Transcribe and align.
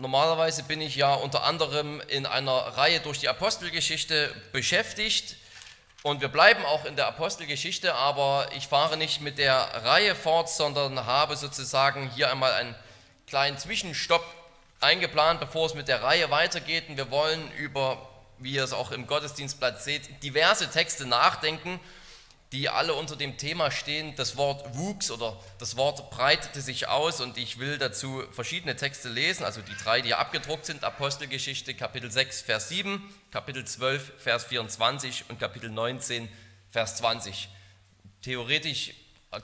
Normalerweise 0.00 0.62
bin 0.62 0.80
ich 0.80 0.96
ja 0.96 1.12
unter 1.12 1.44
anderem 1.44 2.00
in 2.08 2.24
einer 2.24 2.52
Reihe 2.52 3.00
durch 3.00 3.18
die 3.18 3.28
Apostelgeschichte 3.28 4.34
beschäftigt 4.50 5.36
und 6.02 6.22
wir 6.22 6.28
bleiben 6.28 6.64
auch 6.64 6.86
in 6.86 6.96
der 6.96 7.06
Apostelgeschichte, 7.06 7.94
aber 7.94 8.48
ich 8.56 8.66
fahre 8.66 8.96
nicht 8.96 9.20
mit 9.20 9.36
der 9.36 9.58
Reihe 9.84 10.14
fort, 10.14 10.48
sondern 10.48 11.04
habe 11.04 11.36
sozusagen 11.36 12.10
hier 12.12 12.30
einmal 12.30 12.52
einen 12.52 12.74
kleinen 13.26 13.58
Zwischenstopp 13.58 14.24
eingeplant, 14.80 15.38
bevor 15.38 15.66
es 15.66 15.74
mit 15.74 15.86
der 15.86 16.02
Reihe 16.02 16.30
weitergeht. 16.30 16.88
Und 16.88 16.96
wir 16.96 17.10
wollen 17.10 17.52
über, 17.58 18.08
wie 18.38 18.52
ihr 18.52 18.64
es 18.64 18.72
auch 18.72 18.92
im 18.92 19.06
Gottesdienstblatt 19.06 19.82
seht, 19.82 20.22
diverse 20.22 20.70
Texte 20.70 21.04
nachdenken 21.04 21.78
die 22.52 22.68
alle 22.68 22.94
unter 22.94 23.14
dem 23.14 23.36
Thema 23.36 23.70
stehen, 23.70 24.14
das 24.16 24.36
Wort 24.36 24.76
wuchs 24.76 25.10
oder 25.10 25.38
das 25.58 25.76
Wort 25.76 26.10
breitete 26.10 26.60
sich 26.60 26.88
aus 26.88 27.20
und 27.20 27.38
ich 27.38 27.60
will 27.60 27.78
dazu 27.78 28.24
verschiedene 28.32 28.74
Texte 28.74 29.08
lesen, 29.08 29.44
also 29.44 29.60
die 29.62 29.76
drei, 29.76 30.00
die 30.00 30.14
abgedruckt 30.14 30.66
sind, 30.66 30.82
Apostelgeschichte 30.82 31.74
Kapitel 31.74 32.10
6, 32.10 32.42
Vers 32.42 32.68
7, 32.68 33.02
Kapitel 33.30 33.64
12, 33.64 34.12
Vers 34.18 34.44
24 34.46 35.26
und 35.28 35.38
Kapitel 35.38 35.70
19, 35.70 36.28
Vers 36.72 36.96
20. 36.96 37.48
Theoretisch 38.22 38.94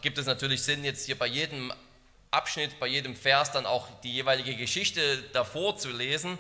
gibt 0.03 0.19
es 0.19 0.27
natürlich 0.27 0.63
Sinn, 0.63 0.85
jetzt 0.85 1.07
hier 1.07 1.17
bei 1.17 1.29
jedem 1.29 1.73
Abschnitt, 2.33 2.81
bei 2.81 2.89
jedem 2.89 3.15
Vers 3.15 3.53
dann 3.53 3.67
auch 3.67 3.87
die 4.03 4.13
jeweilige 4.13 4.57
Geschichte 4.57 5.23
davor 5.33 5.77
zu 5.77 5.91
lesen, 5.91 6.39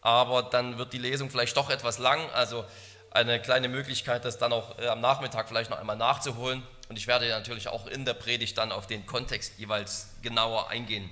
aber 0.00 0.42
dann 0.42 0.76
wird 0.76 0.92
die 0.92 0.98
Lesung 0.98 1.30
vielleicht 1.30 1.56
doch 1.56 1.70
etwas 1.70 1.98
lang, 1.98 2.28
also 2.30 2.64
eine 3.10 3.40
kleine 3.40 3.68
Möglichkeit, 3.68 4.24
das 4.24 4.38
dann 4.38 4.52
auch 4.52 4.78
äh, 4.78 4.86
am 4.88 5.00
Nachmittag 5.00 5.48
vielleicht 5.48 5.70
noch 5.70 5.78
einmal 5.78 5.96
nachzuholen. 5.96 6.62
Und 6.88 6.96
ich 6.96 7.06
werde 7.06 7.28
natürlich 7.28 7.68
auch 7.68 7.86
in 7.86 8.04
der 8.04 8.14
Predigt 8.14 8.58
dann 8.58 8.72
auf 8.72 8.86
den 8.86 9.06
Kontext 9.06 9.54
jeweils 9.58 10.08
genauer 10.22 10.70
eingehen. 10.70 11.08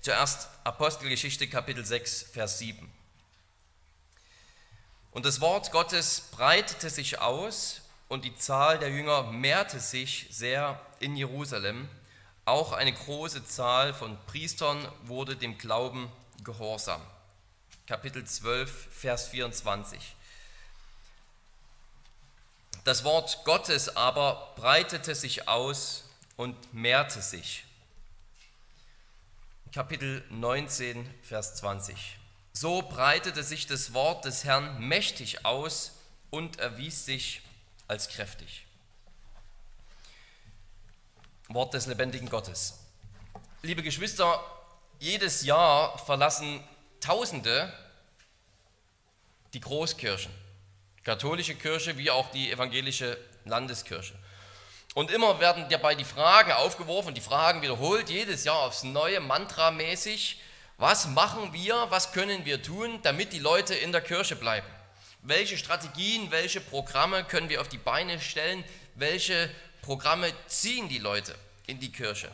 Zuerst 0.00 0.48
Apostelgeschichte 0.64 1.48
Kapitel 1.48 1.84
6, 1.84 2.30
Vers 2.32 2.58
7. 2.58 2.92
Und 5.12 5.24
das 5.24 5.40
Wort 5.40 5.70
Gottes 5.70 6.28
breitete 6.32 6.90
sich 6.90 7.20
aus 7.20 7.80
und 8.08 8.24
die 8.24 8.36
Zahl 8.36 8.78
der 8.78 8.90
Jünger 8.90 9.22
mehrte 9.22 9.80
sich 9.80 10.26
sehr 10.30 10.80
in 11.00 11.16
Jerusalem. 11.16 11.88
Auch 12.44 12.72
eine 12.72 12.92
große 12.92 13.46
Zahl 13.46 13.94
von 13.94 14.18
Priestern 14.26 14.86
wurde 15.04 15.36
dem 15.36 15.56
Glauben 15.56 16.10
gehorsam. 16.42 17.00
Kapitel 17.86 18.24
12, 18.24 18.88
Vers 18.90 19.28
24. 19.28 20.13
Das 22.84 23.02
Wort 23.02 23.44
Gottes 23.44 23.96
aber 23.96 24.52
breitete 24.56 25.14
sich 25.14 25.48
aus 25.48 26.04
und 26.36 26.74
mehrte 26.74 27.22
sich. 27.22 27.64
Kapitel 29.72 30.22
19, 30.28 31.08
Vers 31.22 31.54
20. 31.56 32.18
So 32.52 32.82
breitete 32.82 33.42
sich 33.42 33.66
das 33.66 33.94
Wort 33.94 34.26
des 34.26 34.44
Herrn 34.44 34.86
mächtig 34.86 35.46
aus 35.46 35.92
und 36.30 36.58
erwies 36.58 37.06
sich 37.06 37.40
als 37.88 38.08
kräftig. 38.08 38.66
Wort 41.48 41.72
des 41.72 41.86
lebendigen 41.86 42.28
Gottes. 42.28 42.80
Liebe 43.62 43.82
Geschwister, 43.82 44.44
jedes 44.98 45.42
Jahr 45.42 45.98
verlassen 45.98 46.62
Tausende 47.00 47.72
die 49.54 49.60
Großkirchen 49.60 50.43
katholische 51.04 51.54
Kirche 51.54 51.96
wie 51.98 52.10
auch 52.10 52.30
die 52.30 52.50
evangelische 52.50 53.18
Landeskirche. 53.44 54.14
Und 54.94 55.10
immer 55.10 55.40
werden 55.40 55.66
dabei 55.68 55.94
die 55.94 56.04
Fragen 56.04 56.52
aufgeworfen, 56.52 57.14
die 57.14 57.20
Fragen 57.20 57.62
wiederholt, 57.62 58.10
jedes 58.10 58.44
Jahr 58.44 58.60
aufs 58.60 58.84
Neue, 58.84 59.20
mantramäßig, 59.20 60.40
was 60.78 61.06
machen 61.08 61.52
wir, 61.52 61.86
was 61.90 62.12
können 62.12 62.44
wir 62.44 62.62
tun, 62.62 63.00
damit 63.02 63.32
die 63.32 63.38
Leute 63.38 63.74
in 63.74 63.92
der 63.92 64.00
Kirche 64.00 64.36
bleiben? 64.36 64.66
Welche 65.22 65.56
Strategien, 65.56 66.30
welche 66.30 66.60
Programme 66.60 67.24
können 67.24 67.48
wir 67.48 67.60
auf 67.60 67.68
die 67.68 67.78
Beine 67.78 68.20
stellen? 68.20 68.64
Welche 68.94 69.50
Programme 69.82 70.32
ziehen 70.46 70.88
die 70.88 70.98
Leute 70.98 71.34
in 71.66 71.80
die 71.80 71.90
Kirche? 71.90 72.30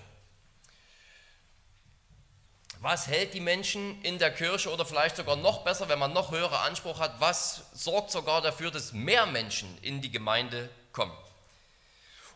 Was 2.83 3.09
hält 3.09 3.35
die 3.35 3.41
Menschen 3.41 4.01
in 4.03 4.19
der 4.19 4.31
Kirche 4.31 4.73
oder 4.73 4.87
vielleicht 4.87 5.17
sogar 5.17 5.37
noch 5.37 5.65
besser, 5.65 5.91
wenn 5.91 5.99
man 5.99 6.15
noch 6.15 6.31
höhere 6.31 6.61
Anspruch 6.61 6.99
hat, 6.99 7.21
was 7.21 7.65
sorgt 7.75 8.11
sogar 8.11 8.41
dafür, 8.41 8.71
dass 8.71 8.95
mehr 8.95 9.27
Menschen 9.27 9.69
in 9.83 10.01
die 10.01 10.11
Gemeinde 10.11 10.71
kommen? 10.93 11.13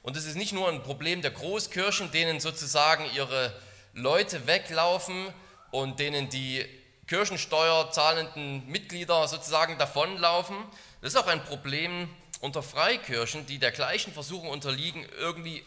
Und 0.03 0.19
es 0.19 0.27
ist 0.27 0.37
nicht 0.37 0.53
nur 0.53 0.69
ein 0.69 0.83
Problem 0.83 1.23
der 1.23 1.31
Großkirchen, 1.31 2.11
denen 2.11 2.41
sozusagen 2.41 3.07
ihre 3.15 3.59
Leute 3.95 4.47
weglaufen 4.47 5.33
und 5.71 5.99
denen 5.99 6.29
die 6.29 6.63
Kirchensteuer 7.07 7.91
zahlenden 7.91 8.67
Mitglieder 8.67 9.27
sozusagen 9.27 9.79
davonlaufen. 9.79 10.57
Das 11.01 11.15
ist 11.15 11.19
auch 11.19 11.27
ein 11.27 11.43
Problem 11.45 12.15
unter 12.41 12.63
Freikirchen, 12.63 13.47
die 13.47 13.59
der 13.59 13.73
gleichen 13.73 14.13
Versuchung 14.13 14.51
unterliegen, 14.51 15.07
irgendwie 15.19 15.65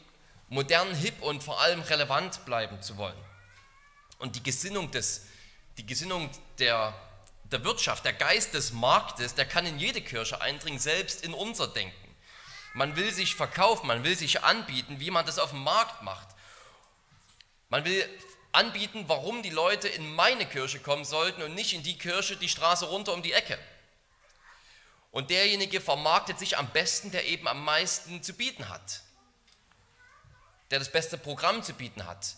modern, 0.49 0.93
hip 0.93 1.19
und 1.23 1.41
vor 1.41 1.59
allem 1.61 1.81
relevant 1.81 2.45
bleiben 2.45 2.79
zu 2.83 2.97
wollen. 2.97 3.26
Und 4.19 4.35
die 4.35 4.43
Gesinnung, 4.43 4.91
des, 4.91 5.25
die 5.77 5.85
Gesinnung 5.85 6.29
der, 6.59 6.93
der 7.45 7.63
Wirtschaft, 7.63 8.05
der 8.05 8.13
Geist 8.13 8.53
des 8.53 8.71
Marktes, 8.71 9.35
der 9.35 9.45
kann 9.45 9.65
in 9.65 9.79
jede 9.79 10.01
Kirche 10.01 10.41
eindringen, 10.41 10.79
selbst 10.79 11.23
in 11.23 11.33
unser 11.33 11.67
Denken. 11.67 12.15
Man 12.73 12.95
will 12.95 13.11
sich 13.13 13.35
verkaufen, 13.35 13.87
man 13.87 14.03
will 14.03 14.15
sich 14.15 14.43
anbieten, 14.43 14.99
wie 14.99 15.11
man 15.11 15.25
das 15.25 15.39
auf 15.39 15.51
dem 15.51 15.63
Markt 15.63 16.03
macht. 16.03 16.27
Man 17.69 17.85
will 17.85 18.07
anbieten, 18.51 19.05
warum 19.07 19.43
die 19.43 19.49
Leute 19.49 19.87
in 19.87 20.13
meine 20.15 20.45
Kirche 20.45 20.79
kommen 20.79 21.05
sollten 21.05 21.41
und 21.41 21.53
nicht 21.53 21.73
in 21.73 21.83
die 21.83 21.97
Kirche 21.97 22.37
die 22.37 22.49
Straße 22.49 22.85
runter 22.85 23.13
um 23.13 23.21
die 23.21 23.33
Ecke. 23.33 23.57
Und 25.11 25.29
derjenige 25.29 25.81
vermarktet 25.81 26.39
sich 26.39 26.57
am 26.57 26.69
besten, 26.69 27.11
der 27.11 27.25
eben 27.25 27.47
am 27.47 27.63
meisten 27.63 28.21
zu 28.21 28.33
bieten 28.33 28.69
hat, 28.69 29.01
der 30.69 30.79
das 30.79 30.91
beste 30.91 31.17
Programm 31.17 31.63
zu 31.63 31.73
bieten 31.73 32.05
hat, 32.05 32.35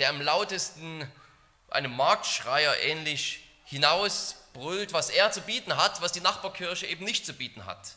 der 0.00 0.08
am 0.08 0.20
lautesten 0.20 1.06
einem 1.68 1.94
Marktschreier 1.94 2.76
ähnlich 2.80 3.44
hinausbrüllt, 3.64 4.92
was 4.92 5.10
er 5.10 5.30
zu 5.30 5.42
bieten 5.42 5.76
hat, 5.76 6.00
was 6.00 6.10
die 6.10 6.20
Nachbarkirche 6.20 6.86
eben 6.86 7.04
nicht 7.04 7.24
zu 7.24 7.34
bieten 7.34 7.66
hat. 7.66 7.94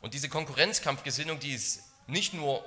Und 0.00 0.14
diese 0.14 0.28
Konkurrenzkampfgesinnung, 0.28 1.40
die 1.40 1.52
ist 1.52 1.82
nicht 2.06 2.34
nur 2.34 2.64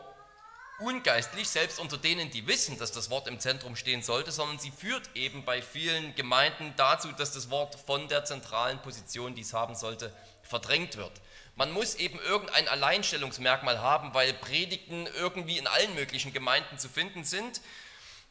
ungeistlich, 0.79 1.49
selbst 1.49 1.79
unter 1.79 1.97
denen, 1.97 2.29
die 2.29 2.45
wissen, 2.45 2.77
dass 2.77 2.91
das 2.91 3.09
Wort 3.09 3.27
im 3.27 3.39
Zentrum 3.39 3.75
stehen 3.75 4.03
sollte, 4.03 4.31
sondern 4.31 4.59
sie 4.59 4.71
führt 4.71 5.09
eben 5.15 5.45
bei 5.45 5.61
vielen 5.61 6.13
Gemeinden 6.15 6.73
dazu, 6.75 7.11
dass 7.13 7.31
das 7.31 7.49
Wort 7.49 7.75
von 7.87 8.07
der 8.09 8.25
zentralen 8.25 8.81
Position, 8.81 9.33
die 9.33 9.41
es 9.41 9.53
haben 9.53 9.75
sollte, 9.75 10.13
verdrängt 10.43 10.97
wird. 10.97 11.13
Man 11.57 11.71
muss 11.73 11.95
eben 11.95 12.19
irgendein 12.19 12.69
Alleinstellungsmerkmal 12.69 13.81
haben, 13.81 14.13
weil 14.13 14.33
Predigten 14.33 15.07
irgendwie 15.17 15.57
in 15.57 15.67
allen 15.67 15.93
möglichen 15.95 16.31
Gemeinden 16.31 16.79
zu 16.79 16.87
finden 16.87 17.25
sind 17.25 17.59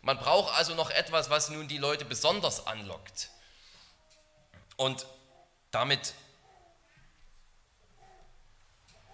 man 0.07 0.19
braucht 0.19 0.55
also 0.55 0.77
noch 0.77 0.91
etwas, 0.91 1.31
was 1.31 1.51
nun 1.51 1.67
die 1.67 1.79
Leute 1.79 2.05
besonders 2.05 2.69
anlockt. 2.69 3.29
Und 4.77 5.05
damit 5.73 6.15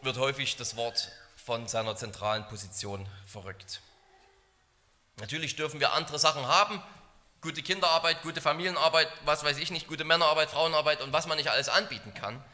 wird 0.03 0.19
häufig 0.19 0.57
das 0.57 0.77
Wort 0.77 1.11
von 1.35 1.67
seiner 1.67 1.97
zentralen 1.97 2.47
Position 2.47 3.09
verrückt. 3.27 3.81
Natürlich 5.17 5.57
dürfen 5.57 5.81
wir 5.81 5.95
andere 5.95 6.19
Sachen 6.19 6.47
haben, 6.47 6.83
gute 7.41 7.63
Kinderarbeit, 7.63 8.21
gute 8.21 8.43
Familienarbeit, 8.43 9.09
was 9.25 9.45
weiß 9.45 9.57
ich 9.57 9.71
nicht, 9.71 9.89
gute 9.89 10.05
Männerarbeit, 10.05 10.51
Frauenarbeit 10.51 11.01
und 11.01 11.15
was 11.15 11.27
man 11.27 11.39
nicht 11.39 11.49
alles 11.49 11.71
anbieten 11.71 12.13
kann. 12.13 12.45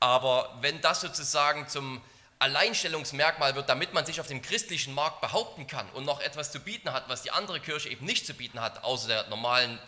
Aber 0.00 0.56
wenn 0.60 0.80
das 0.80 1.00
sozusagen 1.00 1.68
zum 1.68 2.00
Alleinstellungsmerkmal 2.38 3.54
wird, 3.54 3.68
damit 3.68 3.94
man 3.94 4.04
sich 4.04 4.20
auf 4.20 4.26
dem 4.26 4.42
christlichen 4.42 4.94
Markt 4.94 5.20
behaupten 5.22 5.66
kann 5.66 5.88
und 5.90 6.04
noch 6.04 6.20
etwas 6.20 6.52
zu 6.52 6.60
bieten 6.60 6.92
hat, 6.92 7.08
was 7.08 7.22
die 7.22 7.30
andere 7.30 7.60
Kirche 7.60 7.88
eben 7.88 8.04
nicht 8.04 8.26
zu 8.26 8.34
bieten 8.34 8.60
hat, 8.60 8.84
außer 8.84 9.08
der 9.08 9.28
normalen 9.28 9.78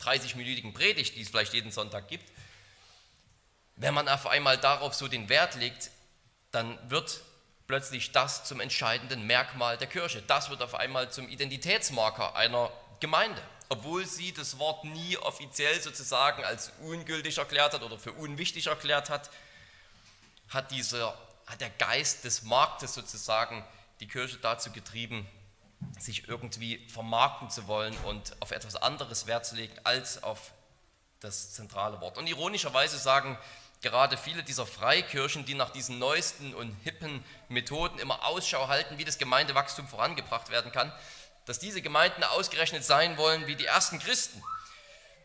30-minütigen 0.00 0.72
Predigt, 0.72 1.16
die 1.16 1.22
es 1.22 1.28
vielleicht 1.28 1.52
jeden 1.52 1.72
Sonntag 1.72 2.08
gibt. 2.08 2.30
Wenn 3.76 3.94
man 3.94 4.08
auf 4.08 4.26
einmal 4.26 4.56
darauf 4.56 4.94
so 4.94 5.08
den 5.08 5.28
Wert 5.28 5.56
legt, 5.56 5.90
dann 6.52 6.78
wird 6.88 7.20
plötzlich 7.66 8.12
das 8.12 8.44
zum 8.44 8.60
entscheidenden 8.60 9.26
Merkmal 9.26 9.76
der 9.78 9.88
Kirche. 9.88 10.22
Das 10.22 10.50
wird 10.50 10.62
auf 10.62 10.74
einmal 10.74 11.10
zum 11.10 11.28
Identitätsmarker 11.28 12.36
einer 12.36 12.70
Gemeinde, 13.00 13.42
obwohl 13.70 14.04
sie 14.04 14.32
das 14.32 14.58
Wort 14.58 14.84
nie 14.84 15.16
offiziell 15.16 15.80
sozusagen 15.80 16.44
als 16.44 16.72
ungültig 16.82 17.38
erklärt 17.38 17.72
hat 17.72 17.82
oder 17.82 17.98
für 17.98 18.12
unwichtig 18.12 18.66
erklärt 18.66 19.08
hat, 19.08 19.30
hat 20.50 20.70
dieser 20.70 21.16
hat 21.46 21.60
der 21.60 21.70
Geist 21.70 22.24
des 22.24 22.42
Marktes 22.42 22.94
sozusagen 22.94 23.64
die 23.98 24.06
Kirche 24.06 24.38
dazu 24.38 24.70
getrieben, 24.70 25.26
sich 25.98 26.28
irgendwie 26.28 26.86
vermarkten 26.88 27.50
zu 27.50 27.66
wollen 27.66 27.96
und 28.04 28.36
auf 28.40 28.52
etwas 28.52 28.76
anderes 28.76 29.26
Wert 29.26 29.46
zu 29.46 29.56
legen 29.56 29.74
als 29.82 30.22
auf 30.22 30.52
das 31.18 31.52
zentrale 31.52 32.00
Wort. 32.00 32.18
Und 32.18 32.28
ironischerweise 32.28 32.98
sagen 32.98 33.36
gerade 33.82 34.16
viele 34.16 34.42
dieser 34.42 34.66
Freikirchen, 34.66 35.44
die 35.44 35.54
nach 35.54 35.70
diesen 35.70 35.98
neuesten 35.98 36.54
und 36.54 36.74
hippen 36.82 37.24
Methoden 37.48 37.98
immer 37.98 38.24
Ausschau 38.26 38.68
halten, 38.68 38.98
wie 38.98 39.04
das 39.04 39.18
Gemeindewachstum 39.18 39.88
vorangebracht 39.88 40.50
werden 40.50 40.70
kann, 40.70 40.92
dass 41.50 41.58
diese 41.58 41.82
Gemeinden 41.82 42.22
ausgerechnet 42.22 42.84
sein 42.84 43.16
wollen 43.16 43.48
wie 43.48 43.56
die 43.56 43.66
ersten 43.66 43.98
Christen, 43.98 44.40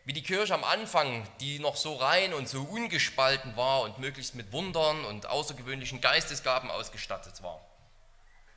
wie 0.06 0.12
die 0.12 0.24
Kirche 0.24 0.54
am 0.54 0.64
Anfang, 0.64 1.24
die 1.38 1.60
noch 1.60 1.76
so 1.76 1.94
rein 1.94 2.34
und 2.34 2.48
so 2.48 2.64
ungespalten 2.64 3.56
war 3.56 3.82
und 3.82 4.00
möglichst 4.00 4.34
mit 4.34 4.50
Wundern 4.50 5.04
und 5.04 5.26
außergewöhnlichen 5.26 6.00
Geistesgaben 6.00 6.68
ausgestattet 6.68 7.44
war. 7.44 7.64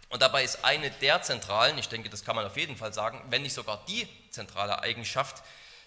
Und 0.10 0.24
dabei 0.24 0.44
ist 0.44 0.66
eine 0.66 0.90
der 0.90 1.22
zentralen, 1.22 1.78
ich 1.78 1.90
denke, 1.90 2.10
das 2.10 2.26
kann 2.26 2.36
man 2.36 2.48
auf 2.48 2.58
jeden 2.58 2.76
Fall 2.76 2.92
sagen, 2.92 3.22
wenn 3.30 3.44
nicht 3.44 3.54
sogar 3.54 3.86
die 3.88 4.08
zentrale 4.32 4.82
Eigenschaft 4.82 5.44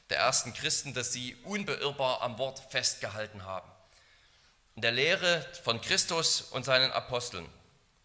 der 0.08 0.18
ersten 0.18 0.54
Christen, 0.54 0.94
dass 0.94 1.12
sie 1.12 1.36
unbeirrbar 1.42 2.22
am 2.22 2.38
Wort 2.38 2.62
festgehalten 2.70 3.44
haben. 3.44 3.68
In 4.76 4.82
der 4.82 4.92
Lehre 4.92 5.44
von 5.64 5.80
Christus 5.80 6.42
und 6.42 6.64
seinen 6.64 6.92
Aposteln. 6.92 7.48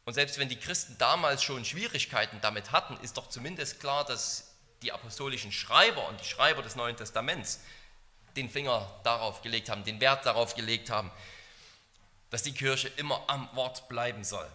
Und 0.07 0.13
selbst 0.13 0.37
wenn 0.37 0.47
die 0.47 0.55
Christen 0.55 0.97
damals 0.97 1.43
schon 1.43 1.65
Schwierigkeiten 1.65 2.39
damit 2.39 2.71
hatten, 2.71 2.95
ist 3.03 3.17
doch 3.17 3.27
zumindest 3.27 3.81
klar, 3.81 4.05
dass 4.05 4.53
die 4.81 4.93
apostolischen 4.93 5.51
Schreiber 5.51 6.07
und 6.07 6.21
die 6.21 6.25
Schreiber 6.25 6.61
des 6.61 6.77
Neuen 6.77 6.95
Testaments 6.95 7.59
den 8.37 8.49
Finger 8.49 8.89
darauf 9.03 9.41
gelegt 9.41 9.67
haben, 9.67 9.83
den 9.83 9.99
Wert 9.99 10.25
darauf 10.25 10.55
gelegt 10.55 10.89
haben, 10.89 11.11
dass 12.29 12.41
die 12.41 12.53
Kirche 12.53 12.87
immer 12.95 13.21
am 13.27 13.53
Wort 13.53 13.89
bleiben 13.89 14.23
soll. 14.23 14.49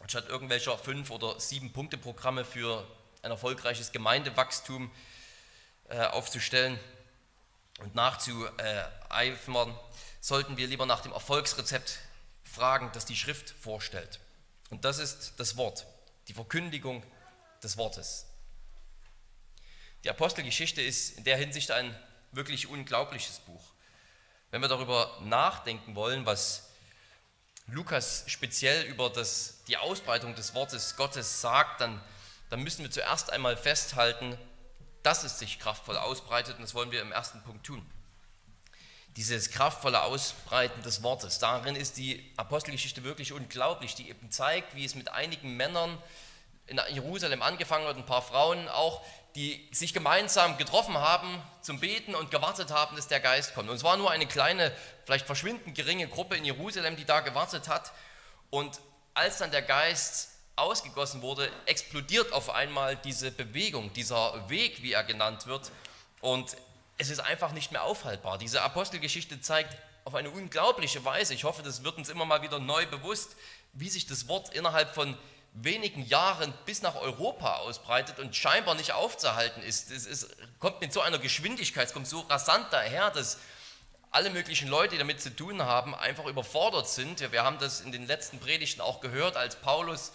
Anstatt 0.00 0.30
irgendwelcher 0.30 0.78
fünf 0.78 1.10
oder 1.10 1.38
sieben 1.38 1.70
Punkte 1.70 1.98
Programme 1.98 2.46
für 2.46 2.86
ein 3.20 3.32
erfolgreiches 3.32 3.92
Gemeindewachstum 3.92 4.90
äh, 5.90 6.06
aufzustellen 6.06 6.80
und 7.80 7.94
nachzueifern, 7.94 9.78
sollten 10.22 10.56
wir 10.56 10.68
lieber 10.68 10.86
nach 10.86 11.02
dem 11.02 11.12
Erfolgsrezept 11.12 11.98
fragen, 12.44 12.90
das 12.94 13.04
die 13.04 13.16
Schrift 13.16 13.50
vorstellt. 13.50 14.21
Und 14.72 14.86
das 14.86 14.98
ist 14.98 15.34
das 15.36 15.58
Wort, 15.58 15.86
die 16.28 16.32
Verkündigung 16.32 17.04
des 17.62 17.76
Wortes. 17.76 18.24
Die 20.02 20.08
Apostelgeschichte 20.08 20.80
ist 20.80 21.18
in 21.18 21.24
der 21.24 21.36
Hinsicht 21.36 21.70
ein 21.70 21.94
wirklich 22.32 22.68
unglaubliches 22.68 23.40
Buch. 23.40 23.62
Wenn 24.50 24.62
wir 24.62 24.68
darüber 24.68 25.20
nachdenken 25.24 25.94
wollen, 25.94 26.24
was 26.24 26.70
Lukas 27.66 28.24
speziell 28.28 28.84
über 28.86 29.10
das, 29.10 29.62
die 29.68 29.76
Ausbreitung 29.76 30.34
des 30.36 30.54
Wortes 30.54 30.96
Gottes 30.96 31.42
sagt, 31.42 31.82
dann, 31.82 32.02
dann 32.48 32.62
müssen 32.62 32.82
wir 32.82 32.90
zuerst 32.90 33.30
einmal 33.30 33.58
festhalten, 33.58 34.38
dass 35.02 35.22
es 35.22 35.38
sich 35.38 35.58
kraftvoll 35.58 35.98
ausbreitet 35.98 36.56
und 36.56 36.62
das 36.62 36.72
wollen 36.72 36.90
wir 36.90 37.02
im 37.02 37.12
ersten 37.12 37.42
Punkt 37.42 37.66
tun. 37.66 37.86
Dieses 39.16 39.50
kraftvolle 39.50 40.02
Ausbreiten 40.02 40.82
des 40.82 41.02
Wortes, 41.02 41.38
darin 41.38 41.76
ist 41.76 41.98
die 41.98 42.32
Apostelgeschichte 42.36 43.04
wirklich 43.04 43.32
unglaublich, 43.32 43.94
die 43.94 44.08
eben 44.08 44.30
zeigt, 44.30 44.74
wie 44.74 44.84
es 44.84 44.94
mit 44.94 45.10
einigen 45.10 45.56
Männern 45.56 45.98
in 46.66 46.80
Jerusalem 46.90 47.42
angefangen 47.42 47.86
hat, 47.86 47.96
ein 47.96 48.06
paar 48.06 48.22
Frauen 48.22 48.68
auch, 48.68 49.02
die 49.34 49.66
sich 49.72 49.94
gemeinsam 49.94 50.58
getroffen 50.58 50.96
haben 50.96 51.42
zum 51.62 51.80
Beten 51.80 52.14
und 52.14 52.30
gewartet 52.30 52.70
haben, 52.70 52.96
dass 52.96 53.08
der 53.08 53.20
Geist 53.20 53.54
kommt. 53.54 53.68
Und 53.68 53.76
es 53.76 53.84
war 53.84 53.96
nur 53.96 54.10
eine 54.10 54.26
kleine, 54.26 54.72
vielleicht 55.04 55.26
verschwindend 55.26 55.74
geringe 55.74 56.06
Gruppe 56.08 56.36
in 56.36 56.44
Jerusalem, 56.44 56.96
die 56.96 57.04
da 57.04 57.20
gewartet 57.20 57.68
hat. 57.68 57.92
Und 58.50 58.80
als 59.14 59.38
dann 59.38 59.50
der 59.50 59.62
Geist 59.62 60.30
ausgegossen 60.56 61.22
wurde, 61.22 61.50
explodiert 61.66 62.32
auf 62.32 62.50
einmal 62.50 62.96
diese 62.96 63.30
Bewegung, 63.30 63.92
dieser 63.94 64.48
Weg, 64.50 64.82
wie 64.82 64.92
er 64.92 65.04
genannt 65.04 65.46
wird. 65.46 65.70
Und 66.20 66.56
es 66.98 67.10
ist 67.10 67.20
einfach 67.20 67.52
nicht 67.52 67.72
mehr 67.72 67.82
aufhaltbar. 67.82 68.38
Diese 68.38 68.62
Apostelgeschichte 68.62 69.40
zeigt 69.40 69.76
auf 70.04 70.14
eine 70.14 70.30
unglaubliche 70.30 71.04
Weise, 71.04 71.34
ich 71.34 71.44
hoffe, 71.44 71.62
das 71.62 71.84
wird 71.84 71.96
uns 71.96 72.08
immer 72.08 72.24
mal 72.24 72.42
wieder 72.42 72.58
neu 72.58 72.86
bewusst, 72.86 73.36
wie 73.72 73.88
sich 73.88 74.06
das 74.06 74.28
Wort 74.28 74.52
innerhalb 74.54 74.94
von 74.94 75.16
wenigen 75.54 76.04
Jahren 76.06 76.52
bis 76.64 76.82
nach 76.82 76.96
Europa 76.96 77.56
ausbreitet 77.56 78.18
und 78.18 78.34
scheinbar 78.34 78.74
nicht 78.74 78.92
aufzuhalten 78.92 79.62
ist. 79.62 79.90
Es, 79.90 80.06
es 80.06 80.28
kommt 80.58 80.80
mit 80.80 80.92
so 80.92 81.00
einer 81.00 81.18
Geschwindigkeit, 81.18 81.88
es 81.88 81.92
kommt 81.92 82.08
so 82.08 82.20
rasant 82.20 82.66
daher, 82.70 83.10
dass 83.10 83.38
alle 84.10 84.30
möglichen 84.30 84.68
Leute, 84.68 84.92
die 84.92 84.98
damit 84.98 85.20
zu 85.20 85.34
tun 85.34 85.62
haben, 85.62 85.94
einfach 85.94 86.26
überfordert 86.26 86.88
sind. 86.88 87.20
Wir 87.32 87.44
haben 87.44 87.58
das 87.58 87.80
in 87.80 87.92
den 87.92 88.06
letzten 88.06 88.38
Predigten 88.38 88.80
auch 88.80 89.00
gehört, 89.00 89.36
als 89.36 89.56
Paulus 89.56 90.12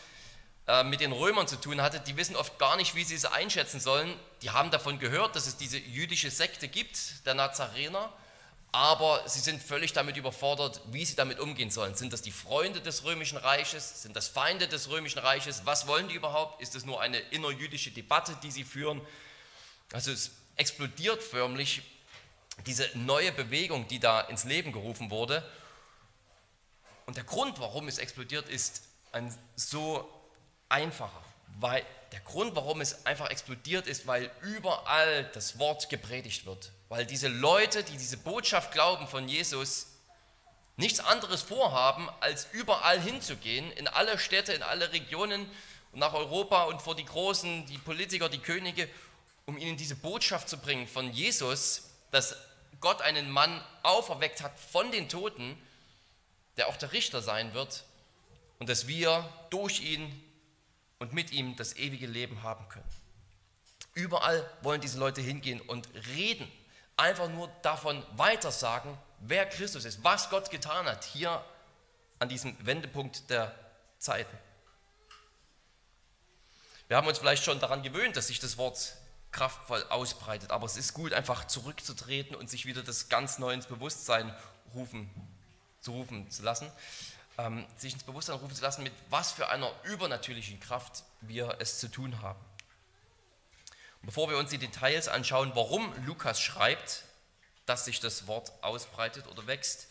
äh, 0.67 0.83
mit 0.83 0.99
den 0.99 1.11
Römern 1.11 1.47
zu 1.47 1.55
tun 1.55 1.81
hatte. 1.81 1.99
Die 1.99 2.17
wissen 2.17 2.35
oft 2.35 2.59
gar 2.59 2.77
nicht, 2.77 2.95
wie 2.95 3.03
sie 3.03 3.15
es 3.15 3.25
einschätzen 3.25 3.79
sollen. 3.79 4.13
Die 4.41 4.51
haben 4.51 4.71
davon 4.71 4.99
gehört, 4.99 5.35
dass 5.35 5.47
es 5.47 5.57
diese 5.57 5.77
jüdische 5.77 6.31
Sekte 6.31 6.67
gibt, 6.67 7.25
der 7.25 7.33
Nazarener 7.33 8.11
aber 8.71 9.23
sie 9.27 9.39
sind 9.39 9.63
völlig 9.63 9.93
damit 9.93 10.17
überfordert, 10.17 10.81
wie 10.91 11.05
sie 11.05 11.15
damit 11.15 11.39
umgehen 11.39 11.71
sollen. 11.71 11.95
Sind 11.95 12.13
das 12.13 12.21
die 12.21 12.31
Freunde 12.31 12.81
des 12.81 13.05
römischen 13.05 13.37
Reiches? 13.37 14.03
Sind 14.03 14.15
das 14.15 14.27
Feinde 14.27 14.67
des 14.67 14.89
römischen 14.89 15.19
Reiches? 15.19 15.65
Was 15.65 15.87
wollen 15.87 16.09
die 16.09 16.15
überhaupt? 16.15 16.61
Ist 16.61 16.75
es 16.75 16.85
nur 16.85 17.01
eine 17.01 17.17
innerjüdische 17.17 17.91
Debatte, 17.91 18.37
die 18.43 18.51
sie 18.51 18.63
führen? 18.63 19.01
Also 19.93 20.11
es 20.11 20.31
explodiert 20.57 21.23
förmlich 21.23 21.81
diese 22.65 22.89
neue 22.93 23.31
Bewegung, 23.31 23.87
die 23.87 23.99
da 23.99 24.21
ins 24.21 24.43
Leben 24.43 24.71
gerufen 24.71 25.11
wurde. 25.11 25.43
Und 27.05 27.15
der 27.15 27.23
Grund, 27.23 27.59
warum 27.59 27.87
es 27.87 27.99
explodiert, 27.99 28.49
ist 28.49 28.83
ein 29.13 29.35
so 29.55 30.07
einfacher. 30.69 31.23
Weil 31.59 31.85
der 32.11 32.19
Grund, 32.21 32.55
warum 32.55 32.81
es 32.81 33.05
einfach 33.05 33.29
explodiert, 33.29 33.87
ist, 33.87 34.07
weil 34.07 34.31
überall 34.41 35.25
das 35.33 35.59
Wort 35.59 35.89
gepredigt 35.89 36.45
wird. 36.45 36.71
Weil 36.89 37.05
diese 37.05 37.27
Leute, 37.27 37.83
die 37.83 37.97
diese 37.97 38.17
Botschaft 38.17 38.71
glauben 38.71 39.07
von 39.07 39.27
Jesus, 39.27 39.87
nichts 40.77 40.99
anderes 40.99 41.41
vorhaben, 41.41 42.07
als 42.19 42.47
überall 42.51 42.99
hinzugehen, 42.99 43.71
in 43.71 43.87
alle 43.87 44.17
Städte, 44.19 44.53
in 44.53 44.63
alle 44.63 44.93
Regionen 44.93 45.49
und 45.91 45.99
nach 45.99 46.13
Europa 46.13 46.65
und 46.65 46.81
vor 46.81 46.95
die 46.95 47.05
Großen, 47.05 47.65
die 47.65 47.77
Politiker, 47.79 48.29
die 48.29 48.39
Könige, 48.39 48.87
um 49.45 49.57
ihnen 49.57 49.77
diese 49.77 49.95
Botschaft 49.95 50.47
zu 50.47 50.57
bringen 50.57 50.87
von 50.87 51.11
Jesus, 51.11 51.89
dass 52.11 52.35
Gott 52.79 53.01
einen 53.01 53.31
Mann 53.31 53.63
auferweckt 53.83 54.41
hat 54.41 54.57
von 54.59 54.91
den 54.91 55.09
Toten, 55.09 55.59
der 56.57 56.67
auch 56.67 56.77
der 56.77 56.91
Richter 56.91 57.21
sein 57.21 57.53
wird 57.53 57.83
und 58.59 58.69
dass 58.69 58.87
wir 58.87 59.27
durch 59.49 59.81
ihn 59.81 60.23
und 60.99 61.13
mit 61.13 61.31
ihm 61.31 61.55
das 61.55 61.75
ewige 61.75 62.07
Leben 62.07 62.43
haben 62.43 62.67
können. 62.69 62.89
Überall 63.93 64.47
wollen 64.61 64.81
diese 64.81 64.99
Leute 64.99 65.21
hingehen 65.21 65.61
und 65.61 65.87
reden 66.15 66.51
einfach 66.97 67.29
nur 67.29 67.47
davon 67.61 68.03
weitersagen, 68.15 68.97
wer 69.19 69.45
Christus 69.47 69.85
ist, 69.85 70.03
was 70.03 70.29
Gott 70.29 70.49
getan 70.49 70.85
hat, 70.85 71.03
hier 71.03 71.43
an 72.19 72.29
diesem 72.29 72.55
Wendepunkt 72.65 73.29
der 73.29 73.53
Zeiten. 73.99 74.37
Wir 76.87 76.97
haben 76.97 77.07
uns 77.07 77.19
vielleicht 77.19 77.43
schon 77.43 77.59
daran 77.59 77.83
gewöhnt, 77.83 78.15
dass 78.15 78.27
sich 78.27 78.39
das 78.39 78.57
Wort 78.57 78.95
kraftvoll 79.31 79.83
ausbreitet, 79.89 80.51
aber 80.51 80.65
es 80.65 80.77
ist 80.77 80.93
gut, 80.93 81.13
einfach 81.13 81.45
zurückzutreten 81.45 82.35
und 82.35 82.49
sich 82.49 82.65
wieder 82.65 82.81
das 82.81 83.09
ganz 83.09 83.39
neu 83.39 83.51
ins 83.53 83.67
Bewusstsein 83.67 84.33
rufen, 84.73 85.09
zu 85.81 85.91
rufen 85.91 86.29
zu 86.31 86.43
lassen, 86.43 86.71
ähm, 87.37 87.65
sich 87.77 87.93
ins 87.93 88.03
Bewusstsein 88.03 88.37
rufen 88.37 88.55
zu 88.55 88.61
lassen, 88.61 88.83
mit 88.83 88.93
was 89.09 89.31
für 89.31 89.49
einer 89.49 89.71
übernatürlichen 89.83 90.59
Kraft 90.59 91.03
wir 91.21 91.57
es 91.59 91.79
zu 91.79 91.87
tun 91.87 92.21
haben. 92.21 92.39
Bevor 94.01 94.29
wir 94.29 94.37
uns 94.37 94.49
die 94.49 94.57
Details 94.57 95.07
anschauen, 95.07 95.51
warum 95.53 95.93
Lukas 96.05 96.41
schreibt, 96.41 97.03
dass 97.65 97.85
sich 97.85 97.99
das 97.99 98.27
Wort 98.27 98.51
ausbreitet 98.61 99.27
oder 99.27 99.47
wächst, 99.47 99.87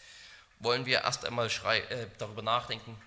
wollen 0.60 0.86
wir 0.86 1.02
erst 1.02 1.24
einmal 1.24 1.48
äh, 1.48 2.06
darüber 2.18 2.42
nachdenken, 2.42 3.00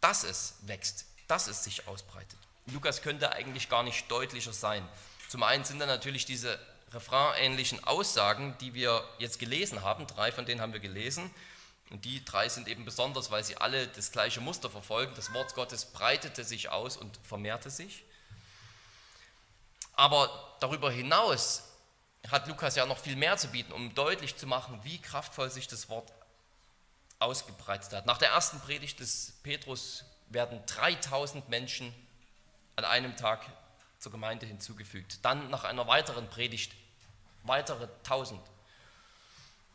dass 0.00 0.24
es 0.24 0.54
wächst, 0.62 1.06
dass 1.28 1.48
es 1.48 1.64
sich 1.64 1.86
ausbreitet. 1.86 2.38
Lukas 2.66 3.02
könnte 3.02 3.32
eigentlich 3.32 3.68
gar 3.68 3.82
nicht 3.82 4.10
deutlicher 4.10 4.52
sein. 4.52 4.88
Zum 5.28 5.42
einen 5.42 5.64
sind 5.64 5.78
da 5.78 5.86
natürlich 5.86 6.24
diese 6.24 6.58
refrainähnlichen 6.92 7.84
Aussagen, 7.84 8.56
die 8.60 8.72
wir 8.72 9.06
jetzt 9.18 9.38
gelesen 9.38 9.82
haben. 9.82 10.06
Drei 10.06 10.32
von 10.32 10.46
denen 10.46 10.60
haben 10.60 10.72
wir 10.72 10.80
gelesen. 10.80 11.30
Und 11.90 12.04
die 12.04 12.24
drei 12.24 12.48
sind 12.48 12.66
eben 12.68 12.84
besonders, 12.84 13.30
weil 13.30 13.44
sie 13.44 13.56
alle 13.56 13.86
das 13.88 14.10
gleiche 14.10 14.40
Muster 14.40 14.70
verfolgen. 14.70 15.12
Das 15.16 15.32
Wort 15.32 15.54
Gottes 15.54 15.84
breitete 15.84 16.44
sich 16.44 16.70
aus 16.70 16.96
und 16.96 17.18
vermehrte 17.22 17.70
sich. 17.70 18.04
Aber 19.92 20.56
darüber 20.60 20.90
hinaus 20.90 21.62
hat 22.30 22.48
Lukas 22.48 22.74
ja 22.76 22.86
noch 22.86 22.98
viel 22.98 23.16
mehr 23.16 23.36
zu 23.36 23.48
bieten, 23.48 23.72
um 23.72 23.94
deutlich 23.94 24.36
zu 24.36 24.46
machen, 24.46 24.80
wie 24.82 24.98
kraftvoll 24.98 25.50
sich 25.50 25.68
das 25.68 25.88
Wort 25.88 26.12
ausgebreitet 27.18 27.92
hat. 27.92 28.06
Nach 28.06 28.18
der 28.18 28.30
ersten 28.30 28.60
Predigt 28.60 29.00
des 29.00 29.34
Petrus 29.42 30.04
werden 30.28 30.60
3000 30.66 31.48
Menschen 31.48 31.94
an 32.76 32.84
einem 32.84 33.16
Tag 33.16 33.46
zur 33.98 34.10
Gemeinde 34.10 34.46
hinzugefügt. 34.46 35.24
Dann 35.24 35.50
nach 35.50 35.64
einer 35.64 35.86
weiteren 35.86 36.28
Predigt 36.28 36.72
weitere 37.44 37.88
1000. 38.04 38.40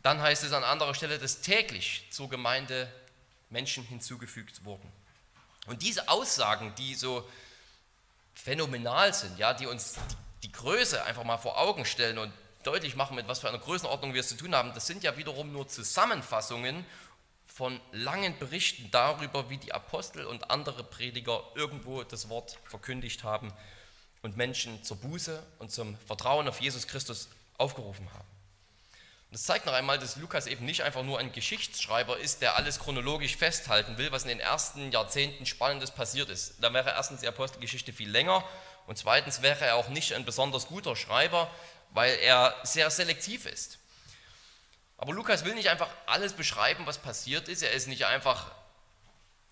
Dann 0.01 0.21
heißt 0.21 0.43
es 0.43 0.53
an 0.53 0.63
anderer 0.63 0.93
Stelle, 0.93 1.19
dass 1.19 1.41
täglich 1.41 2.05
zur 2.11 2.29
Gemeinde 2.29 2.91
Menschen 3.49 3.83
hinzugefügt 3.83 4.63
wurden. 4.63 4.91
Und 5.67 5.81
diese 5.81 6.07
Aussagen, 6.07 6.73
die 6.75 6.95
so 6.95 7.27
phänomenal 8.33 9.13
sind, 9.13 9.37
ja, 9.37 9.53
die 9.53 9.67
uns 9.67 9.95
die 10.43 10.51
Größe 10.51 11.03
einfach 11.03 11.23
mal 11.23 11.37
vor 11.37 11.59
Augen 11.59 11.85
stellen 11.85 12.17
und 12.17 12.31
deutlich 12.63 12.95
machen, 12.95 13.15
mit 13.15 13.27
was 13.27 13.39
für 13.39 13.49
einer 13.49 13.59
Größenordnung 13.59 14.13
wir 14.13 14.21
es 14.21 14.29
zu 14.29 14.37
tun 14.37 14.55
haben, 14.55 14.73
das 14.73 14.87
sind 14.87 15.03
ja 15.03 15.17
wiederum 15.17 15.51
nur 15.51 15.67
Zusammenfassungen 15.67 16.85
von 17.47 17.79
langen 17.91 18.37
Berichten 18.39 18.89
darüber, 18.91 19.49
wie 19.49 19.57
die 19.57 19.73
Apostel 19.73 20.25
und 20.25 20.49
andere 20.49 20.83
Prediger 20.83 21.43
irgendwo 21.55 22.03
das 22.03 22.29
Wort 22.29 22.57
verkündigt 22.63 23.23
haben 23.23 23.51
und 24.21 24.37
Menschen 24.37 24.83
zur 24.83 24.97
Buße 24.97 25.43
und 25.59 25.71
zum 25.71 25.97
Vertrauen 26.07 26.47
auf 26.47 26.61
Jesus 26.61 26.87
Christus 26.87 27.27
aufgerufen 27.57 28.07
haben. 28.13 28.38
Das 29.31 29.43
zeigt 29.43 29.67
noch 29.67 29.73
einmal, 29.73 29.99
dass 29.99 30.15
Lukas 30.15 30.47
eben 30.47 30.65
nicht 30.65 30.81
einfach 30.81 31.03
nur 31.03 31.19
ein 31.19 31.31
Geschichtsschreiber 31.31 32.17
ist, 32.17 32.41
der 32.41 32.55
alles 32.55 32.79
chronologisch 32.79 33.37
festhalten 33.37 33.99
will, 33.99 34.11
was 34.11 34.23
in 34.23 34.29
den 34.29 34.39
ersten 34.39 34.91
Jahrzehnten 34.91 35.45
Spannendes 35.45 35.91
passiert 35.91 36.29
ist. 36.29 36.55
Dann 36.61 36.73
wäre 36.73 36.89
erstens 36.89 37.21
die 37.21 37.27
Apostelgeschichte 37.27 37.93
viel 37.93 38.09
länger 38.09 38.43
und 38.87 38.97
zweitens 38.97 39.43
wäre 39.43 39.65
er 39.65 39.75
auch 39.75 39.89
nicht 39.89 40.13
ein 40.13 40.25
besonders 40.25 40.65
guter 40.65 40.95
Schreiber, 40.95 41.47
weil 41.91 42.17
er 42.17 42.55
sehr 42.63 42.89
selektiv 42.89 43.45
ist. 43.45 43.77
Aber 44.97 45.13
Lukas 45.13 45.45
will 45.45 45.53
nicht 45.53 45.69
einfach 45.69 45.89
alles 46.07 46.33
beschreiben, 46.33 46.87
was 46.87 46.97
passiert 46.97 47.47
ist. 47.49 47.61
Er 47.61 47.71
ist 47.71 47.87
nicht 47.87 48.07
einfach 48.07 48.51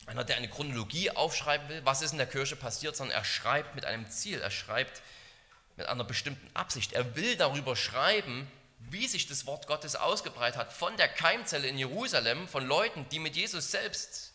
einer, 0.08 0.24
der 0.24 0.38
eine 0.38 0.50
Chronologie 0.50 1.12
aufschreiben 1.12 1.70
will, 1.70 1.86
was 1.86 2.02
ist 2.02 2.14
in 2.14 2.18
der 2.18 2.26
Kirche 2.26 2.56
passiert, 2.56 2.96
sondern 2.96 3.16
er 3.16 3.26
schreibt 3.26 3.76
mit 3.76 3.86
einem 3.86 4.10
Ziel, 4.10 4.42
er 4.42 4.52
schreibt 4.52 5.04
mit 5.76 5.86
einer 5.86 6.04
bestimmten 6.04 6.50
Absicht. 6.56 6.94
Er 6.94 7.16
will 7.16 7.36
darüber 7.38 7.76
schreiben, 7.76 8.52
wie 8.90 9.08
sich 9.08 9.28
das 9.28 9.46
Wort 9.46 9.68
Gottes 9.68 9.96
ausgebreitet 9.96 10.60
hat, 10.60 10.74
von 10.74 10.96
der 10.98 11.08
Keimzelle 11.08 11.68
in 11.68 11.78
Jerusalem, 11.78 12.48
von 12.48 12.66
Leuten, 12.66 13.08
die 13.10 13.20
mit 13.20 13.36
Jesus 13.36 13.72
selbst 13.72 14.34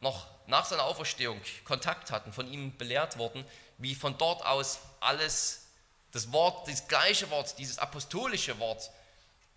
noch 0.00 0.26
nach 0.46 0.64
seiner 0.64 0.84
Auferstehung 0.84 1.40
Kontakt 1.64 2.10
hatten, 2.10 2.32
von 2.32 2.50
ihm 2.52 2.76
belehrt 2.76 3.18
wurden, 3.18 3.44
wie 3.78 3.94
von 3.94 4.16
dort 4.18 4.44
aus 4.44 4.80
alles, 5.00 5.66
das 6.12 6.32
Wort, 6.32 6.68
das 6.68 6.88
gleiche 6.88 7.30
Wort, 7.30 7.58
dieses 7.58 7.78
apostolische 7.78 8.58
Wort, 8.58 8.90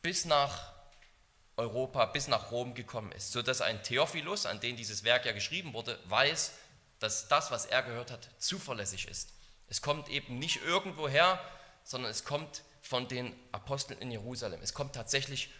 bis 0.01 0.25
nach 0.25 0.73
Europa, 1.57 2.05
bis 2.05 2.27
nach 2.27 2.51
Rom 2.51 2.73
gekommen 2.73 3.11
ist, 3.11 3.31
sodass 3.31 3.61
ein 3.61 3.83
Theophilus, 3.83 4.45
an 4.45 4.59
den 4.59 4.77
dieses 4.77 5.03
Werk 5.03 5.25
ja 5.25 5.33
geschrieben 5.33 5.73
wurde, 5.73 5.99
weiß, 6.05 6.53
dass 6.99 7.27
das, 7.27 7.51
was 7.51 7.65
er 7.65 7.83
gehört 7.83 8.11
hat, 8.11 8.29
zuverlässig 8.39 9.07
ist. 9.07 9.33
Es 9.67 9.81
kommt 9.81 10.09
eben 10.09 10.39
nicht 10.39 10.63
irgendwoher, 10.63 11.39
sondern 11.83 12.11
es 12.11 12.23
kommt 12.23 12.63
von 12.89 13.07
den 13.07 13.35
Aposteln 13.51 13.99
in 13.99 14.09
Jerusalem. 14.09 14.59
Es 14.63 14.73
kommt 14.73 14.95
tatsächlich 14.95 15.51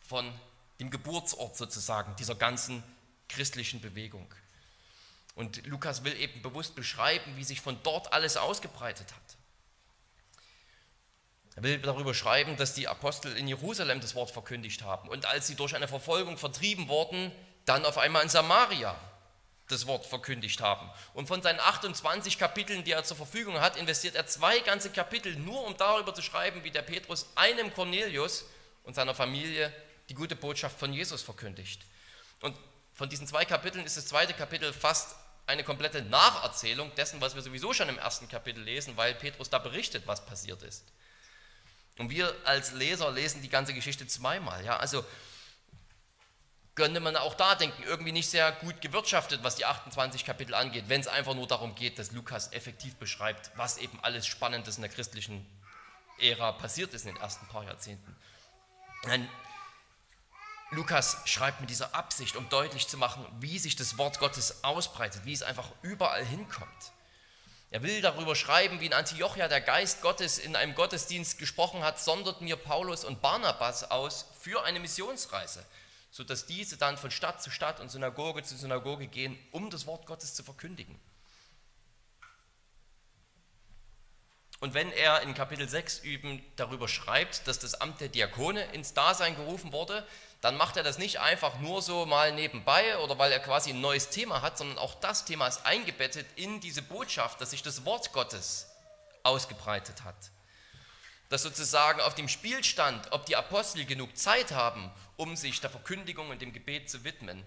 von 0.00 0.32
dem 0.80 0.88
Geburtsort 0.88 1.54
sozusagen 1.54 2.16
dieser 2.16 2.34
ganzen 2.34 2.82
christlichen 3.28 3.82
Bewegung. 3.82 4.26
Und 5.34 5.66
Lukas 5.66 6.02
will 6.02 6.18
eben 6.18 6.40
bewusst 6.40 6.74
beschreiben, 6.74 7.36
wie 7.36 7.44
sich 7.44 7.60
von 7.60 7.78
dort 7.82 8.14
alles 8.14 8.38
ausgebreitet 8.38 9.12
hat. 9.12 9.36
Er 11.56 11.62
will 11.62 11.78
darüber 11.78 12.14
schreiben, 12.14 12.56
dass 12.56 12.72
die 12.72 12.88
Apostel 12.88 13.36
in 13.36 13.48
Jerusalem 13.48 14.00
das 14.00 14.14
Wort 14.14 14.30
verkündigt 14.30 14.80
haben 14.80 15.10
und 15.10 15.26
als 15.26 15.46
sie 15.46 15.56
durch 15.56 15.76
eine 15.76 15.88
Verfolgung 15.88 16.38
vertrieben 16.38 16.88
wurden, 16.88 17.30
dann 17.66 17.84
auf 17.84 17.98
einmal 17.98 18.22
in 18.22 18.30
Samaria 18.30 18.98
das 19.68 19.86
Wort 19.86 20.06
verkündigt 20.06 20.60
haben. 20.60 20.90
Und 21.14 21.28
von 21.28 21.42
seinen 21.42 21.60
28 21.60 22.38
Kapiteln, 22.38 22.84
die 22.84 22.92
er 22.92 23.04
zur 23.04 23.16
Verfügung 23.16 23.60
hat, 23.60 23.76
investiert 23.76 24.14
er 24.14 24.26
zwei 24.26 24.58
ganze 24.60 24.90
Kapitel 24.90 25.36
nur, 25.36 25.64
um 25.66 25.76
darüber 25.76 26.14
zu 26.14 26.22
schreiben, 26.22 26.64
wie 26.64 26.70
der 26.70 26.82
Petrus 26.82 27.26
einem 27.34 27.72
Cornelius 27.72 28.44
und 28.84 28.94
seiner 28.94 29.14
Familie 29.14 29.72
die 30.08 30.14
gute 30.14 30.36
Botschaft 30.36 30.78
von 30.78 30.92
Jesus 30.92 31.22
verkündigt. 31.22 31.82
Und 32.40 32.56
von 32.94 33.08
diesen 33.08 33.26
zwei 33.26 33.44
Kapiteln 33.44 33.84
ist 33.84 33.96
das 33.96 34.06
zweite 34.06 34.32
Kapitel 34.34 34.72
fast 34.72 35.14
eine 35.46 35.64
komplette 35.64 36.02
Nacherzählung 36.02 36.94
dessen, 36.94 37.20
was 37.20 37.34
wir 37.34 37.42
sowieso 37.42 37.72
schon 37.72 37.88
im 37.88 37.98
ersten 37.98 38.28
Kapitel 38.28 38.62
lesen, 38.62 38.96
weil 38.96 39.14
Petrus 39.14 39.48
da 39.48 39.58
berichtet, 39.58 40.06
was 40.06 40.24
passiert 40.24 40.62
ist. 40.62 40.84
Und 41.98 42.10
wir 42.10 42.34
als 42.44 42.72
Leser 42.72 43.10
lesen 43.10 43.42
die 43.42 43.48
ganze 43.48 43.74
Geschichte 43.74 44.06
zweimal. 44.06 44.64
Ja? 44.64 44.76
Also 44.76 45.04
könnte 46.78 47.00
man 47.00 47.16
auch 47.16 47.34
da 47.34 47.56
denken, 47.56 47.82
irgendwie 47.82 48.12
nicht 48.12 48.30
sehr 48.30 48.52
gut 48.52 48.80
gewirtschaftet, 48.80 49.42
was 49.42 49.56
die 49.56 49.64
28 49.64 50.24
Kapitel 50.24 50.54
angeht, 50.54 50.84
wenn 50.86 51.00
es 51.00 51.08
einfach 51.08 51.34
nur 51.34 51.48
darum 51.48 51.74
geht, 51.74 51.98
dass 51.98 52.12
Lukas 52.12 52.52
effektiv 52.52 52.94
beschreibt, 52.94 53.50
was 53.56 53.78
eben 53.78 53.98
alles 54.02 54.28
Spannendes 54.28 54.76
in 54.76 54.82
der 54.82 54.90
christlichen 54.90 55.44
Ära 56.20 56.52
passiert 56.52 56.94
ist 56.94 57.04
in 57.04 57.14
den 57.14 57.20
ersten 57.20 57.48
paar 57.48 57.64
Jahrzehnten. 57.64 58.16
Nein, 59.02 59.28
Lukas 60.70 61.16
schreibt 61.24 61.60
mit 61.60 61.68
dieser 61.68 61.96
Absicht, 61.96 62.36
um 62.36 62.48
deutlich 62.48 62.86
zu 62.86 62.96
machen, 62.96 63.26
wie 63.40 63.58
sich 63.58 63.74
das 63.74 63.98
Wort 63.98 64.20
Gottes 64.20 64.62
ausbreitet, 64.62 65.22
wie 65.24 65.32
es 65.32 65.42
einfach 65.42 65.72
überall 65.82 66.24
hinkommt. 66.24 66.92
Er 67.72 67.82
will 67.82 68.00
darüber 68.02 68.36
schreiben, 68.36 68.78
wie 68.78 68.86
in 68.86 68.94
Antiochia 68.94 69.48
der 69.48 69.60
Geist 69.60 70.00
Gottes 70.00 70.38
in 70.38 70.54
einem 70.54 70.76
Gottesdienst 70.76 71.38
gesprochen 71.38 71.82
hat, 71.82 71.98
sondert 71.98 72.40
mir 72.40 72.54
Paulus 72.54 73.04
und 73.04 73.20
Barnabas 73.20 73.90
aus 73.90 74.26
für 74.40 74.62
eine 74.62 74.78
Missionsreise 74.78 75.66
sodass 76.10 76.46
diese 76.46 76.76
dann 76.76 76.96
von 76.96 77.10
Stadt 77.10 77.42
zu 77.42 77.50
Stadt 77.50 77.80
und 77.80 77.90
Synagoge 77.90 78.42
zu 78.42 78.56
Synagoge 78.56 79.06
gehen, 79.06 79.38
um 79.52 79.70
das 79.70 79.86
Wort 79.86 80.06
Gottes 80.06 80.34
zu 80.34 80.42
verkündigen. 80.42 80.98
Und 84.60 84.74
wenn 84.74 84.90
er 84.90 85.22
in 85.22 85.34
Kapitel 85.34 85.68
6 85.68 86.00
üben 86.00 86.44
darüber 86.56 86.88
schreibt, 86.88 87.46
dass 87.46 87.60
das 87.60 87.80
Amt 87.80 88.00
der 88.00 88.08
Diakone 88.08 88.64
ins 88.72 88.92
Dasein 88.92 89.36
gerufen 89.36 89.72
wurde, 89.72 90.04
dann 90.40 90.56
macht 90.56 90.76
er 90.76 90.82
das 90.82 90.98
nicht 90.98 91.20
einfach 91.20 91.60
nur 91.60 91.80
so 91.80 92.06
mal 92.06 92.32
nebenbei 92.32 92.98
oder 92.98 93.18
weil 93.18 93.30
er 93.30 93.40
quasi 93.40 93.70
ein 93.70 93.80
neues 93.80 94.08
Thema 94.10 94.42
hat, 94.42 94.58
sondern 94.58 94.78
auch 94.78 94.94
das 94.96 95.24
Thema 95.24 95.46
ist 95.46 95.64
eingebettet 95.64 96.26
in 96.34 96.60
diese 96.60 96.82
Botschaft, 96.82 97.40
dass 97.40 97.50
sich 97.50 97.62
das 97.62 97.84
Wort 97.84 98.12
Gottes 98.12 98.68
ausgebreitet 99.22 100.02
hat. 100.02 100.16
Dass 101.28 101.42
sozusagen 101.42 102.00
auf 102.00 102.14
dem 102.14 102.28
Spielstand, 102.28 103.12
ob 103.12 103.26
die 103.26 103.36
Apostel 103.36 103.84
genug 103.84 104.16
Zeit 104.16 104.52
haben, 104.52 104.90
um 105.16 105.36
sich 105.36 105.60
der 105.60 105.70
Verkündigung 105.70 106.30
und 106.30 106.40
dem 106.40 106.52
Gebet 106.52 106.88
zu 106.88 107.04
widmen. 107.04 107.44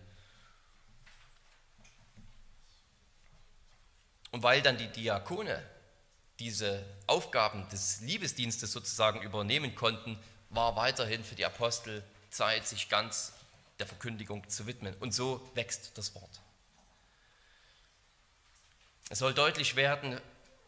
Und 4.32 4.44
weil 4.44 4.62
dann 4.62 4.78
die 4.78 4.88
Diakone 4.88 5.62
diese 6.40 6.84
Aufgaben 7.08 7.68
des 7.70 8.02
Liebesdienstes 8.02 8.72
sozusagen 8.72 9.22
übernehmen 9.22 9.76
konnten, 9.76 10.18
war 10.50 10.76
weiterhin 10.76 11.24
für 11.24 11.36
die 11.36 11.46
Apostel 11.46 12.04
Zeit, 12.30 12.68
sich 12.68 12.90
ganz 12.90 13.34
der 13.80 13.88
Verkündigung 13.88 14.48
zu 14.50 14.68
widmen. 14.68 14.96
Und 15.00 15.14
so 15.14 15.48
wächst 15.54 15.98
das 15.98 16.16
Wort. 16.16 16.42
Es 19.10 19.20
soll 19.20 19.34
deutlich 19.34 19.76
werden, 19.76 20.20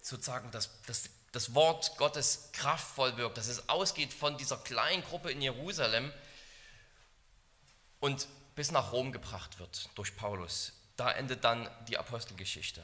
sozusagen, 0.02 0.52
dass, 0.52 0.70
dass 0.84 1.10
das 1.34 1.54
Wort 1.54 1.98
Gottes 1.98 2.50
kraftvoll 2.54 3.18
wirkt, 3.18 3.38
dass 3.38 3.48
es 3.48 3.68
ausgeht 3.68 4.14
von 4.14 4.38
dieser 4.38 4.58
kleinen 4.58 5.04
Gruppe 5.04 5.32
in 5.32 5.42
Jerusalem, 5.42 6.14
und 8.04 8.28
bis 8.56 8.70
nach 8.72 8.92
Rom 8.92 9.14
gebracht 9.14 9.60
wird 9.60 9.90
durch 9.96 10.18
Paulus. 10.18 10.74
Da 10.98 11.10
endet 11.10 11.46
dann 11.46 11.70
die 11.88 11.98
Apostelgeschichte. 11.98 12.84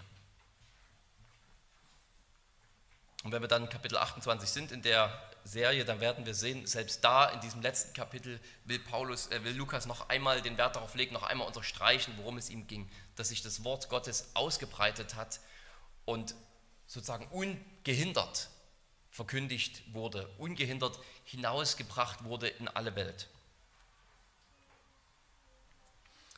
Und 3.26 3.34
wenn 3.34 3.42
wir 3.42 3.50
dann 3.50 3.68
Kapitel 3.68 3.98
28 3.98 4.50
sind 4.50 4.72
in 4.72 4.82
der 4.82 5.12
Serie, 5.44 5.84
dann 5.84 6.00
werden 6.00 6.26
wir 6.26 6.34
sehen, 6.34 6.66
selbst 6.66 7.04
da 7.04 7.26
in 7.26 7.42
diesem 7.42 7.62
letzten 7.62 7.94
Kapitel 7.94 8.40
will, 8.64 8.80
Paulus, 8.80 9.28
äh, 9.28 9.44
will 9.44 9.58
Lukas 9.58 9.88
noch 9.88 10.08
einmal 10.08 10.42
den 10.42 10.58
Wert 10.58 10.78
darauf 10.78 10.96
legen, 10.96 11.14
noch 11.14 11.24
einmal 11.24 11.48
unterstreichen, 11.48 12.14
worum 12.16 12.38
es 12.38 12.50
ihm 12.50 12.66
ging, 12.68 12.90
dass 13.18 13.28
sich 13.28 13.42
das 13.42 13.66
Wort 13.66 13.90
Gottes 13.90 14.30
ausgebreitet 14.36 15.16
hat 15.16 15.42
und 16.06 16.34
sozusagen 16.88 17.28
ungehindert 17.90 18.50
verkündigt 19.10 19.82
wurde, 19.94 20.30
ungehindert 20.38 21.00
hinausgebracht 21.26 22.24
wurde 22.24 22.48
in 22.48 22.68
alle 22.68 22.96
Welt. 22.96 23.28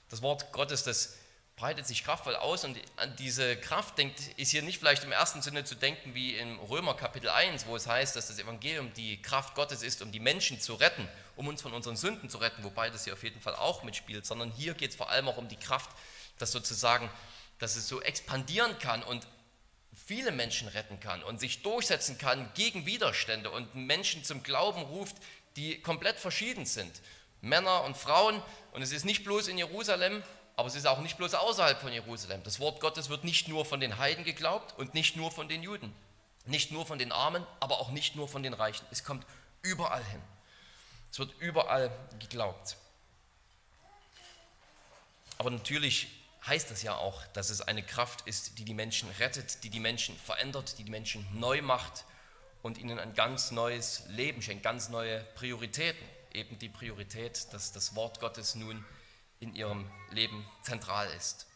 Das 0.09 0.21
Wort 0.21 0.53
Gottes, 0.53 0.83
das 0.83 1.17
breitet 1.57 1.85
sich 1.85 2.05
kraftvoll 2.05 2.37
aus 2.37 2.63
und 2.63 2.79
an 2.95 3.13
diese 3.17 3.57
Kraft 3.57 3.97
denkt, 3.97 4.19
ist 4.37 4.51
hier 4.51 4.61
nicht 4.61 4.79
vielleicht 4.79 5.03
im 5.03 5.11
ersten 5.11 5.41
Sinne 5.41 5.65
zu 5.65 5.75
denken 5.75 6.15
wie 6.15 6.37
im 6.37 6.57
Römer 6.59 6.93
Kapitel 6.95 7.29
1, 7.29 7.67
wo 7.67 7.75
es 7.75 7.85
heißt, 7.85 8.15
dass 8.15 8.27
das 8.27 8.39
Evangelium 8.39 8.93
die 8.93 9.21
Kraft 9.21 9.53
Gottes 9.53 9.83
ist, 9.83 10.01
um 10.01 10.13
die 10.13 10.21
Menschen 10.21 10.61
zu 10.61 10.75
retten, 10.75 11.05
um 11.35 11.49
uns 11.49 11.61
von 11.61 11.73
unseren 11.73 11.97
Sünden 11.97 12.29
zu 12.29 12.37
retten, 12.37 12.63
wobei 12.63 12.89
das 12.89 13.03
hier 13.03 13.13
auf 13.13 13.23
jeden 13.23 13.41
Fall 13.41 13.55
auch 13.55 13.83
mitspielt, 13.83 14.25
sondern 14.25 14.51
hier 14.51 14.73
geht 14.73 14.91
es 14.91 14.95
vor 14.95 15.09
allem 15.09 15.27
auch 15.27 15.37
um 15.37 15.49
die 15.49 15.57
Kraft, 15.57 15.89
dass 16.39 16.53
sozusagen, 16.53 17.09
dass 17.59 17.75
es 17.75 17.89
so 17.89 18.01
expandieren 18.01 18.79
kann 18.79 19.03
und 19.03 19.27
viele 20.11 20.33
Menschen 20.33 20.67
retten 20.67 20.99
kann 20.99 21.23
und 21.23 21.39
sich 21.39 21.61
durchsetzen 21.61 22.17
kann 22.17 22.51
gegen 22.53 22.85
Widerstände 22.85 23.49
und 23.49 23.75
Menschen 23.75 24.25
zum 24.25 24.43
Glauben 24.43 24.81
ruft, 24.81 25.15
die 25.55 25.81
komplett 25.81 26.19
verschieden 26.19 26.65
sind. 26.65 26.91
Männer 27.39 27.85
und 27.85 27.95
Frauen. 27.95 28.43
Und 28.73 28.81
es 28.81 28.91
ist 28.91 29.05
nicht 29.05 29.23
bloß 29.23 29.47
in 29.47 29.57
Jerusalem, 29.57 30.21
aber 30.57 30.67
es 30.67 30.75
ist 30.75 30.85
auch 30.85 30.99
nicht 30.99 31.15
bloß 31.15 31.33
außerhalb 31.35 31.79
von 31.79 31.93
Jerusalem. 31.93 32.43
Das 32.43 32.59
Wort 32.59 32.81
Gottes 32.81 33.07
wird 33.07 33.23
nicht 33.23 33.47
nur 33.47 33.63
von 33.63 33.79
den 33.79 33.99
Heiden 33.99 34.25
geglaubt 34.25 34.77
und 34.77 34.93
nicht 34.93 35.15
nur 35.15 35.31
von 35.31 35.47
den 35.47 35.63
Juden. 35.63 35.95
Nicht 36.45 36.73
nur 36.73 36.85
von 36.85 36.99
den 36.99 37.13
Armen, 37.13 37.47
aber 37.61 37.79
auch 37.79 37.91
nicht 37.91 38.17
nur 38.17 38.27
von 38.27 38.43
den 38.43 38.53
Reichen. 38.53 38.85
Es 38.91 39.05
kommt 39.05 39.25
überall 39.61 40.03
hin. 40.03 40.21
Es 41.09 41.19
wird 41.19 41.33
überall 41.39 41.89
geglaubt. 42.19 42.75
Aber 45.37 45.51
natürlich 45.51 46.09
heißt 46.45 46.71
das 46.71 46.81
ja 46.83 46.95
auch, 46.95 47.25
dass 47.27 47.49
es 47.49 47.61
eine 47.61 47.83
Kraft 47.83 48.27
ist, 48.27 48.57
die 48.57 48.65
die 48.65 48.73
Menschen 48.73 49.09
rettet, 49.19 49.63
die 49.63 49.69
die 49.69 49.79
Menschen 49.79 50.17
verändert, 50.17 50.77
die 50.79 50.83
die 50.83 50.91
Menschen 50.91 51.27
neu 51.39 51.61
macht 51.61 52.05
und 52.61 52.77
ihnen 52.77 52.99
ein 52.99 53.13
ganz 53.13 53.51
neues 53.51 54.03
Leben 54.07 54.41
schenkt, 54.41 54.63
ganz 54.63 54.89
neue 54.89 55.19
Prioritäten 55.35 56.05
eben 56.33 56.57
die 56.59 56.69
Priorität, 56.69 57.47
dass 57.51 57.71
das 57.71 57.95
Wort 57.95 58.19
Gottes 58.19 58.55
nun 58.55 58.83
in 59.39 59.55
ihrem 59.55 59.89
Leben 60.11 60.45
zentral 60.61 61.07
ist. 61.13 61.47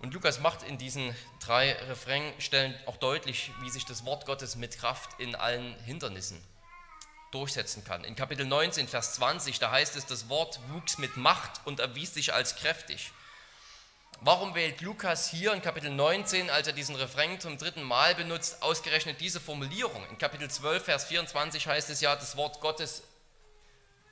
Und 0.00 0.14
Lukas 0.14 0.40
macht 0.40 0.62
in 0.64 0.78
diesen 0.78 1.14
drei 1.40 1.72
Refrainstellen 1.72 2.74
auch 2.86 2.96
deutlich, 2.96 3.52
wie 3.60 3.70
sich 3.70 3.84
das 3.84 4.04
Wort 4.04 4.26
Gottes 4.26 4.56
mit 4.56 4.76
Kraft 4.78 5.20
in 5.20 5.34
allen 5.34 5.74
Hindernissen 5.84 6.42
durchsetzen 7.32 7.84
kann. 7.84 8.04
In 8.04 8.14
Kapitel 8.14 8.46
19, 8.46 8.88
Vers 8.88 9.14
20, 9.14 9.58
da 9.58 9.70
heißt 9.70 9.96
es, 9.96 10.06
das 10.06 10.28
Wort 10.28 10.60
wuchs 10.68 10.98
mit 10.98 11.16
Macht 11.16 11.60
und 11.64 11.80
erwies 11.80 12.14
sich 12.14 12.32
als 12.32 12.56
kräftig. 12.56 13.12
Warum 14.20 14.54
wählt 14.54 14.80
Lukas 14.82 15.28
hier 15.28 15.52
in 15.52 15.62
Kapitel 15.62 15.90
19, 15.90 16.48
als 16.48 16.68
er 16.68 16.72
diesen 16.72 16.94
Refrain 16.94 17.40
zum 17.40 17.58
dritten 17.58 17.82
Mal 17.82 18.14
benutzt, 18.14 18.62
ausgerechnet 18.62 19.20
diese 19.20 19.40
Formulierung? 19.40 20.06
In 20.10 20.18
Kapitel 20.18 20.48
12, 20.48 20.84
Vers 20.84 21.06
24 21.06 21.66
heißt 21.66 21.90
es 21.90 22.00
ja, 22.00 22.14
das 22.14 22.36
Wort 22.36 22.60
Gottes 22.60 23.02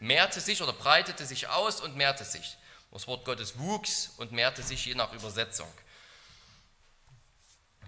mehrte 0.00 0.40
sich 0.40 0.62
oder 0.62 0.72
breitete 0.72 1.26
sich 1.26 1.48
aus 1.48 1.80
und 1.80 1.94
mehrte 1.94 2.24
sich. 2.24 2.56
Das 2.90 3.06
Wort 3.06 3.24
Gottes 3.24 3.58
wuchs 3.58 4.10
und 4.16 4.32
mehrte 4.32 4.62
sich 4.62 4.84
je 4.84 4.96
nach 4.96 5.12
Übersetzung. 5.12 5.68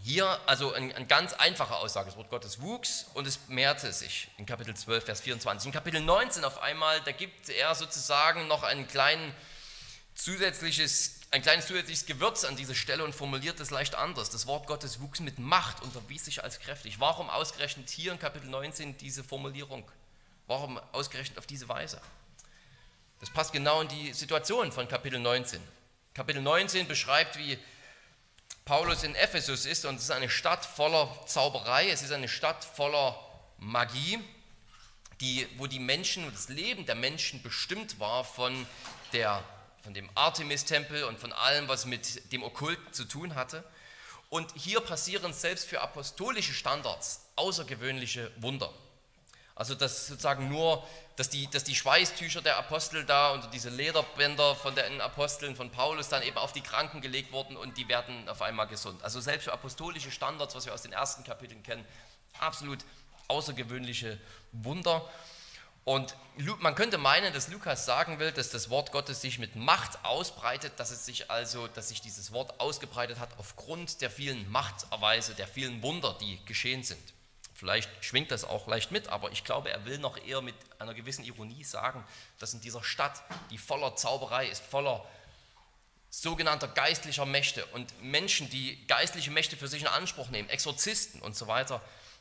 Hier 0.04 0.40
also 0.46 0.72
eine 0.72 0.94
ein 0.96 1.06
ganz 1.06 1.32
einfache 1.32 1.76
Aussage. 1.76 2.06
Das 2.06 2.16
Wort 2.16 2.28
Gottes 2.28 2.60
wuchs 2.60 3.06
und 3.14 3.24
es 3.24 3.38
mehrte 3.46 3.92
sich 3.92 4.28
in 4.36 4.46
Kapitel 4.46 4.74
12, 4.74 5.04
Vers 5.04 5.20
24. 5.20 5.66
In 5.66 5.72
Kapitel 5.72 6.00
19 6.00 6.44
auf 6.44 6.60
einmal, 6.60 7.00
da 7.02 7.12
gibt 7.12 7.48
er 7.48 7.72
sozusagen 7.76 8.48
noch 8.48 8.64
ein, 8.64 8.88
kleinen 8.88 9.32
zusätzliches, 10.16 11.20
ein 11.30 11.40
kleines 11.42 11.68
zusätzliches 11.68 12.06
Gewürz 12.06 12.44
an 12.44 12.56
diese 12.56 12.74
Stelle 12.74 13.04
und 13.04 13.14
formuliert 13.14 13.60
es 13.60 13.70
leicht 13.70 13.94
anders. 13.94 14.28
Das 14.30 14.48
Wort 14.48 14.66
Gottes 14.66 15.00
wuchs 15.00 15.20
mit 15.20 15.38
Macht 15.38 15.80
und 15.82 15.94
erwies 15.94 16.24
sich 16.24 16.42
als 16.42 16.58
kräftig. 16.58 16.98
Warum 16.98 17.30
ausgerechnet 17.30 17.88
hier 17.88 18.10
in 18.10 18.18
Kapitel 18.18 18.48
19 18.48 18.98
diese 18.98 19.22
Formulierung? 19.22 19.88
Warum 20.48 20.80
ausgerechnet 20.90 21.38
auf 21.38 21.46
diese 21.46 21.68
Weise? 21.68 22.00
Das 23.20 23.30
passt 23.30 23.52
genau 23.52 23.80
in 23.82 23.88
die 23.88 24.12
Situation 24.12 24.72
von 24.72 24.88
Kapitel 24.88 25.20
19. 25.20 25.60
Kapitel 26.12 26.42
19 26.42 26.88
beschreibt, 26.88 27.38
wie 27.38 27.56
Paulus 28.64 29.02
in 29.02 29.14
Ephesus 29.14 29.66
ist 29.66 29.84
und 29.84 29.96
es 29.96 30.04
ist 30.04 30.10
eine 30.10 30.30
Stadt 30.30 30.64
voller 30.64 31.08
Zauberei, 31.26 31.90
es 31.90 32.02
ist 32.02 32.12
eine 32.12 32.28
Stadt 32.28 32.64
voller 32.64 33.18
Magie, 33.58 34.18
die, 35.20 35.46
wo 35.56 35.66
die 35.66 35.78
Menschen, 35.78 36.30
das 36.32 36.48
Leben 36.48 36.86
der 36.86 36.94
Menschen 36.94 37.42
bestimmt 37.42 37.98
war 38.00 38.24
von, 38.24 38.66
der, 39.12 39.42
von 39.82 39.94
dem 39.94 40.08
Artemis-Tempel 40.14 41.04
und 41.04 41.18
von 41.18 41.32
allem, 41.32 41.68
was 41.68 41.86
mit 41.86 42.32
dem 42.32 42.42
Okkulten 42.42 42.92
zu 42.92 43.04
tun 43.04 43.34
hatte. 43.34 43.64
Und 44.30 44.52
hier 44.56 44.80
passieren 44.80 45.32
selbst 45.32 45.66
für 45.66 45.80
apostolische 45.80 46.54
Standards 46.54 47.26
außergewöhnliche 47.36 48.32
Wunder. 48.36 48.72
Also 49.54 49.74
dass 49.74 50.06
sozusagen 50.06 50.48
nur, 50.48 50.86
dass 51.16 51.28
die, 51.28 51.48
dass 51.50 51.64
die 51.64 51.74
Schweißtücher 51.74 52.40
der 52.40 52.56
Apostel 52.56 53.04
da 53.04 53.32
und 53.32 53.52
diese 53.52 53.68
Lederbänder 53.68 54.54
von 54.54 54.74
den 54.74 55.00
Aposteln 55.00 55.56
von 55.56 55.70
Paulus 55.70 56.08
dann 56.08 56.22
eben 56.22 56.38
auf 56.38 56.52
die 56.52 56.62
Kranken 56.62 57.00
gelegt 57.00 57.32
wurden 57.32 57.56
und 57.56 57.76
die 57.76 57.88
werden 57.88 58.28
auf 58.28 58.40
einmal 58.40 58.66
gesund. 58.66 59.02
Also 59.02 59.20
selbst 59.20 59.44
für 59.44 59.52
apostolische 59.52 60.10
Standards, 60.10 60.54
was 60.54 60.64
wir 60.66 60.72
aus 60.72 60.82
den 60.82 60.92
ersten 60.92 61.22
Kapiteln 61.24 61.62
kennen, 61.62 61.84
absolut 62.40 62.78
außergewöhnliche 63.28 64.18
Wunder. 64.52 65.06
Und 65.84 66.14
man 66.60 66.76
könnte 66.76 66.96
meinen, 66.96 67.32
dass 67.34 67.48
Lukas 67.48 67.84
sagen 67.84 68.20
will, 68.20 68.30
dass 68.30 68.50
das 68.50 68.70
Wort 68.70 68.92
Gottes 68.92 69.20
sich 69.20 69.38
mit 69.38 69.56
Macht 69.56 70.04
ausbreitet, 70.04 70.74
dass 70.76 70.92
es 70.92 71.04
sich 71.04 71.30
also, 71.30 71.66
dass 71.66 71.88
sich 71.88 72.00
dieses 72.00 72.32
Wort 72.32 72.60
ausgebreitet 72.60 73.18
hat 73.18 73.30
aufgrund 73.38 74.00
der 74.00 74.10
vielen 74.10 74.48
Machterweise, 74.50 75.34
der 75.34 75.48
vielen 75.48 75.82
Wunder, 75.82 76.16
die 76.20 76.42
geschehen 76.44 76.84
sind. 76.84 77.02
Vielleicht 77.62 78.04
schwingt 78.04 78.32
das 78.32 78.42
auch 78.42 78.66
leicht 78.66 78.90
mit, 78.90 79.06
aber 79.06 79.30
ich 79.30 79.44
glaube, 79.44 79.70
er 79.70 79.84
will 79.84 79.98
noch 79.98 80.16
eher 80.16 80.42
mit 80.42 80.56
einer 80.80 80.94
gewissen 80.94 81.22
Ironie 81.22 81.62
sagen, 81.62 82.04
dass 82.40 82.54
in 82.54 82.60
dieser 82.60 82.82
Stadt, 82.82 83.22
die 83.52 83.56
voller 83.56 83.94
Zauberei 83.94 84.48
ist, 84.48 84.64
voller 84.64 85.06
sogenannter 86.10 86.66
geistlicher 86.66 87.24
Mächte 87.24 87.64
und 87.66 88.02
Menschen, 88.02 88.50
die 88.50 88.84
geistliche 88.88 89.30
Mächte 89.30 89.56
für 89.56 89.68
sich 89.68 89.82
in 89.82 89.86
Anspruch 89.86 90.28
nehmen, 90.30 90.48
Exorzisten 90.48 91.22
und 91.22 91.36
so 91.36 91.46
weiter, 91.46 91.80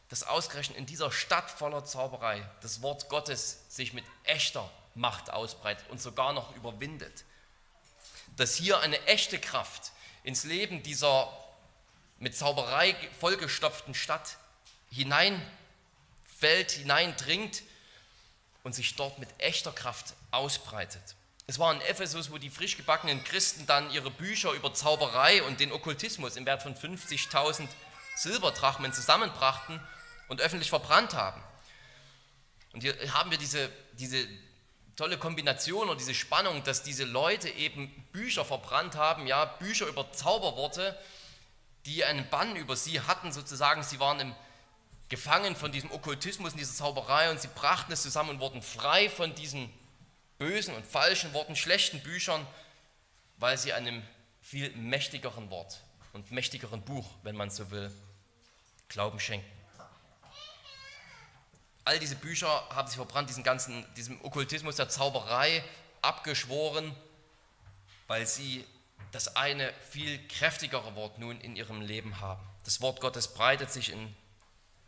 dass 0.10 0.22
ausgerechnet 0.22 0.78
in 0.78 0.86
dieser 0.86 1.12
Stadt 1.12 1.50
voller 1.50 1.86
Zauberei 1.86 2.48
das 2.62 2.84
Wort 2.84 3.10
Gottes 3.10 3.66
sich 3.68 3.94
mit 3.94 4.06
echter 4.26 4.70
Macht 4.94 5.32
ausbreitet 5.32 5.90
und 5.90 6.00
sogar 6.00 6.34
noch 6.34 6.56
überwindet. 6.56 7.24
Dass 8.36 8.54
hier 8.54 8.80
eine 8.82 9.08
echte 9.08 9.40
Kraft 9.40 9.92
ins 10.24 10.44
Leben 10.44 10.84
dieser 10.84 11.36
mit 12.20 12.38
Zauberei 12.38 12.96
vollgestopften 13.20 13.96
Stadt 13.96 14.38
hineinfällt, 14.92 16.72
hineindringt 16.72 17.64
und 18.64 18.76
sich 18.76 18.96
dort 18.96 19.20
mit 19.20 19.30
echter 19.40 19.72
Kraft 19.72 20.14
ausbreitet. 20.32 21.02
Es 21.48 21.60
war 21.60 21.74
in 21.74 21.82
Ephesus, 21.82 22.32
wo 22.32 22.38
die 22.38 22.50
frisch 22.50 22.78
gebackenen 22.78 23.24
Christen 23.24 23.66
dann 23.66 23.90
ihre 23.92 24.12
Bücher 24.12 24.52
über 24.54 24.74
Zauberei 24.74 25.44
und 25.44 25.60
den 25.60 25.72
Okkultismus 25.72 26.36
im 26.36 26.46
Wert 26.46 26.64
von 26.64 26.76
50.000 26.76 27.68
Silberdrachmen 28.16 28.94
zusammenbrachten 28.94 29.82
und 30.28 30.42
öffentlich 30.42 30.70
verbrannt 30.70 31.14
haben. 31.14 31.42
Und 32.74 32.82
hier 32.82 32.96
haben 33.14 33.32
wir 33.32 33.38
diese, 33.38 33.70
diese 33.94 34.26
tolle 34.96 35.18
Kombination 35.18 35.90
oder 35.90 35.98
diese 35.98 36.14
Spannung, 36.14 36.64
dass 36.64 36.84
diese 36.84 37.04
Leute 37.04 37.50
eben 37.50 37.90
Bücher 38.12 38.46
verbrannt 38.46 38.96
haben, 38.96 39.28
ja, 39.28 39.46
Bücher 39.46 39.88
über 39.88 40.12
Zauberworte, 40.12 40.98
die 41.86 42.06
einen 42.06 42.30
Bann 42.30 42.56
über 42.56 42.76
sie 42.76 43.02
hatten, 43.02 43.34
sozusagen. 43.34 43.84
Sie 43.84 44.00
waren 44.00 44.20
im 44.20 44.36
gefangen 45.12 45.58
von 45.58 45.74
diesem 45.74 45.92
Okkultismus 45.92 46.54
und 46.54 46.58
dieser 46.58 46.74
Zauberei 46.74 47.30
und 47.30 47.40
sie 47.40 47.50
brachten 47.50 47.92
es 47.92 48.02
zusammen 48.02 48.30
und 48.32 48.40
wurden 48.40 48.62
frei 48.62 49.10
von 49.10 49.36
diesen 49.36 49.72
bösen 50.38 50.74
und 50.74 50.88
falschen 50.88 51.34
Worten, 51.34 51.56
schlechten 51.56 52.02
Büchern, 52.02 52.48
weil 53.38 53.58
sie 53.58 53.74
einem 53.74 54.02
viel 54.42 54.72
mächtigeren 54.76 55.50
Wort 55.50 55.82
und 56.14 56.32
mächtigeren 56.32 56.82
Buch, 56.82 57.06
wenn 57.24 57.36
man 57.36 57.52
so 57.52 57.70
will, 57.72 57.92
Glauben 58.88 59.20
schenken. 59.20 59.46
All 61.84 62.00
diese 62.00 62.16
Bücher 62.16 62.48
haben 62.70 62.88
sie 62.88 62.96
verbrannt, 62.96 63.30
diesen 63.30 63.44
ganzen, 63.44 63.86
diesem 63.96 64.24
Okkultismus 64.24 64.78
der 64.78 64.88
Zauberei 64.88 65.64
abgeschworen, 66.02 66.96
weil 68.08 68.26
sie 68.26 68.66
das 69.12 69.36
eine 69.36 69.74
viel 69.90 70.26
kräftigere 70.28 70.96
Wort 70.96 71.20
nun 71.20 71.42
in 71.42 71.58
ihrem 71.58 71.82
Leben 71.82 72.22
haben. 72.22 72.42
Das 72.64 72.80
Wort 72.80 73.02
Gottes 73.02 73.34
breitet 73.34 73.72
sich 73.72 73.92
in 73.92 74.16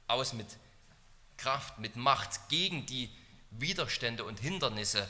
aus 0.08 0.34
mit 0.34 0.48
Kraft, 1.38 1.80
mit 1.80 1.96
Macht 1.96 2.50
gegen 2.50 2.86
die 2.86 3.10
Widerstände 3.52 4.24
und 4.24 4.40
Hindernisse 4.40 5.08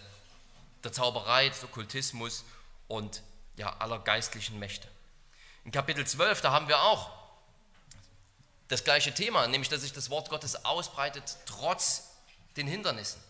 der 0.84 0.92
Zauberei, 0.92 1.50
des 1.50 1.64
Okkultismus 1.64 2.44
und 2.88 3.22
ja, 3.56 3.78
aller 3.78 4.00
geistlichen 4.00 4.60
Mächte. 4.60 4.88
In 5.64 5.72
Kapitel 5.72 6.06
12, 6.06 6.42
da 6.42 6.52
haben 6.52 6.68
wir 6.68 6.82
auch 6.82 7.12
das 8.68 8.84
gleiche 8.84 9.14
Thema, 9.14 9.48
nämlich 9.48 9.70
dass 9.70 9.82
sich 9.82 9.94
das 9.94 10.10
Wort 10.10 10.30
Gottes 10.30 10.66
ausbreitet 10.66 11.38
trotz 11.46 12.10
den 12.58 12.68
Hindernissen, 12.68 13.22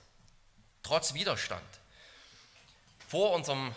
trotz 0.81 1.13
Widerstand. 1.13 1.63
Vor, 3.07 3.31
unserem, 3.33 3.75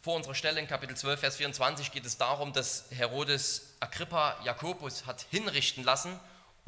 vor 0.00 0.16
unserer 0.16 0.34
Stelle 0.34 0.60
in 0.60 0.66
Kapitel 0.66 0.96
12, 0.96 1.20
Vers 1.20 1.36
24 1.36 1.92
geht 1.92 2.06
es 2.06 2.16
darum, 2.16 2.52
dass 2.52 2.86
Herodes 2.90 3.74
Agrippa 3.80 4.40
Jakobus 4.44 5.04
hat 5.04 5.26
hinrichten 5.30 5.84
lassen 5.84 6.18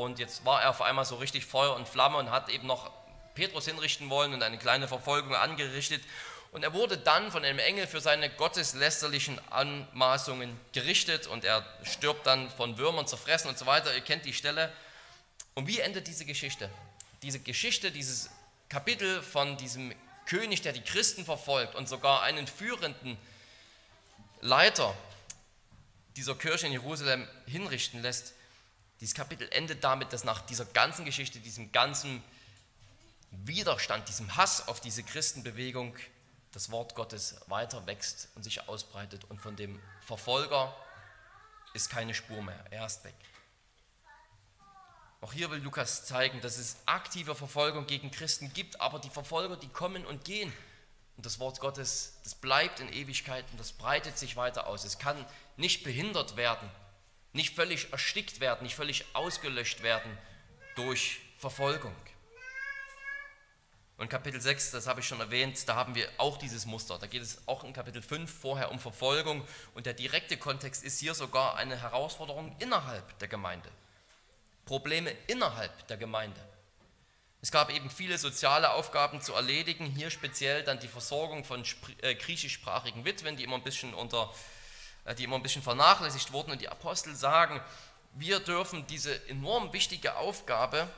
und 0.00 0.18
jetzt 0.18 0.44
war 0.44 0.62
er 0.62 0.70
auf 0.70 0.80
einmal 0.80 1.04
so 1.04 1.16
richtig 1.16 1.44
Feuer 1.44 1.74
und 1.76 1.88
Flamme 1.88 2.16
und 2.16 2.30
hat 2.30 2.48
eben 2.48 2.66
noch 2.66 2.90
Petrus 3.34 3.66
hinrichten 3.66 4.10
wollen 4.10 4.32
und 4.32 4.42
eine 4.42 4.58
kleine 4.58 4.88
Verfolgung 4.88 5.34
angerichtet. 5.34 6.02
Und 6.52 6.64
er 6.64 6.72
wurde 6.72 6.98
dann 6.98 7.30
von 7.30 7.44
einem 7.44 7.58
Engel 7.60 7.86
für 7.86 8.00
seine 8.00 8.28
gotteslästerlichen 8.30 9.38
Anmaßungen 9.50 10.58
gerichtet 10.72 11.26
und 11.26 11.44
er 11.44 11.64
stirbt 11.84 12.26
dann 12.26 12.50
von 12.50 12.76
Würmern 12.76 13.06
zerfressen 13.06 13.48
und 13.48 13.58
so 13.58 13.66
weiter. 13.66 13.94
Ihr 13.94 14.00
kennt 14.00 14.24
die 14.24 14.32
Stelle. 14.32 14.72
Und 15.54 15.68
wie 15.68 15.78
endet 15.80 16.06
diese 16.06 16.24
Geschichte? 16.24 16.70
Diese 17.22 17.38
Geschichte, 17.38 17.92
dieses 17.92 18.30
Kapitel 18.68 19.22
von 19.22 19.56
diesem 19.58 19.94
König, 20.26 20.62
der 20.62 20.72
die 20.72 20.82
Christen 20.82 21.24
verfolgt 21.24 21.74
und 21.74 21.88
sogar 21.88 22.22
einen 22.22 22.46
führenden 22.46 23.16
Leiter 24.40 24.94
dieser 26.16 26.34
Kirche 26.34 26.66
in 26.66 26.72
Jerusalem 26.72 27.28
hinrichten 27.46 28.02
lässt, 28.02 28.34
dieses 29.00 29.14
Kapitel 29.14 29.48
endet 29.50 29.82
damit, 29.82 30.12
dass 30.12 30.24
nach 30.24 30.42
dieser 30.42 30.66
ganzen 30.66 31.04
Geschichte, 31.04 31.40
diesem 31.40 31.72
ganzen 31.72 32.22
Widerstand, 33.30 34.08
diesem 34.08 34.36
Hass 34.36 34.68
auf 34.68 34.80
diese 34.80 35.02
Christenbewegung, 35.02 35.96
das 36.52 36.70
Wort 36.70 36.94
Gottes 36.94 37.36
weiter 37.46 37.86
wächst 37.86 38.28
und 38.34 38.42
sich 38.42 38.68
ausbreitet 38.68 39.24
und 39.28 39.40
von 39.40 39.56
dem 39.56 39.80
Verfolger 40.04 40.74
ist 41.74 41.88
keine 41.88 42.12
Spur 42.12 42.42
mehr, 42.42 42.62
er 42.70 42.86
ist 42.86 43.04
weg. 43.04 43.14
Auch 45.22 45.32
hier 45.32 45.50
will 45.50 45.60
Lukas 45.60 46.06
zeigen, 46.06 46.40
dass 46.40 46.58
es 46.58 46.76
aktive 46.86 47.34
Verfolgung 47.34 47.86
gegen 47.86 48.10
Christen 48.10 48.52
gibt, 48.52 48.80
aber 48.80 48.98
die 48.98 49.10
Verfolger, 49.10 49.56
die 49.56 49.68
kommen 49.68 50.04
und 50.06 50.24
gehen. 50.24 50.52
Und 51.16 51.26
das 51.26 51.38
Wort 51.38 51.60
Gottes, 51.60 52.14
das 52.24 52.34
bleibt 52.34 52.80
in 52.80 52.90
Ewigkeit 52.90 53.44
und 53.52 53.60
das 53.60 53.72
breitet 53.72 54.16
sich 54.16 54.36
weiter 54.36 54.66
aus. 54.66 54.84
Es 54.84 54.98
kann 54.98 55.24
nicht 55.56 55.84
behindert 55.84 56.36
werden 56.36 56.68
nicht 57.32 57.54
völlig 57.54 57.92
erstickt 57.92 58.40
werden, 58.40 58.64
nicht 58.64 58.74
völlig 58.74 59.04
ausgelöscht 59.14 59.82
werden 59.82 60.16
durch 60.74 61.20
Verfolgung. 61.38 61.94
Und 64.00 64.08
Kapitel 64.08 64.40
6, 64.40 64.70
das 64.70 64.86
habe 64.86 65.00
ich 65.00 65.06
schon 65.06 65.20
erwähnt, 65.20 65.68
da 65.68 65.74
haben 65.74 65.94
wir 65.94 66.08
auch 66.16 66.38
dieses 66.38 66.64
Muster. 66.64 66.98
Da 66.98 67.06
geht 67.06 67.20
es 67.20 67.46
auch 67.46 67.64
in 67.64 67.74
Kapitel 67.74 68.00
5 68.00 68.32
vorher 68.32 68.70
um 68.70 68.78
Verfolgung 68.78 69.46
und 69.74 69.84
der 69.84 69.92
direkte 69.92 70.38
Kontext 70.38 70.82
ist 70.82 71.00
hier 71.00 71.12
sogar 71.12 71.56
eine 71.56 71.76
Herausforderung 71.76 72.56
innerhalb 72.60 73.18
der 73.18 73.28
Gemeinde. 73.28 73.68
Probleme 74.64 75.10
innerhalb 75.26 75.86
der 75.88 75.98
Gemeinde. 75.98 76.40
Es 77.42 77.50
gab 77.50 77.70
eben 77.70 77.90
viele 77.90 78.16
soziale 78.16 78.72
Aufgaben 78.72 79.20
zu 79.20 79.34
erledigen, 79.34 79.86
hier 79.86 80.10
speziell 80.10 80.62
dann 80.62 80.78
die 80.78 80.88
Versorgung 80.88 81.44
von 81.44 81.62
äh, 82.00 82.14
griechischsprachigen 82.14 83.04
Witwen, 83.04 83.36
die 83.36 83.44
immer 83.44 83.56
ein 83.56 83.64
bisschen 83.64 83.92
unter 83.92 84.32
die 85.18 85.24
immer 85.24 85.36
ein 85.36 85.42
bisschen 85.42 85.62
vernachlässigt 85.62 86.32
wurden 86.32 86.52
und 86.52 86.60
die 86.60 86.68
Apostel 86.68 87.14
sagen, 87.14 87.60
wir 88.14 88.40
dürfen 88.40 88.86
diese 88.86 89.28
enorm 89.28 89.72
wichtige 89.72 90.16
Aufgabe 90.16 90.88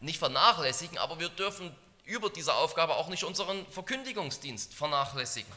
nicht 0.00 0.18
vernachlässigen, 0.18 0.98
aber 0.98 1.18
wir 1.18 1.28
dürfen 1.28 1.74
über 2.04 2.30
diese 2.30 2.54
Aufgabe 2.54 2.96
auch 2.96 3.08
nicht 3.08 3.24
unseren 3.24 3.66
Verkündigungsdienst 3.66 4.74
vernachlässigen. 4.74 5.52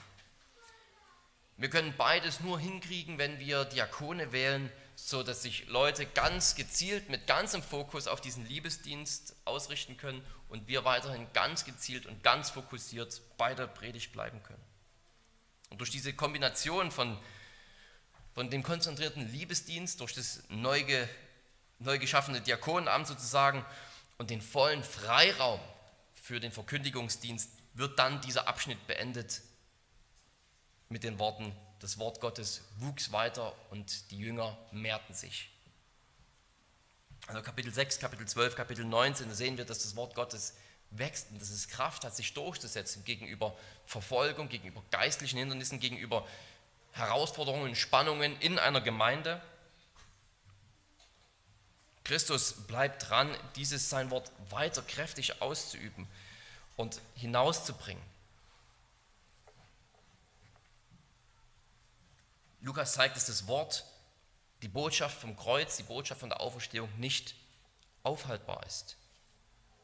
Wir 1.58 1.70
können 1.70 1.96
beides 1.98 2.39
nur 2.39 2.60
hinkriegen, 2.60 3.17
wenn 3.17 3.39
wir 3.39 3.65
Diakone 3.65 4.32
wählen, 4.32 4.72
so 4.96 5.24
dass 5.24 5.41
sich 5.41 5.67
Leute 5.67 6.06
ganz 6.06 6.56
gezielt 6.56 7.10
mit 7.10 7.28
ganzem 7.28 7.62
Fokus 7.62 8.08
auf 8.08 8.22
diesen 8.22 8.46
Liebesdienst 8.48 9.36
ausrichten 9.46 9.98
können 9.98 10.24
und 10.50 10.67
wir 10.67 10.86
weiterhin 10.86 11.28
ganz 11.34 11.65
gezielt 11.65 12.06
und 12.06 12.24
ganz 12.24 12.50
fokussiert 12.50 13.22
bei 13.38 13.54
der 13.54 13.67
Predigt 13.67 14.12
bleiben 14.12 14.41
können. 14.43 14.63
Und 15.70 15.80
durch 15.80 15.91
diese 15.91 16.13
Kombination 16.13 16.91
von, 16.91 17.17
von 18.38 18.52
dem 18.52 18.62
konzentrierten 18.62 19.28
Liebesdienst, 19.32 20.00
durch 20.00 20.13
das 20.13 20.43
neu, 20.50 20.84
ge, 20.84 21.08
neu 21.80 21.97
geschaffene 21.97 22.39
Diakonenamt 22.39 23.08
sozusagen 23.08 23.65
und 24.19 24.30
den 24.30 24.43
vollen 24.43 24.84
Freiraum 24.84 25.60
für 26.13 26.39
den 26.39 26.52
Verkündigungsdienst 26.52 27.50
wird 27.73 27.97
dann 27.97 28.21
dieser 28.21 28.47
Abschnitt 28.47 28.86
beendet 28.86 29.41
mit 30.88 31.04
den 31.04 31.17
Worten, 31.17 31.52
das 31.80 31.97
Wort 31.97 32.21
Gottes 32.21 32.62
wuchs 32.78 33.12
weiter 33.12 33.56
und 33.71 34.12
die 34.12 34.19
Jünger 34.19 34.56
mehrten 34.71 35.15
sich. 35.15 35.50
Also 37.26 37.41
Kapitel 37.41 37.73
6, 37.73 37.97
Kapitel 37.97 38.28
12, 38.28 38.56
Kapitel 38.56 38.86
19, 38.86 39.30
da 39.30 39.34
sehen 39.34 39.58
wir, 39.58 39.65
dass 39.65 39.80
das 39.80 39.95
Wort 39.95 40.13
Gottes 40.13 40.54
wächst 40.91 41.32
und 41.32 41.41
dass 41.41 41.50
es 41.50 41.69
Kraft 41.69 42.04
hat, 42.04 42.15
sich 42.15 42.36
durchzusetzen 42.36 43.04
gegenüber 43.04 43.58
Verfolgung, 43.88 44.47
gegenüber 44.47 44.84
geistlichen 44.91 45.39
Hindernissen, 45.39 45.80
gegenüber 45.80 46.28
Herausforderungen, 46.97 47.75
Spannungen 47.75 48.39
in 48.39 48.60
einer 48.60 48.81
Gemeinde. 48.81 49.41
Christus 52.03 52.53
bleibt 52.67 53.10
dran, 53.10 53.36
dieses 53.55 53.89
sein 53.89 54.12
Wort 54.12 54.31
weiter 54.49 54.81
kräftig 54.81 55.41
auszuüben 55.41 56.07
und 56.77 57.01
hinauszubringen. 57.15 58.03
Lukas 62.62 62.93
zeigt, 62.93 63.15
dass 63.15 63.25
das 63.25 63.47
Wort, 63.47 63.86
die 64.62 64.67
Botschaft 64.67 65.19
vom 65.19 65.38
Kreuz, 65.38 65.77
die 65.77 65.83
Botschaft 65.83 66.21
von 66.21 66.29
der 66.29 66.41
Auferstehung 66.41 66.89
nicht 66.97 67.36
aufhaltbar 68.03 68.65
ist. 68.65 68.95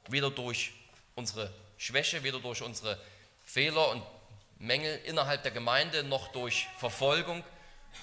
Weder 0.08 0.32
durch 0.32 0.73
unsere 1.15 1.54
Schwäche, 1.78 2.23
weder 2.23 2.39
durch 2.39 2.62
unsere 2.62 2.99
Fehler 3.43 3.89
und 3.89 4.04
Mängel 4.63 4.95
innerhalb 5.04 5.43
der 5.43 5.52
Gemeinde, 5.52 6.04
noch 6.04 6.30
durch 6.30 6.67
Verfolgung, 6.78 7.43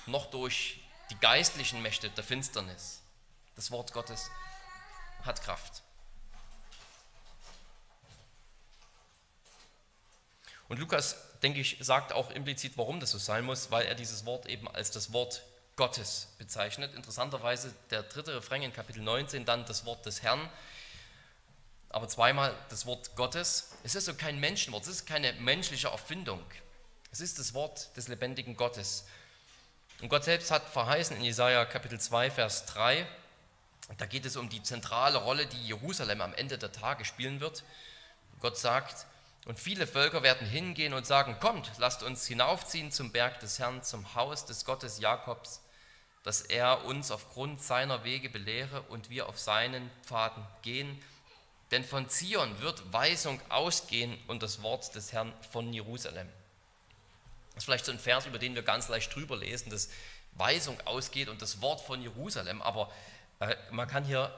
noch 0.07 0.27
durch 0.27 0.81
die 1.11 1.19
geistlichen 1.19 1.81
Mächte 1.81 2.11
der 2.11 2.23
Finsternis. 2.23 3.01
Das 3.57 3.71
Wort 3.71 3.93
Gottes 3.93 4.31
hat 5.25 5.43
Kraft. 5.43 5.83
Und 10.69 10.79
Lukas 10.79 11.17
denke 11.43 11.61
ich, 11.61 11.79
sagt 11.81 12.13
auch 12.13 12.31
implizit, 12.31 12.77
warum 12.77 13.01
das 13.01 13.11
so 13.11 13.19
sein 13.19 13.45
muss, 13.45 13.71
weil 13.71 13.87
er 13.87 13.95
dieses 13.95 14.27
Wort 14.27 14.47
eben 14.47 14.69
als 14.69 14.91
das 14.91 15.15
Wort 15.15 15.43
Gottes 15.77 16.29
bezeichnet. 16.37 16.95
Interessanterweise 16.95 17.75
der 17.91 18.03
dritte 18.03 18.37
Refrain 18.37 18.63
in 18.63 18.73
Kapitel 18.73 19.03
19, 19.03 19.47
dann 19.47 19.65
das 19.65 19.87
Wort 19.87 20.05
des 20.05 20.23
Herrn, 20.23 20.47
aber 21.91 22.09
zweimal 22.09 22.57
das 22.71 22.87
Wort 22.87 23.15
Gottes. 23.17 23.73
Es 23.85 23.95
ist 23.95 24.07
so 24.07 24.15
kein 24.15 24.41
Menschenwort, 24.41 24.85
es 24.85 24.89
ist 24.89 25.07
keine 25.07 25.33
menschliche 25.35 25.89
Erfindung. 25.89 26.43
Es 27.13 27.21
ist 27.21 27.39
das 27.39 27.55
Wort 27.55 27.95
des 27.97 28.09
lebendigen 28.09 28.57
Gottes. 28.57 29.05
Und 30.01 30.09
Gott 30.09 30.25
selbst 30.25 30.51
hat 30.51 30.69
verheißen 30.69 31.17
in 31.17 31.25
Jesaja 31.25 31.65
Kapitel 31.67 32.01
2, 32.01 32.31
Vers 32.31 32.65
3, 32.67 33.07
da 33.99 34.07
geht 34.07 34.25
es 34.25 34.37
um 34.37 34.49
die 34.49 34.63
zentrale 34.63 35.19
Rolle, 35.19 35.47
die 35.47 35.67
Jerusalem 35.67 36.21
am 36.21 36.33
Ende 36.35 36.59
der 36.59 36.73
Tage 36.73 37.05
spielen 37.05 37.41
wird. 37.41 37.65
Gott 38.39 38.57
sagt, 38.57 39.07
und 39.47 39.59
viele 39.59 39.87
Völker 39.87 40.23
werden 40.23 40.47
hingehen 40.47 40.95
und 40.95 41.07
sagen, 41.07 41.39
kommt, 41.41 41.71
lasst 41.79 42.03
uns 42.03 42.27
hinaufziehen 42.27 42.93
zum 42.93 43.11
Berg 43.11 43.41
des 43.41 43.59
Herrn, 43.59 43.83
zum 43.83 44.15
Haus 44.15 44.47
des 44.47 44.65
Gottes 44.65 45.01
Jakobs, 45.01 45.61
dass 46.23 46.43
er 46.43 46.85
uns 46.85 47.11
aufgrund 47.11 47.63
seiner 47.63 48.05
Wege 48.05 48.29
belehre 48.29 48.83
und 48.83 49.11
wir 49.11 49.29
auf 49.29 49.39
seinen 49.39 49.91
Pfaden 50.05 50.47
gehen. 50.63 51.03
Denn 51.71 51.85
von 51.85 52.09
Zion 52.09 52.61
wird 52.61 52.93
Weisung 52.93 53.41
ausgehen 53.49 54.19
und 54.27 54.43
das 54.43 54.63
Wort 54.63 54.95
des 54.95 55.13
Herrn 55.13 55.33
von 55.51 55.73
Jerusalem. 55.73 56.29
Das 57.55 57.63
ist 57.63 57.65
vielleicht 57.65 57.85
so 57.85 57.93
ein 57.93 57.99
Vers, 57.99 58.27
über 58.27 58.39
den 58.39 58.55
wir 58.55 58.63
ganz 58.63 58.89
leicht 58.89 59.15
drüber 59.15 59.37
lesen, 59.37 59.71
dass 59.71 59.89
Weisung 60.33 60.81
ausgeht 60.85 61.29
und 61.29 61.43
das 61.43 61.61
Wort 61.61 61.81
von 61.81 62.03
Jerusalem. 62.03 62.63
Aber 62.63 62.91
äh, 63.41 63.55
man 63.71 63.87
kann 63.87 64.05
hier 64.05 64.35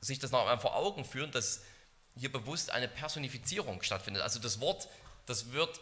sich 0.00 0.18
das 0.18 0.30
noch 0.30 0.40
einmal 0.40 0.60
vor 0.60 0.76
Augen 0.76 1.04
führen, 1.04 1.30
dass 1.30 1.62
hier 2.16 2.30
bewusst 2.30 2.70
eine 2.70 2.88
Personifizierung 2.88 3.82
stattfindet. 3.82 4.22
Also 4.22 4.38
das 4.38 4.60
Wort, 4.60 4.88
das 5.26 5.52
wird 5.52 5.80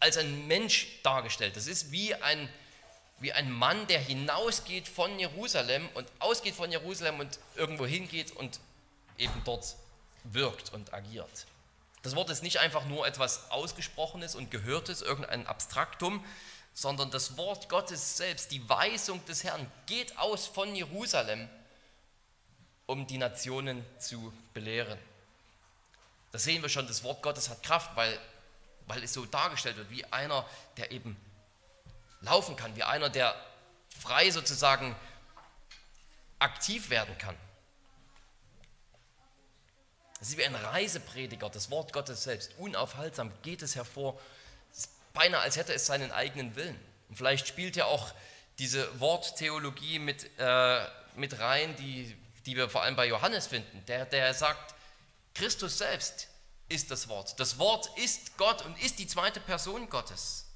als 0.00 0.16
ein 0.16 0.46
Mensch 0.46 1.02
dargestellt. 1.02 1.56
Das 1.56 1.66
ist 1.66 1.90
wie 1.90 2.14
ein, 2.14 2.48
wie 3.20 3.32
ein 3.32 3.50
Mann, 3.50 3.86
der 3.86 4.00
hinausgeht 4.00 4.88
von 4.88 5.18
Jerusalem 5.18 5.88
und 5.94 6.06
ausgeht 6.18 6.54
von 6.54 6.70
Jerusalem 6.70 7.20
und 7.20 7.38
irgendwo 7.56 7.86
hingeht 7.86 8.32
und 8.32 8.60
eben 9.18 9.42
dort 9.44 9.76
wirkt 10.24 10.72
und 10.72 10.92
agiert. 10.92 11.46
Das 12.02 12.14
Wort 12.16 12.28
ist 12.30 12.42
nicht 12.42 12.58
einfach 12.58 12.84
nur 12.84 13.06
etwas 13.06 13.50
Ausgesprochenes 13.50 14.34
und 14.34 14.50
Gehörtes, 14.50 15.00
irgendein 15.00 15.46
Abstraktum, 15.46 16.24
sondern 16.74 17.10
das 17.10 17.36
Wort 17.36 17.68
Gottes 17.68 18.16
selbst, 18.16 18.50
die 18.50 18.68
Weisung 18.68 19.24
des 19.26 19.44
Herrn, 19.44 19.70
geht 19.86 20.18
aus 20.18 20.46
von 20.46 20.74
Jerusalem, 20.74 21.48
um 22.86 23.06
die 23.06 23.16
Nationen 23.16 23.84
zu 23.98 24.32
belehren. 24.52 24.98
Da 26.32 26.38
sehen 26.38 26.62
wir 26.62 26.68
schon, 26.68 26.86
das 26.86 27.04
Wort 27.04 27.22
Gottes 27.22 27.48
hat 27.48 27.62
Kraft, 27.62 27.96
weil, 27.96 28.18
weil 28.86 29.02
es 29.04 29.12
so 29.12 29.24
dargestellt 29.24 29.76
wird, 29.76 29.88
wie 29.88 30.04
einer, 30.06 30.44
der 30.76 30.90
eben 30.90 31.16
laufen 32.20 32.56
kann, 32.56 32.74
wie 32.76 32.82
einer, 32.82 33.08
der 33.08 33.34
frei 34.00 34.30
sozusagen 34.30 34.96
aktiv 36.38 36.90
werden 36.90 37.16
kann. 37.18 37.36
Es 40.24 40.30
ist 40.30 40.38
wie 40.38 40.46
ein 40.46 40.54
Reiseprediger, 40.54 41.50
das 41.50 41.70
Wort 41.70 41.92
Gottes 41.92 42.24
selbst. 42.24 42.52
Unaufhaltsam 42.56 43.30
geht 43.42 43.60
es 43.60 43.76
hervor, 43.76 44.18
beinahe 45.12 45.42
als 45.42 45.58
hätte 45.58 45.74
es 45.74 45.84
seinen 45.84 46.12
eigenen 46.12 46.56
Willen. 46.56 46.80
Und 47.10 47.16
vielleicht 47.16 47.46
spielt 47.46 47.76
ja 47.76 47.84
auch 47.84 48.10
diese 48.58 48.88
Worttheologie 49.00 49.98
mit, 49.98 50.30
äh, 50.38 50.86
mit 51.16 51.38
rein, 51.40 51.76
die, 51.76 52.16
die 52.46 52.56
wir 52.56 52.70
vor 52.70 52.82
allem 52.84 52.96
bei 52.96 53.06
Johannes 53.06 53.48
finden, 53.48 53.84
der, 53.84 54.06
der 54.06 54.32
sagt, 54.32 54.74
Christus 55.34 55.76
selbst 55.76 56.28
ist 56.70 56.90
das 56.90 57.08
Wort. 57.08 57.38
Das 57.38 57.58
Wort 57.58 57.90
ist 57.98 58.38
Gott 58.38 58.64
und 58.64 58.82
ist 58.82 58.98
die 58.98 59.06
zweite 59.06 59.40
Person 59.40 59.90
Gottes. 59.90 60.46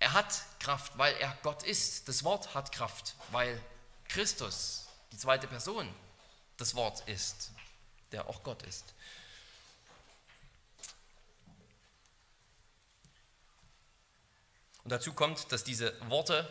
Er 0.00 0.12
hat 0.12 0.42
Kraft, 0.60 0.98
weil 0.98 1.14
er 1.14 1.34
Gott 1.42 1.62
ist. 1.62 2.06
Das 2.08 2.24
Wort 2.24 2.52
hat 2.52 2.72
Kraft, 2.72 3.14
weil 3.30 3.58
Christus, 4.06 4.86
die 5.12 5.16
zweite 5.16 5.46
Person, 5.46 5.88
das 6.58 6.74
Wort 6.74 7.02
ist, 7.08 7.52
der 8.12 8.28
auch 8.28 8.42
Gott 8.42 8.62
ist. 8.62 8.94
Und 14.84 14.90
dazu 14.90 15.12
kommt, 15.12 15.50
dass 15.50 15.64
diese 15.64 15.92
Worte 16.08 16.48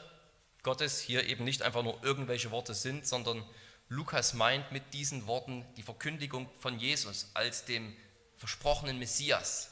Gottes 0.61 0.99
hier 0.99 1.25
eben 1.25 1.45
nicht 1.45 1.61
einfach 1.61 1.83
nur 1.83 2.03
irgendwelche 2.03 2.51
Worte 2.51 2.73
sind, 2.73 3.07
sondern 3.07 3.45
Lukas 3.87 4.33
meint 4.33 4.71
mit 4.71 4.93
diesen 4.93 5.27
Worten 5.27 5.63
die 5.77 5.83
Verkündigung 5.83 6.49
von 6.59 6.77
Jesus 6.77 7.29
als 7.33 7.65
dem 7.65 7.95
versprochenen 8.37 8.99
Messias, 8.99 9.69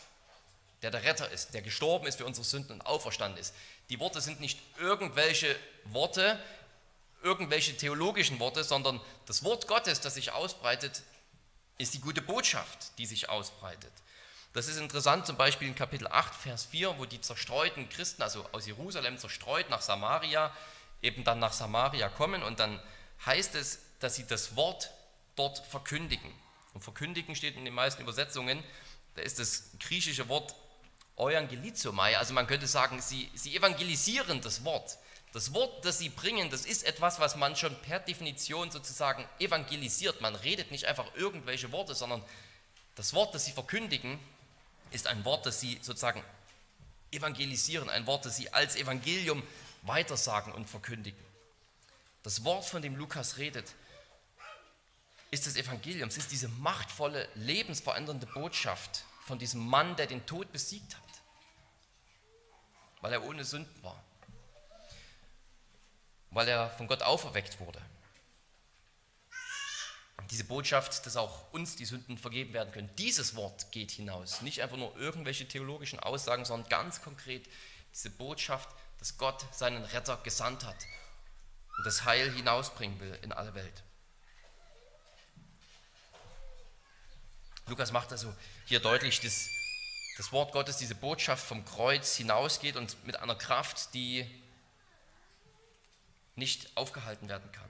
der 0.81 0.91
der 0.91 1.03
Retter 1.03 1.29
ist, 1.29 1.53
der 1.53 1.61
gestorben 1.61 2.07
ist 2.07 2.19
für 2.19 2.25
unsere 2.25 2.45
Sünden 2.45 2.73
und 2.73 2.85
auferstanden 2.85 3.39
ist. 3.39 3.53
Die 3.89 3.99
Worte 3.99 4.21
sind 4.21 4.39
nicht 4.39 4.59
irgendwelche 4.79 5.55
Worte, 5.85 6.39
irgendwelche 7.21 7.75
theologischen 7.75 8.39
Worte, 8.39 8.63
sondern 8.63 9.01
das 9.25 9.43
Wort 9.43 9.67
Gottes, 9.67 9.99
das 9.99 10.13
sich 10.13 10.31
ausbreitet, 10.31 11.03
ist 11.77 11.93
die 11.93 12.01
gute 12.01 12.21
Botschaft, 12.21 12.97
die 12.97 13.05
sich 13.05 13.29
ausbreitet. 13.29 13.91
Das 14.53 14.67
ist 14.67 14.77
interessant, 14.77 15.25
zum 15.25 15.35
Beispiel 15.35 15.67
in 15.67 15.75
Kapitel 15.75 16.07
8, 16.07 16.35
Vers 16.35 16.65
4, 16.65 16.99
wo 16.99 17.05
die 17.05 17.19
zerstreuten 17.19 17.89
Christen, 17.89 18.21
also 18.21 18.45
aus 18.51 18.67
Jerusalem 18.67 19.17
zerstreut 19.17 19.69
nach 19.69 19.81
Samaria, 19.81 20.55
eben 21.01 21.23
dann 21.23 21.39
nach 21.39 21.53
Samaria 21.53 22.09
kommen 22.09 22.43
und 22.43 22.59
dann 22.59 22.79
heißt 23.25 23.55
es, 23.55 23.79
dass 23.99 24.15
sie 24.15 24.27
das 24.27 24.55
Wort 24.55 24.91
dort 25.35 25.57
verkündigen. 25.65 26.31
Und 26.73 26.83
verkündigen 26.83 27.35
steht 27.35 27.55
in 27.55 27.65
den 27.65 27.73
meisten 27.73 28.01
Übersetzungen, 28.01 28.63
da 29.15 29.23
ist 29.23 29.39
das 29.39 29.71
griechische 29.79 30.29
Wort 30.29 30.55
Euangelizomai, 31.15 32.17
also 32.17 32.33
man 32.33 32.47
könnte 32.47 32.67
sagen, 32.67 33.01
sie, 33.01 33.29
sie 33.35 33.55
evangelisieren 33.55 34.41
das 34.41 34.63
Wort. 34.63 34.97
Das 35.33 35.51
Wort, 35.51 35.83
das 35.83 35.97
sie 35.97 36.09
bringen, 36.09 36.51
das 36.51 36.65
ist 36.65 36.83
etwas, 36.83 37.19
was 37.19 37.35
man 37.35 37.55
schon 37.55 37.75
per 37.81 37.99
Definition 37.99 38.69
sozusagen 38.69 39.27
evangelisiert. 39.39 40.21
Man 40.21 40.35
redet 40.35 40.69
nicht 40.69 40.85
einfach 40.85 41.07
irgendwelche 41.15 41.71
Worte, 41.71 41.95
sondern 41.95 42.23
das 42.95 43.13
Wort, 43.13 43.33
das 43.33 43.45
sie 43.45 43.51
verkündigen, 43.51 44.19
ist 44.91 45.07
ein 45.07 45.25
Wort, 45.25 45.47
das 45.47 45.59
sie 45.59 45.79
sozusagen 45.81 46.23
evangelisieren, 47.11 47.89
ein 47.89 48.05
Wort, 48.05 48.25
das 48.25 48.35
sie 48.37 48.53
als 48.53 48.75
Evangelium 48.75 49.41
weitersagen 49.81 50.53
und 50.53 50.69
verkündigen. 50.69 51.19
Das 52.21 52.43
Wort, 52.43 52.65
von 52.65 52.83
dem 52.83 52.95
Lukas 52.95 53.37
redet, 53.37 53.73
ist 55.31 55.47
das 55.47 55.55
Evangelium. 55.55 56.09
Es 56.09 56.17
ist 56.17 56.31
diese 56.31 56.47
machtvolle, 56.47 57.27
lebensverändernde 57.33 58.27
Botschaft 58.27 59.03
von 59.25 59.39
diesem 59.39 59.65
Mann, 59.65 59.95
der 59.95 60.05
den 60.05 60.27
Tod 60.27 60.51
besiegt 60.51 60.95
hat, 60.95 61.03
weil 63.01 63.13
er 63.13 63.23
ohne 63.23 63.43
Sünden 63.43 63.83
war, 63.83 64.01
weil 66.33 66.47
er 66.47 66.69
von 66.71 66.87
Gott 66.87 67.01
auferweckt 67.01 67.59
wurde. 67.59 67.81
Diese 70.31 70.45
Botschaft, 70.45 71.05
dass 71.05 71.17
auch 71.17 71.51
uns 71.51 71.75
die 71.75 71.85
Sünden 71.85 72.17
vergeben 72.17 72.53
werden 72.53 72.71
können, 72.71 72.89
dieses 72.97 73.35
Wort 73.35 73.71
geht 73.71 73.91
hinaus. 73.91 74.41
Nicht 74.41 74.61
einfach 74.61 74.77
nur 74.77 74.95
irgendwelche 74.97 75.47
theologischen 75.47 75.99
Aussagen, 75.99 76.45
sondern 76.45 76.69
ganz 76.69 77.01
konkret 77.01 77.47
diese 77.93 78.09
Botschaft, 78.09 78.69
dass 78.99 79.17
Gott 79.17 79.45
seinen 79.53 79.83
Retter 79.83 80.17
gesandt 80.23 80.65
hat 80.65 80.77
und 81.77 81.85
das 81.85 82.05
Heil 82.05 82.31
hinausbringen 82.31 82.99
will 82.99 83.19
in 83.21 83.31
alle 83.31 83.53
Welt. 83.53 83.83
Lukas 87.67 87.91
macht 87.91 88.11
also 88.11 88.33
hier 88.65 88.79
deutlich, 88.79 89.19
dass 89.19 89.49
das 90.17 90.31
Wort 90.31 90.51
Gottes, 90.51 90.77
diese 90.77 90.95
Botschaft 90.95 91.45
vom 91.45 91.65
Kreuz 91.65 92.15
hinausgeht 92.15 92.75
und 92.75 93.05
mit 93.05 93.19
einer 93.19 93.35
Kraft, 93.35 93.93
die 93.93 94.29
nicht 96.35 96.75
aufgehalten 96.75 97.29
werden 97.29 97.51
kann. 97.51 97.69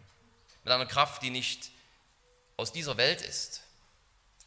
Mit 0.63 0.73
einer 0.73 0.85
Kraft, 0.85 1.21
die 1.21 1.29
nicht 1.29 1.71
aus 2.57 2.71
dieser 2.71 2.97
Welt 2.97 3.21
ist, 3.21 3.63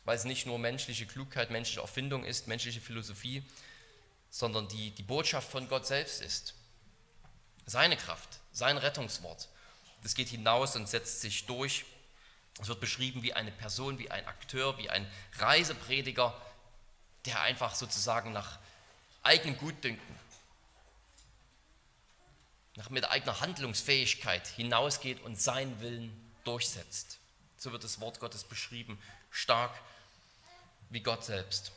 weil 0.05 0.17
es 0.17 0.25
nicht 0.25 0.47
nur 0.47 0.59
menschliche 0.59 1.07
Klugheit, 1.07 1.51
menschliche 1.51 1.81
Erfindung 1.81 2.25
ist, 2.25 2.47
menschliche 2.47 2.81
Philosophie, 2.81 3.45
sondern 4.31 4.69
die, 4.69 4.91
die 4.91 5.03
Botschaft 5.03 5.51
von 5.51 5.69
Gott 5.69 5.87
selbst 5.87 6.23
ist. 6.23 6.55
Seine 7.67 7.97
Kraft, 7.97 8.29
sein 8.53 8.79
Rettungswort. 8.79 9.49
Das 10.03 10.15
geht 10.15 10.29
hinaus 10.29 10.77
und 10.77 10.89
setzt 10.89 11.21
sich 11.21 11.47
durch 11.47 11.85
es 12.61 12.69
wird 12.69 12.81
beschrieben 12.81 13.23
wie 13.23 13.35
eine 13.35 13.53
Person, 13.53 13.99
wie 13.99 14.11
ein 14.11 14.27
Akteur, 14.27 14.79
wie 14.79 14.89
ein 14.89 15.07
Reiseprediger, 15.39 16.35
der 17.27 17.41
einfach 17.43 17.75
sozusagen 17.75 18.33
nach 18.33 18.59
eigenem 19.23 19.59
Gutdünken, 19.59 20.17
nach 22.77 22.91
mit 22.91 23.09
eigener 23.11 23.41
Handlungsfähigkeit 23.41 24.47
hinausgeht 24.47 25.23
und 25.23 25.41
seinen 25.41 25.81
Willen 25.81 26.13
durchsetzt. 26.45 27.19
So 27.57 27.73
wird 27.73 27.85
das 27.85 28.01
Wort 28.01 28.21
Gottes 28.21 28.45
beschrieben, 28.45 28.99
stark 29.31 29.73
wie 30.91 31.01
Gott 31.01 31.25
selbst. 31.25 31.73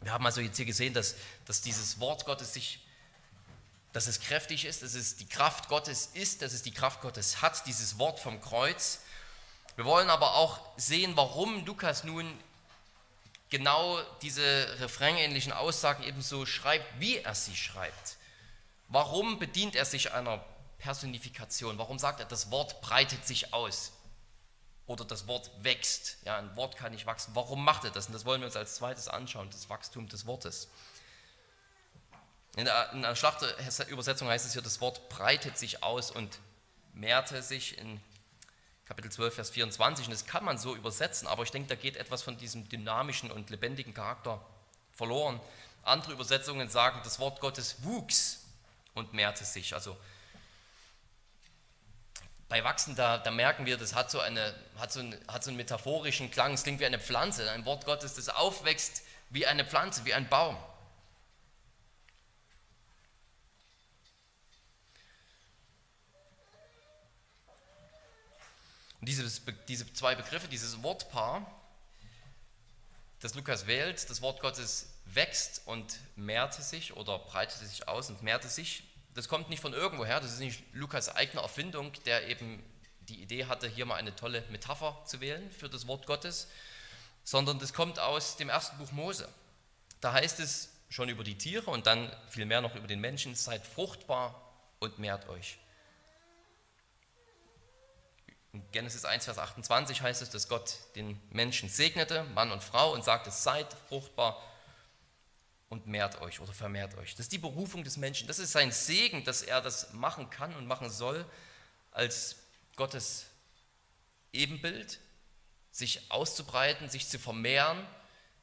Wir 0.00 0.12
haben 0.12 0.26
also 0.26 0.40
jetzt 0.40 0.56
hier 0.56 0.66
gesehen, 0.66 0.92
dass, 0.92 1.16
dass 1.46 1.62
dieses 1.62 1.98
Wort 2.00 2.26
Gottes 2.26 2.52
sich 2.52 2.80
dass 3.96 4.06
es 4.08 4.20
kräftig 4.20 4.66
ist, 4.66 4.82
dass 4.82 4.92
es 4.92 5.16
die 5.16 5.26
Kraft 5.26 5.70
Gottes 5.70 6.10
ist, 6.12 6.42
dass 6.42 6.52
es 6.52 6.62
die 6.62 6.70
Kraft 6.70 7.00
Gottes 7.00 7.40
hat, 7.40 7.66
dieses 7.66 7.98
Wort 7.98 8.20
vom 8.20 8.42
Kreuz. 8.42 8.98
Wir 9.74 9.86
wollen 9.86 10.10
aber 10.10 10.34
auch 10.34 10.60
sehen, 10.76 11.16
warum 11.16 11.64
Lukas 11.64 12.04
nun 12.04 12.38
genau 13.50 14.00
diese 14.22 14.76
refrainähnlichen 14.80 15.52
Aussagen 15.52 16.02
ebenso 16.02 16.46
schreibt, 16.46 17.00
wie 17.00 17.18
er 17.18 17.34
sie 17.34 17.56
schreibt. 17.56 18.16
Warum 18.88 19.38
bedient 19.38 19.74
er 19.74 19.84
sich 19.84 20.12
einer 20.12 20.44
Personifikation? 20.78 21.78
Warum 21.78 21.98
sagt 21.98 22.20
er, 22.20 22.26
das 22.26 22.50
Wort 22.50 22.80
breitet 22.80 23.26
sich 23.26 23.52
aus? 23.52 23.92
Oder 24.86 25.04
das 25.04 25.26
Wort 25.26 25.50
wächst. 25.62 26.18
Ja, 26.24 26.38
ein 26.38 26.54
Wort 26.54 26.76
kann 26.76 26.92
nicht 26.92 27.06
wachsen. 27.06 27.32
Warum 27.34 27.64
macht 27.64 27.84
er 27.84 27.90
das? 27.90 28.06
Und 28.06 28.12
das 28.12 28.24
wollen 28.24 28.40
wir 28.40 28.46
uns 28.46 28.56
als 28.56 28.76
zweites 28.76 29.08
anschauen, 29.08 29.50
das 29.50 29.68
Wachstum 29.68 30.08
des 30.08 30.26
Wortes. 30.26 30.68
In 32.56 32.64
der, 32.64 32.92
in 32.92 33.02
der 33.02 33.16
Schlachterübersetzung 33.16 34.28
heißt 34.28 34.46
es 34.46 34.52
hier, 34.52 34.62
das 34.62 34.80
Wort 34.80 35.08
breitet 35.08 35.58
sich 35.58 35.82
aus 35.82 36.10
und 36.10 36.38
mehrte 36.94 37.42
sich 37.42 37.76
in 37.78 38.00
Kapitel 38.86 39.10
12, 39.10 39.34
Vers 39.34 39.50
24. 39.50 40.06
Und 40.06 40.12
das 40.12 40.26
kann 40.26 40.44
man 40.44 40.58
so 40.58 40.74
übersetzen, 40.74 41.26
aber 41.26 41.42
ich 41.42 41.50
denke, 41.50 41.68
da 41.68 41.74
geht 41.74 41.96
etwas 41.96 42.22
von 42.22 42.38
diesem 42.38 42.68
dynamischen 42.68 43.30
und 43.30 43.50
lebendigen 43.50 43.92
Charakter 43.92 44.40
verloren. 44.92 45.40
Andere 45.82 46.12
Übersetzungen 46.12 46.68
sagen, 46.68 47.00
das 47.04 47.18
Wort 47.18 47.40
Gottes 47.40 47.82
wuchs 47.82 48.44
und 48.94 49.12
mehrte 49.12 49.44
sich. 49.44 49.74
Also 49.74 49.96
bei 52.48 52.62
Wachsen, 52.62 52.94
da, 52.94 53.18
da 53.18 53.32
merken 53.32 53.66
wir, 53.66 53.76
das 53.76 53.94
hat 53.94 54.10
so, 54.10 54.20
eine, 54.20 54.54
hat, 54.78 54.92
so 54.92 55.00
einen, 55.00 55.16
hat 55.26 55.42
so 55.42 55.50
einen 55.50 55.56
metaphorischen 55.56 56.30
Klang. 56.30 56.54
Es 56.54 56.62
klingt 56.62 56.78
wie 56.80 56.86
eine 56.86 57.00
Pflanze, 57.00 57.50
ein 57.50 57.64
Wort 57.64 57.84
Gottes, 57.84 58.14
das 58.14 58.28
aufwächst 58.28 59.02
wie 59.30 59.46
eine 59.46 59.64
Pflanze, 59.64 60.04
wie 60.04 60.14
ein 60.14 60.28
Baum. 60.28 60.56
Und 69.00 69.08
dieses, 69.08 69.42
diese 69.68 69.92
zwei 69.92 70.14
Begriffe, 70.14 70.48
dieses 70.48 70.82
Wortpaar, 70.82 71.46
das 73.20 73.34
Lukas 73.34 73.66
wählt, 73.66 74.08
das 74.08 74.20
Wort 74.22 74.40
Gottes 74.40 74.90
wächst 75.06 75.62
und 75.66 75.98
mehrte 76.16 76.62
sich 76.62 76.96
oder 76.96 77.18
breitete 77.18 77.66
sich 77.66 77.88
aus 77.88 78.10
und 78.10 78.22
mehrte 78.22 78.48
sich, 78.48 78.84
das 79.14 79.28
kommt 79.28 79.48
nicht 79.48 79.60
von 79.60 79.72
irgendwoher, 79.72 80.20
das 80.20 80.32
ist 80.32 80.40
nicht 80.40 80.62
Lukas 80.74 81.08
eigene 81.08 81.40
Erfindung, 81.40 81.92
der 82.04 82.28
eben 82.28 82.62
die 83.08 83.22
Idee 83.22 83.46
hatte, 83.46 83.68
hier 83.68 83.86
mal 83.86 83.94
eine 83.94 84.14
tolle 84.14 84.42
Metapher 84.50 85.02
zu 85.06 85.20
wählen 85.20 85.50
für 85.50 85.68
das 85.68 85.86
Wort 85.86 86.06
Gottes, 86.06 86.48
sondern 87.24 87.58
das 87.58 87.72
kommt 87.72 87.98
aus 87.98 88.36
dem 88.36 88.48
ersten 88.48 88.76
Buch 88.78 88.92
Mose. 88.92 89.28
Da 90.00 90.12
heißt 90.12 90.40
es 90.40 90.70
schon 90.88 91.08
über 91.08 91.24
die 91.24 91.38
Tiere 91.38 91.70
und 91.70 91.86
dann 91.86 92.14
viel 92.28 92.46
mehr 92.46 92.60
noch 92.60 92.74
über 92.74 92.86
den 92.86 93.00
Menschen, 93.00 93.34
seid 93.34 93.66
fruchtbar 93.66 94.40
und 94.78 94.98
mehrt 94.98 95.28
euch. 95.28 95.58
In 98.56 98.62
Genesis 98.72 99.04
1, 99.04 99.26
Vers 99.26 99.36
28 99.36 100.00
heißt 100.00 100.22
es, 100.22 100.30
dass 100.30 100.48
Gott 100.48 100.76
den 100.94 101.20
Menschen 101.28 101.68
segnete, 101.68 102.24
Mann 102.34 102.50
und 102.50 102.62
Frau, 102.62 102.94
und 102.94 103.04
sagte, 103.04 103.30
seid 103.30 103.66
fruchtbar 103.90 104.42
und 105.68 105.86
mehrt 105.86 106.22
euch 106.22 106.40
oder 106.40 106.54
vermehrt 106.54 106.96
euch. 106.96 107.10
Das 107.10 107.26
ist 107.26 107.32
die 107.32 107.38
Berufung 107.38 107.84
des 107.84 107.98
Menschen. 107.98 108.26
Das 108.28 108.38
ist 108.38 108.52
sein 108.52 108.72
Segen, 108.72 109.24
dass 109.24 109.42
er 109.42 109.60
das 109.60 109.92
machen 109.92 110.30
kann 110.30 110.56
und 110.56 110.66
machen 110.66 110.88
soll, 110.88 111.26
als 111.90 112.36
Gottes 112.76 113.26
Ebenbild, 114.32 115.00
sich 115.70 116.10
auszubreiten, 116.10 116.88
sich 116.88 117.10
zu 117.10 117.18
vermehren, 117.18 117.86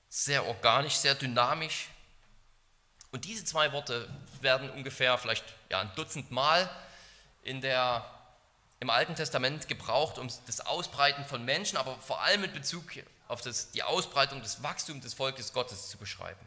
sehr 0.09 0.45
organisch, 0.45 0.93
sehr 0.93 1.15
dynamisch. 1.15 1.87
Und 3.09 3.25
diese 3.25 3.45
zwei 3.45 3.71
Worte 3.71 4.07
werden 4.41 4.69
ungefähr 4.69 5.17
vielleicht 5.17 5.43
ja, 5.69 5.79
ein 5.79 5.91
Dutzend 5.95 6.29
Mal 6.29 6.69
in 7.41 7.61
der 7.61 8.12
im 8.83 8.89
Alten 8.89 9.15
Testament 9.15 9.69
gebraucht, 9.69 10.17
um 10.17 10.27
das 10.45 10.59
Ausbreiten 10.59 11.23
von 11.23 11.45
Menschen, 11.45 11.77
aber 11.77 11.97
vor 11.99 12.21
allem 12.21 12.41
mit 12.41 12.53
Bezug 12.53 12.83
auf 13.29 13.39
das, 13.39 13.71
die 13.71 13.81
Ausbreitung 13.81 14.41
des 14.41 14.61
Wachstums 14.61 15.03
des 15.03 15.13
Volkes 15.13 15.53
Gottes 15.53 15.87
zu 15.87 15.97
beschreiben. 15.97 16.45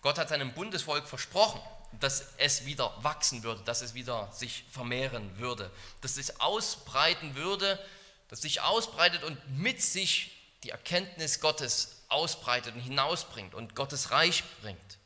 Gott 0.00 0.18
hat 0.18 0.28
seinem 0.28 0.52
Bundesvolk 0.54 1.06
versprochen, 1.06 1.60
dass 2.00 2.34
es 2.36 2.66
wieder 2.66 2.92
wachsen 3.04 3.44
würde, 3.44 3.62
dass 3.62 3.80
es 3.80 3.94
wieder 3.94 4.28
sich 4.32 4.64
vermehren 4.72 5.38
würde, 5.38 5.70
dass 6.00 6.16
es 6.16 6.40
ausbreiten 6.40 7.36
würde, 7.36 7.78
dass 8.26 8.42
sich 8.42 8.60
ausbreitet 8.60 9.22
und 9.22 9.38
mit 9.56 9.80
sich 9.80 10.36
die 10.64 10.70
Erkenntnis 10.70 11.38
Gottes 11.38 12.02
ausbreitet 12.08 12.74
und 12.74 12.80
hinausbringt 12.80 13.54
und 13.54 13.76
Gottes 13.76 14.10
Reich 14.10 14.42
bringt. 14.62 14.98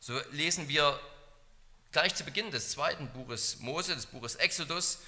So 0.00 0.20
lesen 0.32 0.68
wir 0.68 1.00
gleich 1.92 2.14
zu 2.14 2.24
Beginn 2.24 2.50
des 2.50 2.70
zweiten 2.70 3.08
Buches 3.08 3.58
Mose, 3.60 3.94
des 3.94 4.06
Buches 4.06 4.34
Exodus, 4.36 4.98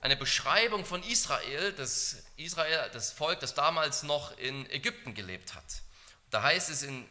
eine 0.00 0.16
Beschreibung 0.16 0.84
von 0.84 1.02
Israel, 1.02 1.72
das 1.72 2.22
Israel, 2.36 2.90
das 2.92 3.12
Volk, 3.12 3.40
das 3.40 3.54
damals 3.54 4.02
noch 4.02 4.36
in 4.38 4.68
Ägypten 4.70 5.14
gelebt 5.14 5.54
hat. 5.54 5.64
Da 6.30 6.42
heißt 6.42 6.70
es 6.70 6.82
in 6.82 7.08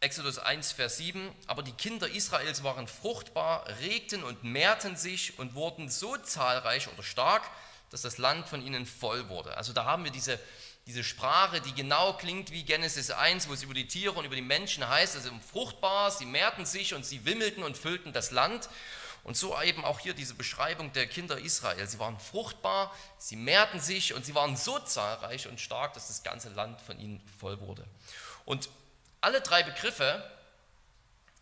Exodus 0.00 0.38
1, 0.38 0.72
Vers 0.72 0.98
7, 0.98 1.30
aber 1.46 1.62
die 1.62 1.72
Kinder 1.72 2.08
Israels 2.08 2.62
waren 2.62 2.86
fruchtbar, 2.86 3.66
regten 3.80 4.22
und 4.22 4.44
mehrten 4.44 4.96
sich 4.96 5.38
und 5.38 5.54
wurden 5.54 5.88
so 5.88 6.16
zahlreich 6.18 6.88
oder 6.88 7.02
stark, 7.02 7.42
dass 7.90 8.02
das 8.02 8.18
Land 8.18 8.46
von 8.48 8.60
ihnen 8.64 8.84
voll 8.84 9.28
wurde. 9.28 9.56
Also 9.56 9.72
da 9.72 9.84
haben 9.84 10.04
wir 10.04 10.10
diese 10.10 10.38
diese 10.86 11.02
Sprache, 11.02 11.60
die 11.60 11.74
genau 11.74 12.12
klingt 12.12 12.52
wie 12.52 12.62
Genesis 12.62 13.10
1, 13.10 13.48
wo 13.48 13.52
es 13.52 13.62
über 13.64 13.74
die 13.74 13.88
Tiere 13.88 14.12
und 14.12 14.24
über 14.24 14.36
die 14.36 14.42
Menschen 14.42 14.88
heißt, 14.88 15.16
also 15.16 15.30
fruchtbar, 15.52 16.12
sie 16.12 16.26
mehrten 16.26 16.64
sich 16.64 16.94
und 16.94 17.04
sie 17.04 17.24
wimmelten 17.24 17.64
und 17.64 17.76
füllten 17.76 18.12
das 18.12 18.30
Land. 18.30 18.68
Und 19.24 19.36
so 19.36 19.60
eben 19.60 19.84
auch 19.84 19.98
hier 19.98 20.14
diese 20.14 20.34
Beschreibung 20.34 20.92
der 20.92 21.08
Kinder 21.08 21.36
Israel. 21.36 21.84
Sie 21.88 21.98
waren 21.98 22.16
fruchtbar, 22.20 22.94
sie 23.18 23.34
mehrten 23.34 23.80
sich 23.80 24.14
und 24.14 24.24
sie 24.24 24.36
waren 24.36 24.56
so 24.56 24.78
zahlreich 24.78 25.48
und 25.48 25.60
stark, 25.60 25.94
dass 25.94 26.06
das 26.06 26.22
ganze 26.22 26.50
Land 26.50 26.80
von 26.80 27.00
ihnen 27.00 27.20
voll 27.40 27.58
wurde. 27.58 27.84
Und 28.44 28.68
alle 29.20 29.40
drei 29.40 29.64
Begriffe 29.64 30.24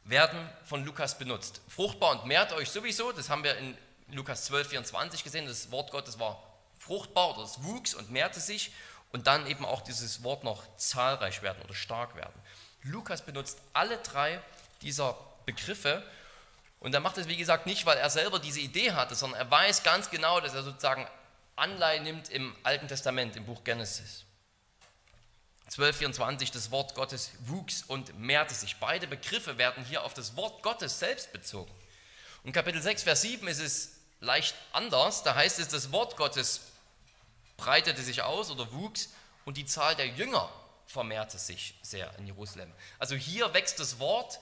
werden 0.04 0.38
von 0.64 0.86
Lukas 0.86 1.18
benutzt. 1.18 1.60
Fruchtbar 1.68 2.12
und 2.12 2.24
mehrt 2.24 2.54
euch 2.54 2.70
sowieso, 2.70 3.12
das 3.12 3.28
haben 3.28 3.44
wir 3.44 3.58
in 3.58 3.76
Lukas 4.12 4.46
12, 4.46 4.68
24 4.68 5.22
gesehen, 5.22 5.44
das 5.44 5.70
Wort 5.70 5.90
Gottes 5.90 6.18
war 6.18 6.42
fruchtbar 6.78 7.34
oder 7.34 7.44
es 7.44 7.62
wuchs 7.62 7.94
und 7.94 8.10
mehrte 8.10 8.40
sich 8.40 8.72
und 9.14 9.28
dann 9.28 9.46
eben 9.46 9.64
auch 9.64 9.80
dieses 9.80 10.24
Wort 10.24 10.42
noch 10.42 10.64
zahlreich 10.76 11.40
werden 11.42 11.62
oder 11.62 11.72
stark 11.72 12.16
werden. 12.16 12.34
Lukas 12.82 13.22
benutzt 13.22 13.60
alle 13.72 13.96
drei 13.98 14.40
dieser 14.82 15.16
Begriffe 15.46 16.04
und 16.80 16.92
er 16.92 16.98
macht 16.98 17.16
es, 17.18 17.28
wie 17.28 17.36
gesagt, 17.36 17.64
nicht, 17.64 17.86
weil 17.86 17.96
er 17.96 18.10
selber 18.10 18.40
diese 18.40 18.58
Idee 18.58 18.90
hatte, 18.90 19.14
sondern 19.14 19.38
er 19.38 19.48
weiß 19.48 19.84
ganz 19.84 20.10
genau, 20.10 20.40
dass 20.40 20.54
er 20.54 20.64
sozusagen 20.64 21.06
Anleihe 21.54 22.02
nimmt 22.02 22.28
im 22.28 22.56
Alten 22.64 22.88
Testament, 22.88 23.36
im 23.36 23.46
Buch 23.46 23.62
Genesis. 23.62 24.24
12,24, 25.70 26.52
das 26.52 26.72
Wort 26.72 26.96
Gottes 26.96 27.30
wuchs 27.46 27.84
und 27.86 28.18
mehrte 28.18 28.52
sich. 28.52 28.78
Beide 28.80 29.06
Begriffe 29.06 29.58
werden 29.58 29.84
hier 29.84 30.02
auf 30.02 30.14
das 30.14 30.34
Wort 30.34 30.60
Gottes 30.64 30.98
selbst 30.98 31.32
bezogen. 31.32 31.70
Und 32.42 32.50
Kapitel 32.50 32.82
6, 32.82 33.04
Vers 33.04 33.22
7 33.22 33.46
ist 33.46 33.60
es 33.60 33.92
leicht 34.18 34.56
anders. 34.72 35.22
Da 35.22 35.36
heißt 35.36 35.60
es, 35.60 35.68
das 35.68 35.92
Wort 35.92 36.16
Gottes 36.16 36.62
breitete 37.56 38.02
sich 38.02 38.22
aus 38.22 38.50
oder 38.50 38.72
wuchs 38.72 39.10
und 39.44 39.56
die 39.56 39.66
Zahl 39.66 39.94
der 39.96 40.06
Jünger 40.06 40.50
vermehrte 40.86 41.38
sich 41.38 41.74
sehr 41.82 42.16
in 42.18 42.26
Jerusalem. 42.26 42.72
Also 42.98 43.14
hier 43.14 43.52
wächst 43.54 43.80
das 43.80 43.98
Wort, 43.98 44.38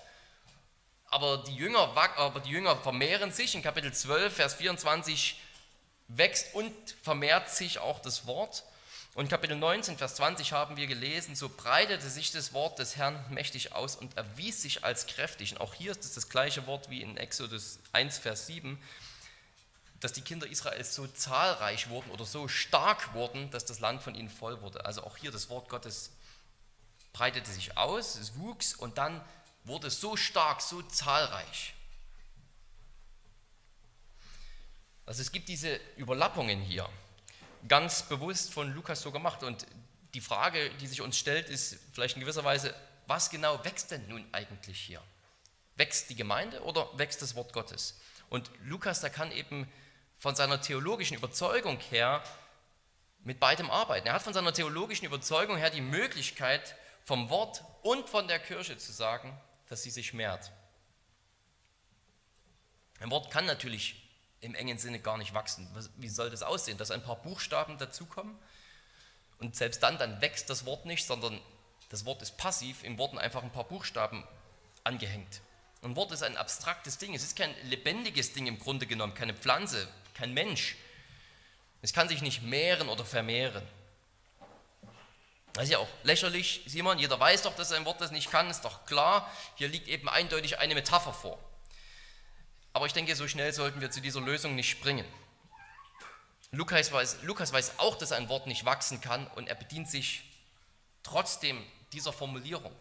aber 1.07 1.45
die 1.45 1.55
Jünger, 1.55 1.95
aber 2.17 2.41
die 2.41 2.51
Jünger 2.51 2.77
vermehren 2.77 3.33
sich. 3.33 3.55
In 3.55 3.63
Kapitel 3.63 3.93
12, 3.93 4.35
Vers 4.35 4.55
24 4.55 5.41
wächst 6.09 6.55
und 6.55 6.73
vermehrt 7.03 7.51
sich 7.51 7.79
auch 7.79 8.01
das 8.01 8.27
Wort. 8.27 8.65
Und 9.15 9.29
Kapitel 9.29 9.57
19, 9.57 9.99
Vers 9.99 10.15
20 10.15 10.53
haben 10.53 10.79
wir 10.79 10.87
gelesen, 10.87 11.37
so 11.37 11.51
breitete 11.51 12.09
sich 12.09 12.33
das 12.33 12.55
Wort 12.55 12.79
des 12.79 12.97
Herrn 12.97 13.23
mächtig 13.29 13.75
aus 13.75 13.95
und 13.95 14.17
erwies 14.17 14.63
sich 14.63 14.85
als 14.85 15.07
kräftig. 15.07 15.53
Und 15.53 15.61
auch 15.61 15.75
hier 15.75 15.93
ist 15.93 16.05
es 16.05 16.15
das 16.15 16.31
gleiche 16.31 16.67
Wort 16.67 16.89
wie 16.89 17.03
in 17.03 17.19
Exodus 17.19 17.79
1, 17.93 18.17
Vers 18.19 18.47
7, 18.47 18.83
dass 20.03 20.13
die 20.13 20.21
Kinder 20.21 20.49
Israels 20.49 20.97
so 20.97 21.07
zahlreich 21.07 21.89
wurden 21.89 22.11
oder 22.11 22.25
so 22.25 22.49
stark 22.49 23.15
wurden, 23.15 23.51
dass 23.53 23.65
das 23.65 23.79
Land 23.79 24.03
von 24.03 24.17
ihnen 24.17 24.29
voll 24.29 24.61
wurde. 24.61 24.85
Also 24.85 25.05
auch 25.05 25.17
hier 25.17 25.31
das 25.31 25.49
Wort 25.49 25.69
Gottes 25.69 26.11
breitete 27.13 27.49
sich 27.49 27.79
aus, 27.79 28.17
es 28.17 28.37
wuchs 28.37 28.75
und 28.75 28.99
dann 28.99 29.25
wurde 29.63 29.87
es 29.87 30.01
so 30.01 30.17
stark, 30.17 30.61
so 30.61 30.83
zahlreich. 30.83 31.75
Also 35.07 35.23
es 35.23 35.31
gibt 35.31 35.49
diese 35.49 35.79
Überlappungen 35.97 36.61
hier 36.61 36.89
ganz 37.69 38.03
bewusst 38.03 38.53
von 38.53 38.75
Lukas 38.75 39.03
so 39.03 39.13
gemacht. 39.13 39.45
Und 39.45 39.67
die 40.15 40.21
Frage, 40.21 40.71
die 40.81 40.89
sich 40.89 41.01
uns 41.01 41.17
stellt, 41.17 41.49
ist 41.49 41.79
vielleicht 41.93 42.17
in 42.17 42.21
gewisser 42.21 42.43
Weise, 42.43 42.75
was 43.07 43.31
genau 43.31 43.65
wächst 43.65 43.93
denn 43.93 44.09
nun 44.09 44.27
eigentlich 44.33 44.81
hier? 44.81 45.01
Wächst 45.77 46.11
die 46.11 46.17
Gemeinde 46.17 46.61
oder 46.65 46.89
wächst 46.99 47.23
das 47.23 47.37
Wort 47.37 47.53
Gottes? 47.53 48.01
Und 48.31 48.51
Lukas, 48.65 49.01
der 49.01 49.11
kann 49.11 49.31
eben 49.31 49.71
von 50.23 50.37
seiner 50.37 50.61
theologischen 50.61 51.17
Überzeugung 51.17 51.81
her 51.91 52.23
mit 53.25 53.41
beidem 53.41 53.73
arbeiten. 53.73 54.07
Er 54.07 54.13
hat 54.13 54.23
von 54.23 54.33
seiner 54.33 54.55
theologischen 54.55 55.05
Überzeugung 55.05 55.57
her 55.57 55.69
die 55.69 55.81
Möglichkeit, 55.81 56.77
vom 57.03 57.29
Wort 57.29 57.65
und 57.83 58.09
von 58.09 58.29
der 58.29 58.39
Kirche 58.39 58.79
zu 58.79 58.93
sagen, 58.93 59.37
dass 59.69 59.83
sie 59.83 59.91
sich 59.91 60.15
mehrt. 60.15 60.53
Ein 63.01 63.11
Wort 63.11 63.33
kann 63.33 63.47
natürlich 63.47 64.01
im 64.41 64.55
engen 64.55 64.79
Sinne 64.79 65.01
gar 65.01 65.19
nicht 65.19 65.35
wachsen. 65.35 65.69
Wie 65.97 66.09
soll 66.09 66.31
das 66.31 66.45
aussehen? 66.45 66.79
Dass 66.79 66.93
ein 66.93 67.03
paar 67.03 67.17
Buchstaben 67.17 67.77
dazukommen 67.79 68.39
und 69.41 69.57
selbst 69.57 69.83
dann, 69.83 69.99
dann 69.99 70.21
wächst 70.21 70.49
das 70.49 70.67
Wort 70.67 70.87
nicht, 70.87 71.05
sondern 71.05 71.41
das 71.89 72.05
Wort 72.05 72.23
ist 72.23 72.37
passiv, 72.37 72.85
im 72.85 72.97
Worten 72.97 73.19
einfach 73.19 73.43
ein 73.43 73.51
paar 73.51 73.65
Buchstaben 73.65 74.23
angehängt. 74.85 75.41
Ein 75.83 75.97
Wort 75.97 76.13
ist 76.13 76.23
ein 76.23 76.37
abstraktes 76.37 76.99
Ding, 76.99 77.13
es 77.13 77.25
ist 77.25 77.37
kein 77.37 77.53
lebendiges 77.65 78.33
Ding 78.33 78.47
im 78.47 78.61
Grunde 78.61 78.87
genommen, 78.87 79.15
keine 79.15 79.35
Pflanze, 79.35 79.89
kein 80.15 80.33
Mensch. 80.33 80.77
Es 81.83 81.93
kann 81.93 82.09
sich 82.09 82.23
nicht 82.23 82.43
mehren 82.43 82.89
oder 82.89 83.05
vermehren. 83.05 83.67
Das 85.55 85.65
ist 85.65 85.71
ja 85.71 85.79
auch 85.79 85.89
lächerlich, 86.05 86.63
Simon, 86.67 87.01
jeder 87.01 87.19
weiß 87.19 87.43
doch, 87.43 87.57
dass 87.57 87.73
ein 87.73 87.85
Wort 87.85 88.01
das 88.01 88.13
nicht 88.13 88.31
kann, 88.31 88.49
ist 88.49 88.63
doch 88.63 88.87
klar. 88.87 89.29
Hier 89.57 89.67
liegt 89.69 89.89
eben 89.89 90.09
eindeutig 90.09 90.61
eine 90.61 90.75
Metapher 90.75 91.13
vor. 91.13 91.37
Aber 92.73 92.87
ich 92.87 92.93
denke, 92.93 93.17
so 93.17 93.27
schnell 93.27 93.53
sollten 93.53 93.81
wir 93.81 93.91
zu 93.91 94.01
dieser 94.01 94.21
Lösung 94.21 94.55
nicht 94.55 94.71
springen. 94.71 95.05
Lukas 96.53 96.93
weiß, 96.93 97.23
Lukas 97.23 97.53
weiß 97.53 97.81
auch, 97.81 97.97
dass 97.97 98.13
ein 98.13 98.29
Wort 98.29 98.47
nicht 98.47 98.65
wachsen 98.65 99.01
kann 99.01 99.27
und 99.35 99.49
er 99.49 99.57
bedient 99.57 99.91
sich 99.91 100.23
trotzdem 101.03 101.67
dieser 101.93 102.13
Formulierung. 102.13 102.73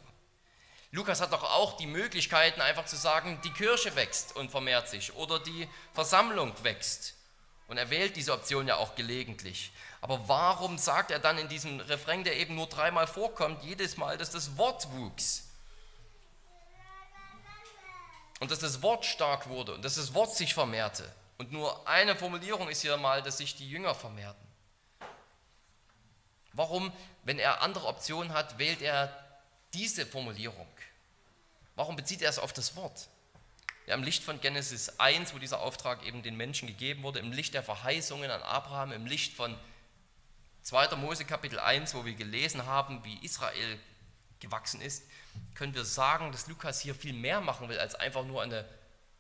Lukas 0.92 1.22
hat 1.22 1.32
doch 1.32 1.44
auch 1.44 1.78
die 1.78 1.88
Möglichkeiten, 1.88 2.62
einfach 2.62 2.86
zu 2.86 2.98
sagen, 2.98 3.40
die 3.44 3.52
Kirche 3.52 3.96
wächst 3.96 4.36
und 4.36 4.52
vermehrt 4.52 4.90
sich 4.90 5.14
oder 5.16 5.40
die 5.40 5.68
Versammlung 5.94 6.54
wächst. 6.64 7.16
Und 7.68 7.78
er 7.78 7.90
wählt 7.90 8.18
diese 8.18 8.34
Option 8.34 8.68
ja 8.68 8.76
auch 8.76 8.96
gelegentlich. 8.96 9.72
Aber 10.02 10.28
warum 10.28 10.78
sagt 10.78 11.12
er 11.12 11.20
dann 11.20 11.38
in 11.38 11.48
diesem 11.48 11.80
Refrain, 11.80 12.26
der 12.26 12.36
eben 12.36 12.56
nur 12.56 12.68
dreimal 12.68 13.08
vorkommt, 13.08 13.64
jedes 13.64 13.96
Mal, 13.96 14.18
dass 14.18 14.32
das 14.32 14.58
Wort 14.58 14.92
wuchs? 14.92 15.46
und 18.42 18.50
dass 18.50 18.60
das 18.60 18.82
Wort 18.82 19.06
stark 19.06 19.48
wurde 19.50 19.76
und 19.76 19.86
dass 19.86 19.96
das 19.96 20.16
Wort 20.16 20.36
sich 20.36 20.56
vermehrte. 20.56 21.10
Und 21.38 21.52
nur 21.52 21.88
eine 21.88 22.16
Formulierung 22.16 22.70
ist 22.70 22.82
hier 22.82 22.98
mal, 22.98 23.22
dass 23.22 23.38
sich 23.38 23.56
die 23.56 23.70
Jünger 23.70 23.94
vermehrten. 23.94 24.48
Warum, 26.54 26.92
wenn 27.24 27.38
er 27.38 27.62
andere 27.62 27.86
Optionen 27.86 28.34
hat, 28.34 28.58
wählt 28.58 28.82
er 28.82 29.16
diese 29.76 30.08
Formulierung? 30.08 30.68
Warum 31.76 31.96
bezieht 31.96 32.22
er 32.22 32.30
es 32.30 32.40
auf 32.40 32.54
das 32.54 32.76
Wort? 32.76 33.08
Ja, 33.88 33.96
Im 33.96 34.04
Licht 34.04 34.24
von 34.24 34.40
Genesis 34.40 35.00
1, 35.00 35.34
wo 35.34 35.40
dieser 35.40 35.60
Auftrag 35.60 36.06
eben 36.06 36.22
den 36.24 36.38
Menschen 36.38 36.68
gegeben 36.68 37.04
wurde, 37.04 37.20
im 37.20 37.32
Licht 37.32 37.54
der 37.54 37.64
Verheißungen 37.64 38.30
an 38.30 38.42
Abraham, 38.42 38.92
im 38.92 39.06
Licht 39.06 39.34
von 39.34 39.58
2. 40.64 40.96
Mose 40.98 41.26
Kapitel 41.26 41.60
1, 41.60 41.96
wo 41.96 42.06
wir 42.06 42.14
gelesen 42.14 42.66
haben, 42.66 43.04
wie 43.04 43.18
Israel 43.26 43.80
gewachsen 44.40 44.82
ist, 44.82 45.04
können 45.56 45.74
wir 45.74 45.86
sagen, 45.86 46.32
dass 46.32 46.48
Lukas 46.48 46.82
hier 46.82 46.94
viel 46.94 47.14
mehr 47.14 47.42
machen 47.42 47.70
will, 47.70 47.80
als 47.80 47.96
einfach 47.96 48.24
nur 48.26 48.42
eine 48.42 48.66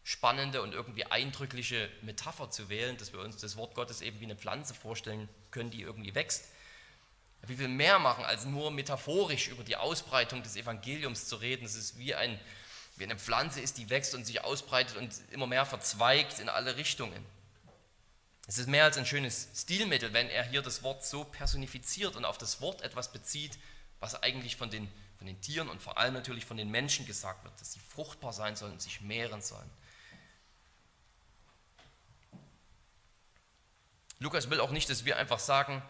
spannende 0.03 0.61
und 0.61 0.73
irgendwie 0.73 1.05
eindrückliche 1.05 1.89
Metapher 2.01 2.49
zu 2.49 2.69
wählen, 2.69 2.97
dass 2.97 3.13
wir 3.13 3.19
uns 3.19 3.37
das 3.37 3.55
Wort 3.55 3.75
Gottes 3.75 4.01
eben 4.01 4.19
wie 4.19 4.25
eine 4.25 4.35
Pflanze 4.35 4.73
vorstellen 4.73 5.29
können, 5.51 5.69
die 5.69 5.81
irgendwie 5.81 6.15
wächst. 6.15 6.45
Wie 7.47 7.55
viel 7.55 7.67
mehr 7.67 7.99
machen, 7.99 8.23
als 8.23 8.45
nur 8.45 8.71
metaphorisch 8.71 9.47
über 9.47 9.63
die 9.63 9.75
Ausbreitung 9.75 10.43
des 10.43 10.55
Evangeliums 10.55 11.27
zu 11.27 11.37
reden. 11.37 11.65
Es 11.65 11.75
ist 11.75 11.97
wie, 11.97 12.13
ein, 12.13 12.39
wie 12.97 13.03
eine 13.03 13.17
Pflanze 13.17 13.61
ist, 13.61 13.77
die 13.77 13.89
wächst 13.89 14.13
und 14.13 14.25
sich 14.25 14.43
ausbreitet 14.43 14.97
und 14.97 15.13
immer 15.31 15.47
mehr 15.47 15.65
verzweigt 15.65 16.39
in 16.39 16.49
alle 16.49 16.77
Richtungen. 16.77 17.25
Es 18.47 18.57
ist 18.57 18.67
mehr 18.67 18.83
als 18.83 18.97
ein 18.97 19.05
schönes 19.05 19.47
Stilmittel, 19.55 20.13
wenn 20.13 20.29
er 20.29 20.43
hier 20.43 20.61
das 20.61 20.83
Wort 20.83 21.05
so 21.05 21.23
personifiziert 21.23 22.15
und 22.15 22.25
auf 22.25 22.37
das 22.37 22.61
Wort 22.61 22.81
etwas 22.81 23.11
bezieht, 23.11 23.57
was 23.99 24.21
eigentlich 24.21 24.55
von 24.55 24.69
den 24.69 24.91
von 25.21 25.27
den 25.27 25.39
Tieren 25.39 25.69
und 25.69 25.83
vor 25.83 25.99
allem 25.99 26.15
natürlich 26.15 26.45
von 26.45 26.57
den 26.57 26.71
Menschen 26.71 27.05
gesagt 27.05 27.43
wird, 27.43 27.61
dass 27.61 27.73
sie 27.73 27.79
fruchtbar 27.79 28.33
sein 28.33 28.55
sollen 28.55 28.71
und 28.71 28.81
sich 28.81 29.01
mehren 29.01 29.39
sollen. 29.39 29.69
Lukas 34.17 34.49
will 34.49 34.59
auch 34.59 34.71
nicht, 34.71 34.89
dass 34.89 35.05
wir 35.05 35.17
einfach 35.17 35.37
sagen, 35.37 35.83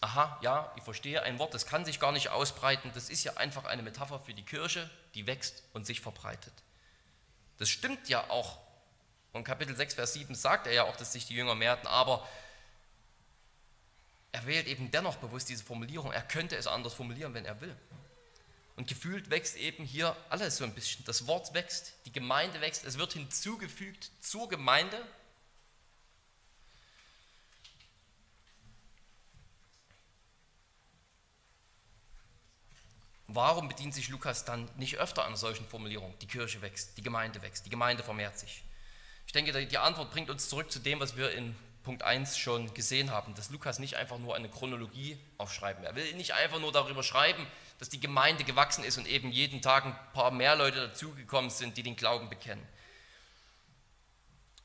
aha, 0.00 0.38
ja, 0.42 0.72
ich 0.76 0.82
verstehe 0.82 1.22
ein 1.22 1.38
Wort, 1.38 1.52
das 1.52 1.66
kann 1.66 1.84
sich 1.84 2.00
gar 2.00 2.12
nicht 2.12 2.30
ausbreiten, 2.30 2.90
das 2.94 3.10
ist 3.10 3.24
ja 3.24 3.36
einfach 3.36 3.64
eine 3.64 3.82
Metapher 3.82 4.18
für 4.20 4.34
die 4.34 4.44
Kirche, 4.44 4.88
die 5.14 5.26
wächst 5.26 5.62
und 5.72 5.86
sich 5.86 6.00
verbreitet. 6.00 6.54
Das 7.58 7.68
stimmt 7.68 8.08
ja 8.08 8.30
auch. 8.30 8.58
Und 9.32 9.44
Kapitel 9.44 9.76
6, 9.76 9.94
Vers 9.94 10.14
7 10.14 10.34
sagt 10.34 10.66
er 10.66 10.72
ja 10.72 10.84
auch, 10.84 10.96
dass 10.96 11.12
sich 11.12 11.26
die 11.26 11.34
Jünger 11.34 11.54
mehrten, 11.54 11.86
aber 11.86 12.26
er 14.32 14.46
wählt 14.46 14.66
eben 14.66 14.90
dennoch 14.90 15.16
bewusst 15.16 15.48
diese 15.48 15.64
Formulierung. 15.64 16.12
Er 16.12 16.22
könnte 16.22 16.56
es 16.56 16.66
anders 16.66 16.94
formulieren, 16.94 17.34
wenn 17.34 17.44
er 17.44 17.60
will. 17.60 17.76
Und 18.76 18.88
gefühlt 18.88 19.28
wächst 19.28 19.56
eben 19.56 19.84
hier 19.84 20.16
alles 20.30 20.56
so 20.56 20.64
ein 20.64 20.74
bisschen. 20.74 21.04
Das 21.04 21.26
Wort 21.26 21.52
wächst, 21.52 21.92
die 22.06 22.12
Gemeinde 22.12 22.60
wächst, 22.60 22.84
es 22.84 22.96
wird 22.96 23.12
hinzugefügt 23.12 24.10
zur 24.20 24.48
Gemeinde. 24.48 25.04
Warum 33.32 33.68
bedient 33.68 33.94
sich 33.94 34.08
Lukas 34.08 34.44
dann 34.44 34.68
nicht 34.76 34.98
öfter 34.98 35.24
an 35.24 35.36
solchen 35.36 35.66
Formulierungen? 35.66 36.18
Die 36.18 36.26
Kirche 36.26 36.62
wächst, 36.62 36.98
die 36.98 37.02
Gemeinde 37.02 37.40
wächst, 37.42 37.64
die 37.64 37.70
Gemeinde 37.70 38.02
vermehrt 38.02 38.36
sich. 38.38 38.64
Ich 39.26 39.32
denke, 39.32 39.66
die 39.66 39.78
Antwort 39.78 40.10
bringt 40.10 40.30
uns 40.30 40.48
zurück 40.48 40.72
zu 40.72 40.80
dem, 40.80 40.98
was 40.98 41.16
wir 41.16 41.30
in 41.30 41.54
Punkt 41.84 42.02
1 42.02 42.36
schon 42.36 42.74
gesehen 42.74 43.12
haben, 43.12 43.34
dass 43.36 43.50
Lukas 43.50 43.78
nicht 43.78 43.94
einfach 43.94 44.18
nur 44.18 44.34
eine 44.34 44.48
Chronologie 44.48 45.16
aufschreiben. 45.38 45.84
Er 45.84 45.94
will 45.94 46.12
nicht 46.14 46.34
einfach 46.34 46.58
nur 46.58 46.72
darüber 46.72 47.04
schreiben, 47.04 47.46
dass 47.78 47.88
die 47.88 48.00
Gemeinde 48.00 48.42
gewachsen 48.42 48.82
ist 48.82 48.98
und 48.98 49.06
eben 49.06 49.30
jeden 49.30 49.62
Tag 49.62 49.84
ein 49.84 49.96
paar 50.12 50.32
mehr 50.32 50.56
Leute 50.56 50.88
dazugekommen 50.88 51.50
sind, 51.50 51.76
die 51.76 51.84
den 51.84 51.94
Glauben 51.94 52.28
bekennen. 52.28 52.66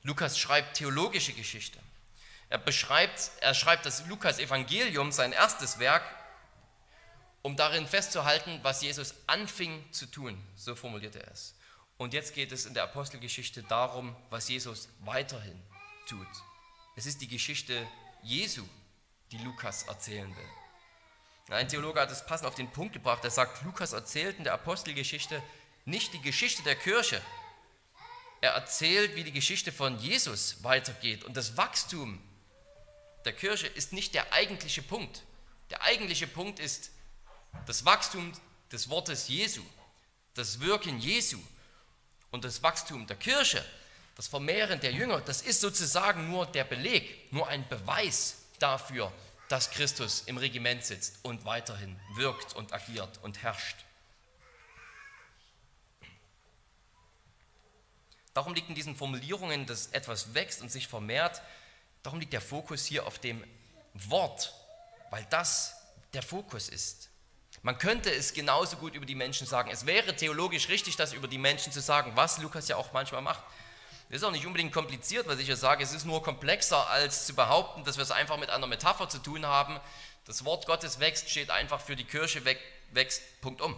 Lukas 0.01 0.39
schreibt 0.39 0.77
theologische 0.77 1.33
Geschichte. 1.33 1.79
Er 2.49 2.57
beschreibt, 2.57 3.31
er 3.41 3.53
schreibt 3.53 3.85
das 3.85 4.05
Lukas 4.07 4.39
Evangelium, 4.39 5.11
sein 5.11 5.31
erstes 5.31 5.77
Werk, 5.77 6.03
um 7.45 7.55
darin 7.55 7.85
festzuhalten, 7.85 8.59
was 8.63 8.81
Jesus 8.81 9.13
anfing 9.27 9.85
zu 9.91 10.07
tun. 10.07 10.35
So 10.55 10.73
formulierte 10.73 11.21
er 11.21 11.31
es. 11.31 11.53
Und 11.95 12.11
jetzt 12.11 12.33
geht 12.33 12.51
es 12.51 12.65
in 12.65 12.73
der 12.73 12.81
Apostelgeschichte 12.81 13.61
darum, 13.61 14.15
was 14.31 14.49
Jesus 14.49 14.89
weiterhin 15.01 15.61
tut. 16.07 16.25
Es 16.95 17.05
ist 17.05 17.21
die 17.21 17.27
Geschichte 17.27 17.87
Jesu, 18.23 18.63
die 19.31 19.37
Lukas 19.37 19.83
erzählen 19.83 20.35
will. 20.35 21.55
Ein 21.55 21.67
Theologe 21.67 22.01
hat 22.01 22.09
es 22.09 22.25
passend 22.25 22.47
auf 22.47 22.55
den 22.55 22.71
Punkt 22.71 22.93
gebracht. 22.93 23.23
Er 23.23 23.29
sagt, 23.29 23.63
Lukas 23.63 23.93
erzählt 23.93 24.39
in 24.39 24.43
der 24.43 24.53
Apostelgeschichte 24.53 25.43
nicht 25.85 26.15
die 26.15 26.21
Geschichte 26.23 26.63
der 26.63 26.75
Kirche. 26.75 27.21
Er 28.41 28.53
erzählt, 28.53 29.15
wie 29.15 29.23
die 29.23 29.31
Geschichte 29.31 29.71
von 29.71 29.99
Jesus 29.99 30.63
weitergeht. 30.63 31.23
Und 31.23 31.37
das 31.37 31.57
Wachstum 31.57 32.19
der 33.23 33.33
Kirche 33.33 33.67
ist 33.67 33.93
nicht 33.93 34.15
der 34.15 34.33
eigentliche 34.33 34.81
Punkt. 34.81 35.21
Der 35.69 35.83
eigentliche 35.83 36.25
Punkt 36.25 36.57
ist 36.57 36.89
das 37.65 37.85
Wachstum 37.85 38.31
des 38.71 38.89
Wortes 38.89 39.27
Jesu, 39.27 39.63
das 40.33 40.59
Wirken 40.59 40.99
Jesu 40.99 41.39
und 42.31 42.43
das 42.43 42.61
Wachstum 42.61 43.07
der 43.07 43.15
Kirche, 43.15 43.63
das 44.15 44.27
Vermehren 44.27 44.79
der 44.79 44.91
Jünger, 44.91 45.21
das 45.21 45.41
ist 45.41 45.61
sozusagen 45.61 46.29
nur 46.29 46.45
der 46.45 46.63
Beleg, 46.63 47.31
nur 47.31 47.47
ein 47.47 47.67
Beweis 47.67 48.37
dafür, 48.59 49.11
dass 49.49 49.71
Christus 49.71 50.23
im 50.25 50.37
Regiment 50.37 50.83
sitzt 50.83 51.19
und 51.23 51.45
weiterhin 51.45 51.99
wirkt 52.15 52.55
und 52.55 52.73
agiert 52.73 53.19
und 53.23 53.43
herrscht. 53.43 53.77
Darum 58.33 58.53
liegt 58.53 58.67
in 58.69 58.75
diesen 58.75 58.95
Formulierungen, 58.95 59.65
dass 59.65 59.87
etwas 59.87 60.33
wächst 60.33 60.61
und 60.61 60.69
sich 60.69 60.87
vermehrt, 60.87 61.41
darum 62.03 62.19
liegt 62.19 62.33
der 62.33 62.41
Fokus 62.41 62.85
hier 62.85 63.05
auf 63.07 63.19
dem 63.19 63.43
Wort, 63.93 64.53
weil 65.09 65.25
das 65.29 65.75
der 66.13 66.21
Fokus 66.21 66.67
ist. 66.67 67.09
Man 67.65 67.79
könnte 67.79 68.13
es 68.13 68.35
genauso 68.35 68.77
gut 68.77 68.93
über 68.93 69.07
die 69.07 69.15
Menschen 69.15 69.47
sagen. 69.47 69.71
Es 69.71 69.87
wäre 69.87 70.15
theologisch 70.15 70.69
richtig, 70.69 70.97
das 70.97 71.13
über 71.13 71.27
die 71.27 71.39
Menschen 71.39 71.73
zu 71.73 71.81
sagen, 71.81 72.11
was 72.13 72.37
Lukas 72.37 72.67
ja 72.67 72.75
auch 72.75 72.93
manchmal 72.93 73.23
macht. 73.23 73.41
Das 74.07 74.17
ist 74.17 74.23
auch 74.23 74.29
nicht 74.29 74.45
unbedingt 74.45 74.71
kompliziert, 74.71 75.27
was 75.27 75.39
ich 75.39 75.47
hier 75.47 75.55
sage. 75.55 75.83
Es 75.83 75.91
ist 75.91 76.05
nur 76.05 76.21
komplexer, 76.21 76.87
als 76.91 77.25
zu 77.25 77.33
behaupten, 77.33 77.83
dass 77.83 77.97
wir 77.97 78.03
es 78.03 78.11
einfach 78.11 78.37
mit 78.37 78.51
einer 78.51 78.67
Metapher 78.67 79.09
zu 79.09 79.17
tun 79.17 79.47
haben. 79.47 79.79
Das 80.25 80.45
Wort 80.45 80.67
Gottes 80.67 80.99
wächst, 80.99 81.27
steht 81.27 81.49
einfach 81.49 81.81
für 81.81 81.95
die 81.95 82.03
Kirche 82.03 82.45
wächst, 82.91 83.23
Punkt 83.41 83.61
um. 83.61 83.75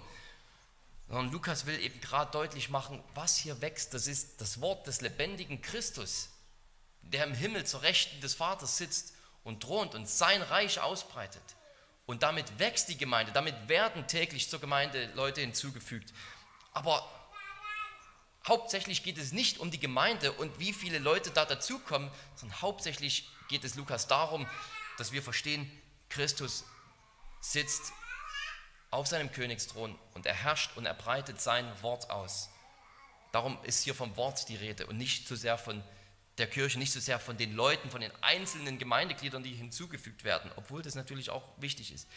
Sondern 1.08 1.32
Lukas 1.32 1.66
will 1.66 1.80
eben 1.80 2.02
gerade 2.02 2.30
deutlich 2.32 2.68
machen, 2.68 3.02
was 3.16 3.38
hier 3.38 3.62
wächst, 3.62 3.94
das 3.94 4.08
ist 4.08 4.42
das 4.42 4.60
Wort 4.60 4.86
des 4.86 5.00
lebendigen 5.00 5.62
Christus, 5.62 6.28
der 7.04 7.24
im 7.24 7.34
Himmel 7.34 7.66
zur 7.66 7.84
Rechten 7.84 8.20
des 8.20 8.36
Vaters 8.36 8.76
sitzt 8.76 9.14
und 9.46 9.64
thront 9.64 9.96
und 9.96 10.10
sein 10.10 10.42
Reich 10.42 10.82
ausbreitet. 10.82 11.57
Und 12.08 12.24
damit 12.24 12.58
wächst 12.58 12.90
die 12.90 12.98
Gemeinde, 12.98 13.34
damit 13.34 13.68
werden 13.68 14.08
täglich 14.08 14.50
zur 14.50 14.60
Gemeinde 14.60 15.12
Leute 15.14 15.42
hinzugefügt. 15.42 16.14
Aber 16.74 17.06
hauptsächlich 18.48 19.04
geht 19.04 19.18
es 19.18 19.34
nicht 19.34 19.60
um 19.60 19.72
die 19.72 19.80
Gemeinde 19.80 20.32
und 20.32 20.58
wie 20.58 20.72
viele 20.72 21.00
Leute 21.00 21.32
da 21.32 21.44
dazukommen, 21.44 22.10
sondern 22.36 22.62
hauptsächlich 22.62 23.30
geht 23.50 23.66
es 23.66 23.76
Lukas 23.76 24.08
darum, 24.08 24.48
dass 24.98 25.12
wir 25.12 25.22
verstehen, 25.22 25.70
Christus 26.10 26.64
sitzt 27.42 27.92
auf 28.90 29.08
seinem 29.08 29.32
Königsthron 29.32 30.00
und 30.14 30.26
er 30.26 30.34
herrscht 30.34 30.78
und 30.78 30.86
er 30.86 30.94
breitet 30.94 31.42
sein 31.42 31.70
Wort 31.82 32.10
aus. 32.10 32.50
Darum 33.34 33.58
ist 33.64 33.84
hier 33.84 33.94
vom 33.94 34.16
Wort 34.16 34.48
die 34.48 34.56
Rede 34.56 34.88
und 34.88 34.98
nicht 34.98 35.28
so 35.28 35.36
sehr 35.36 35.58
von 35.58 35.84
der 36.38 36.48
Kirche, 36.48 36.78
nicht 36.78 36.92
so 36.92 37.00
sehr 37.00 37.20
von 37.20 37.38
den 37.38 37.56
Leuten, 37.56 37.90
von 37.90 38.02
den 38.02 38.12
einzelnen 38.22 38.78
Gemeindegliedern, 38.78 39.44
die 39.44 39.54
hinzugefügt 39.54 40.24
werden, 40.24 40.52
obwohl 40.56 40.82
das 40.82 40.96
natürlich 40.96 41.30
auch 41.30 41.44
wichtig 41.58 41.92
ist. 41.92 42.08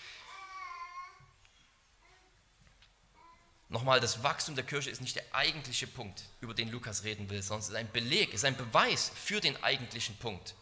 Nochmal, 3.69 4.01
das 4.01 4.23
Wachstum 4.23 4.57
der 4.57 4.65
Kirche 4.65 4.91
ist 4.91 5.01
nicht 5.01 5.15
der 5.15 5.25
eigentliche 5.33 5.87
Punkt, 5.87 6.25
über 6.41 6.55
den 6.55 6.71
Lukas 6.71 7.05
reden 7.05 7.31
will, 7.31 7.41
sondern 7.41 7.61
es 7.61 7.69
ist 7.69 7.77
ein 7.77 7.91
Beleg, 7.93 8.31
es 8.31 8.41
ist 8.41 8.45
ein 8.45 8.57
Beweis 8.57 9.13
für 9.15 9.41
den 9.41 9.63
eigentlichen 9.63 10.17
Punkt, 10.17 10.55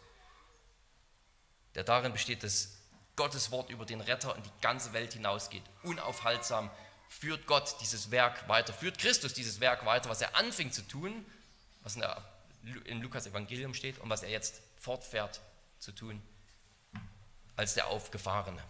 der 1.73 1.83
darin 1.83 2.13
besteht, 2.13 2.43
dass 2.43 2.77
Gottes 3.15 3.51
Wort 3.51 3.71
über 3.71 3.85
den 3.85 3.99
Retter 3.99 4.35
in 4.35 4.43
die 4.43 4.51
ganze 4.61 4.93
Welt 4.93 5.13
hinausgeht. 5.13 5.63
Unaufhaltsam 5.83 6.69
führt 7.09 7.47
Gott 7.47 7.75
dieses 7.81 8.11
Werk 8.11 8.47
weiter, 8.47 8.73
führt 8.73 8.99
Christus 8.99 9.33
dieses 9.33 9.59
Werk 9.59 9.85
weiter, 9.85 10.09
was 10.09 10.21
er 10.21 10.35
anfing 10.35 10.71
zu 10.71 10.83
tun, 10.83 11.25
was 11.81 11.95
in 11.95 12.01
der 12.01 12.23
im 12.85 13.01
Lukas 13.01 13.25
Evangelium 13.25 13.73
steht 13.73 13.99
und 13.99 14.09
was 14.09 14.23
er 14.23 14.29
jetzt 14.29 14.61
fortfährt 14.77 15.41
zu 15.79 15.91
tun 15.91 16.21
als 17.55 17.73
der 17.73 17.87
Aufgefahrene. 17.87 18.63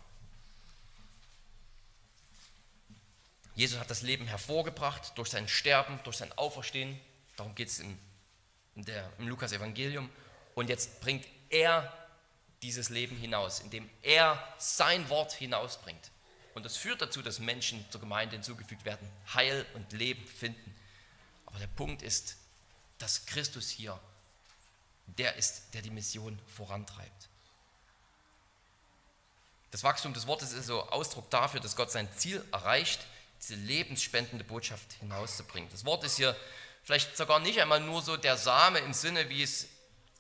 Jesus 3.56 3.80
hat 3.80 3.90
das 3.90 4.02
Leben 4.02 4.26
hervorgebracht 4.26 5.18
durch 5.18 5.30
sein 5.30 5.48
Sterben, 5.48 6.00
durch 6.04 6.18
sein 6.18 6.32
Auferstehen. 6.38 7.00
Darum 7.36 7.56
geht 7.56 7.68
es 7.68 7.80
im, 7.80 7.98
im 8.76 9.28
Lukas 9.28 9.52
Evangelium. 9.52 10.10
Und 10.56 10.70
jetzt 10.70 11.02
bringt 11.02 11.28
er 11.50 11.94
dieses 12.62 12.90
Leben 12.90 13.18
hinaus, 13.18 13.60
indem 13.60 13.90
er 14.02 14.42
sein 14.58 15.08
Wort 15.10 15.34
hinausbringt. 15.34 16.12
Und 16.56 16.64
das 16.66 16.78
führt 16.78 17.02
dazu, 17.02 17.22
dass 17.22 17.40
Menschen 17.40 17.86
zur 17.92 18.02
Gemeinde 18.02 18.36
hinzugefügt 18.36 18.86
werden, 18.86 19.08
Heil 19.34 19.66
und 19.74 19.92
Leben 19.92 20.26
finden. 20.26 20.74
Aber 21.46 21.60
der 21.60 21.68
Punkt 21.68 22.02
ist, 22.02 22.38
dass 23.00 23.26
Christus 23.26 23.70
hier 23.70 24.00
der 25.18 25.36
ist, 25.36 25.74
der 25.74 25.82
die 25.82 25.90
Mission 25.90 26.38
vorantreibt. 26.56 27.30
Das 29.72 29.84
Wachstum 29.84 30.14
des 30.14 30.28
Wortes 30.28 30.52
ist 30.52 30.68
so 30.68 30.84
Ausdruck 30.90 31.30
dafür, 31.30 31.60
dass 31.60 31.76
Gott 31.76 31.92
sein 31.92 32.08
Ziel 32.16 32.44
erreicht, 32.52 33.06
diese 33.42 33.56
lebensspendende 33.56 34.44
Botschaft 34.44 34.94
hinauszubringen. 35.00 35.70
Das 35.72 35.86
Wort 35.86 36.04
ist 36.04 36.18
hier 36.18 36.36
vielleicht 36.84 37.16
sogar 37.16 37.40
nicht 37.40 37.60
einmal 37.60 37.80
nur 37.80 38.02
so 38.02 38.18
der 38.18 38.38
Same 38.38 38.80
im 38.80 38.94
Sinne, 38.94 39.30
wie 39.30 39.44
es 39.44 39.68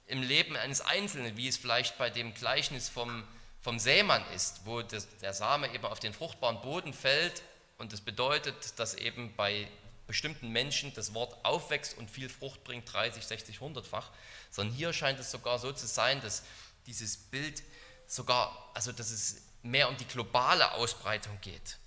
im 0.07 0.21
Leben 0.21 0.55
eines 0.55 0.81
Einzelnen, 0.81 1.35
wie 1.37 1.47
es 1.47 1.57
vielleicht 1.57 1.97
bei 1.97 2.09
dem 2.09 2.33
Gleichnis 2.33 2.89
vom, 2.89 3.23
vom 3.61 3.79
Sämann 3.79 4.23
ist, 4.33 4.61
wo 4.65 4.81
das, 4.81 5.07
der 5.19 5.33
Same 5.33 5.73
eben 5.73 5.85
auf 5.85 5.99
den 5.99 6.13
fruchtbaren 6.13 6.61
Boden 6.61 6.93
fällt 6.93 7.41
und 7.77 7.93
das 7.93 8.01
bedeutet, 8.01 8.79
dass 8.79 8.93
eben 8.93 9.35
bei 9.35 9.67
bestimmten 10.09 10.49
Menschen 10.49 10.91
das 10.95 11.13
Wort 11.13 11.37
aufwächst 11.45 11.95
und 11.95 12.09
viel 12.09 12.29
Frucht 12.29 12.63
bringt, 12.63 12.91
30, 12.91 13.23
60, 13.23 13.59
100-fach, 13.59 14.09
sondern 14.49 14.75
hier 14.75 14.91
scheint 14.91 15.19
es 15.19 15.29
sogar 15.29 15.59
so 15.59 15.71
zu 15.71 15.85
sein, 15.85 16.19
dass 16.21 16.41
dieses 16.87 17.15
Bild 17.15 17.61
sogar, 18.07 18.71
also 18.73 18.91
dass 18.91 19.11
es 19.11 19.43
mehr 19.61 19.87
um 19.87 19.95
die 19.97 20.07
globale 20.07 20.71
Ausbreitung 20.71 21.39
geht. 21.41 21.77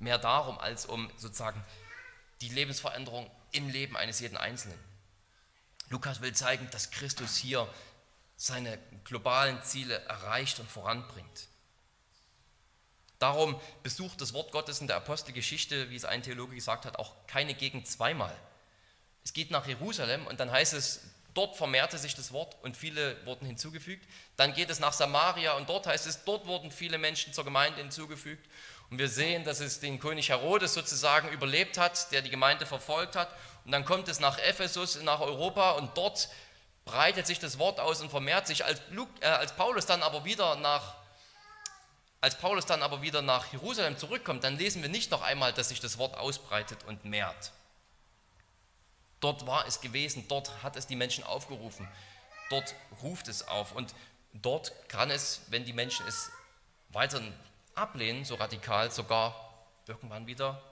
Mehr 0.00 0.18
darum, 0.18 0.58
als 0.58 0.86
um 0.86 1.08
sozusagen 1.16 1.64
die 2.40 2.48
Lebensveränderung 2.48 3.30
im 3.52 3.68
Leben 3.68 3.96
eines 3.96 4.18
jeden 4.18 4.36
Einzelnen. 4.36 4.78
Lukas 5.90 6.22
will 6.22 6.34
zeigen, 6.34 6.68
dass 6.72 6.90
Christus 6.90 7.36
hier 7.36 7.72
seine 8.36 8.80
globalen 9.04 9.62
Ziele 9.62 9.94
erreicht 10.06 10.58
und 10.58 10.68
voranbringt. 10.68 11.46
Darum 13.18 13.58
besucht 13.82 14.20
das 14.20 14.34
Wort 14.34 14.52
Gottes 14.52 14.80
in 14.80 14.86
der 14.86 14.96
Apostelgeschichte, 14.96 15.90
wie 15.90 15.96
es 15.96 16.04
ein 16.04 16.22
Theologe 16.22 16.54
gesagt 16.54 16.84
hat, 16.84 16.98
auch 16.98 17.12
keine 17.26 17.54
Gegend 17.54 17.86
zweimal. 17.86 18.34
Es 19.24 19.32
geht 19.32 19.50
nach 19.50 19.66
Jerusalem 19.66 20.26
und 20.26 20.40
dann 20.40 20.50
heißt 20.50 20.74
es, 20.74 21.00
dort 21.32 21.56
vermehrte 21.56 21.98
sich 21.98 22.14
das 22.14 22.32
Wort 22.32 22.56
und 22.62 22.76
viele 22.76 23.24
wurden 23.26 23.46
hinzugefügt. 23.46 24.06
Dann 24.36 24.54
geht 24.54 24.70
es 24.70 24.80
nach 24.80 24.92
Samaria 24.92 25.54
und 25.54 25.68
dort 25.68 25.86
heißt 25.86 26.06
es, 26.06 26.24
dort 26.24 26.46
wurden 26.46 26.70
viele 26.70 26.98
Menschen 26.98 27.32
zur 27.32 27.44
Gemeinde 27.44 27.80
hinzugefügt. 27.80 28.48
Und 28.90 28.98
wir 28.98 29.08
sehen, 29.08 29.44
dass 29.44 29.60
es 29.60 29.80
den 29.80 29.98
König 29.98 30.28
Herodes 30.28 30.74
sozusagen 30.74 31.28
überlebt 31.30 31.78
hat, 31.78 32.12
der 32.12 32.22
die 32.22 32.30
Gemeinde 32.30 32.66
verfolgt 32.66 33.16
hat. 33.16 33.28
Und 33.64 33.72
dann 33.72 33.84
kommt 33.84 34.08
es 34.08 34.20
nach 34.20 34.38
Ephesus, 34.38 35.00
nach 35.02 35.20
Europa 35.20 35.72
und 35.72 35.96
dort 35.96 36.28
breitet 36.84 37.26
sich 37.26 37.38
das 37.38 37.58
Wort 37.58 37.80
aus 37.80 38.00
und 38.00 38.10
vermehrt 38.10 38.46
sich. 38.46 38.64
Als, 38.64 38.80
äh, 39.20 39.26
als 39.26 39.56
Paulus 39.56 39.86
dann 39.86 40.02
aber 40.02 40.24
wieder 40.24 40.56
nach 40.56 40.94
als 42.24 42.38
Paulus 42.38 42.64
dann 42.64 42.82
aber 42.82 43.02
wieder 43.02 43.20
nach 43.20 43.52
Jerusalem 43.52 43.98
zurückkommt, 43.98 44.44
dann 44.44 44.56
lesen 44.56 44.80
wir 44.80 44.88
nicht 44.88 45.10
noch 45.10 45.20
einmal, 45.20 45.52
dass 45.52 45.68
sich 45.68 45.80
das 45.80 45.98
Wort 45.98 46.16
ausbreitet 46.16 46.82
und 46.84 47.04
mehrt. 47.04 47.52
Dort 49.20 49.46
war 49.46 49.66
es 49.66 49.82
gewesen, 49.82 50.24
dort 50.26 50.62
hat 50.62 50.74
es 50.76 50.86
die 50.86 50.96
Menschen 50.96 51.22
aufgerufen, 51.22 51.86
dort 52.48 52.74
ruft 53.02 53.28
es 53.28 53.46
auf 53.46 53.72
und 53.72 53.94
dort 54.32 54.72
kann 54.88 55.10
es, 55.10 55.42
wenn 55.48 55.66
die 55.66 55.74
Menschen 55.74 56.06
es 56.06 56.30
weiter 56.88 57.20
ablehnen, 57.74 58.24
so 58.24 58.36
radikal, 58.36 58.90
sogar 58.90 59.66
irgendwann 59.86 60.26
wieder 60.26 60.62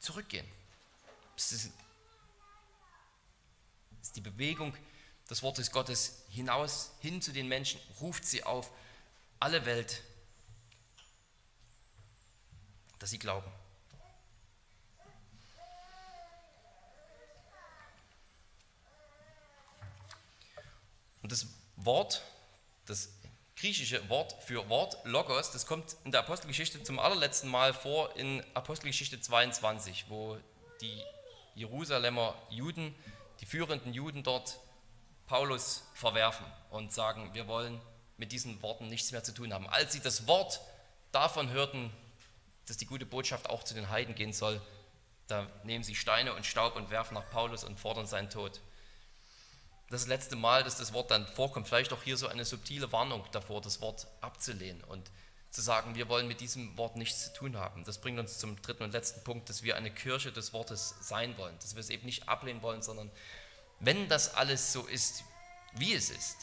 zurückgehen. 0.00 0.48
Es 1.36 1.52
ist, 1.52 1.72
die 4.16 4.20
Bewegung 4.20 4.76
des 5.30 5.44
Wortes 5.44 5.70
Gottes 5.70 6.24
hinaus, 6.30 6.90
hin 6.98 7.22
zu 7.22 7.30
den 7.30 7.46
Menschen, 7.46 7.80
ruft 8.00 8.26
sie 8.26 8.42
auf, 8.42 8.72
alle 9.38 9.64
Welt 9.64 10.02
dass 12.98 13.10
sie 13.10 13.18
glauben. 13.18 13.50
Und 21.22 21.32
das 21.32 21.46
Wort, 21.76 22.22
das 22.86 23.10
griechische 23.56 24.08
Wort 24.08 24.34
für 24.42 24.68
Wort, 24.68 24.96
Logos, 25.04 25.50
das 25.50 25.66
kommt 25.66 25.96
in 26.04 26.12
der 26.12 26.20
Apostelgeschichte 26.20 26.82
zum 26.82 26.98
allerletzten 26.98 27.50
Mal 27.50 27.74
vor 27.74 28.16
in 28.16 28.42
Apostelgeschichte 28.54 29.20
22, 29.20 30.06
wo 30.08 30.38
die 30.80 31.02
Jerusalemer 31.54 32.34
Juden, 32.50 32.94
die 33.40 33.46
führenden 33.46 33.92
Juden 33.92 34.22
dort, 34.22 34.58
Paulus 35.26 35.84
verwerfen 35.92 36.46
und 36.70 36.92
sagen, 36.92 37.34
wir 37.34 37.46
wollen 37.48 37.80
mit 38.16 38.32
diesen 38.32 38.62
Worten 38.62 38.88
nichts 38.88 39.12
mehr 39.12 39.22
zu 39.22 39.34
tun 39.34 39.52
haben. 39.52 39.68
Als 39.68 39.92
sie 39.92 40.00
das 40.00 40.26
Wort 40.26 40.60
davon 41.12 41.50
hörten, 41.50 41.92
dass 42.68 42.76
die 42.76 42.86
gute 42.86 43.06
Botschaft 43.06 43.48
auch 43.48 43.64
zu 43.64 43.74
den 43.74 43.88
Heiden 43.88 44.14
gehen 44.14 44.32
soll, 44.32 44.60
da 45.26 45.46
nehmen 45.64 45.84
sie 45.84 45.94
Steine 45.94 46.34
und 46.34 46.46
Staub 46.46 46.76
und 46.76 46.90
werfen 46.90 47.14
nach 47.14 47.28
Paulus 47.30 47.64
und 47.64 47.80
fordern 47.80 48.06
seinen 48.06 48.30
Tod. 48.30 48.60
Das 49.90 50.06
letzte 50.06 50.36
Mal, 50.36 50.64
dass 50.64 50.76
das 50.76 50.92
Wort 50.92 51.10
dann 51.10 51.26
vorkommt, 51.26 51.66
vielleicht 51.66 51.92
auch 51.92 52.02
hier 52.02 52.16
so 52.16 52.28
eine 52.28 52.44
subtile 52.44 52.92
Warnung 52.92 53.24
davor, 53.32 53.62
das 53.62 53.80
Wort 53.80 54.06
abzulehnen 54.20 54.84
und 54.84 55.10
zu 55.50 55.62
sagen, 55.62 55.94
wir 55.94 56.10
wollen 56.10 56.28
mit 56.28 56.42
diesem 56.42 56.76
Wort 56.76 56.96
nichts 56.96 57.24
zu 57.24 57.32
tun 57.32 57.56
haben. 57.56 57.84
Das 57.84 57.98
bringt 57.98 58.18
uns 58.18 58.38
zum 58.38 58.60
dritten 58.60 58.82
und 58.82 58.92
letzten 58.92 59.24
Punkt, 59.24 59.48
dass 59.48 59.62
wir 59.62 59.76
eine 59.76 59.90
Kirche 59.90 60.30
des 60.30 60.52
Wortes 60.52 60.94
sein 61.00 61.38
wollen, 61.38 61.58
dass 61.60 61.74
wir 61.74 61.80
es 61.80 61.88
eben 61.88 62.04
nicht 62.04 62.28
ablehnen 62.28 62.60
wollen, 62.60 62.82
sondern 62.82 63.10
wenn 63.80 64.08
das 64.10 64.34
alles 64.34 64.74
so 64.74 64.86
ist, 64.86 65.24
wie 65.74 65.94
es 65.94 66.10
ist, 66.10 66.36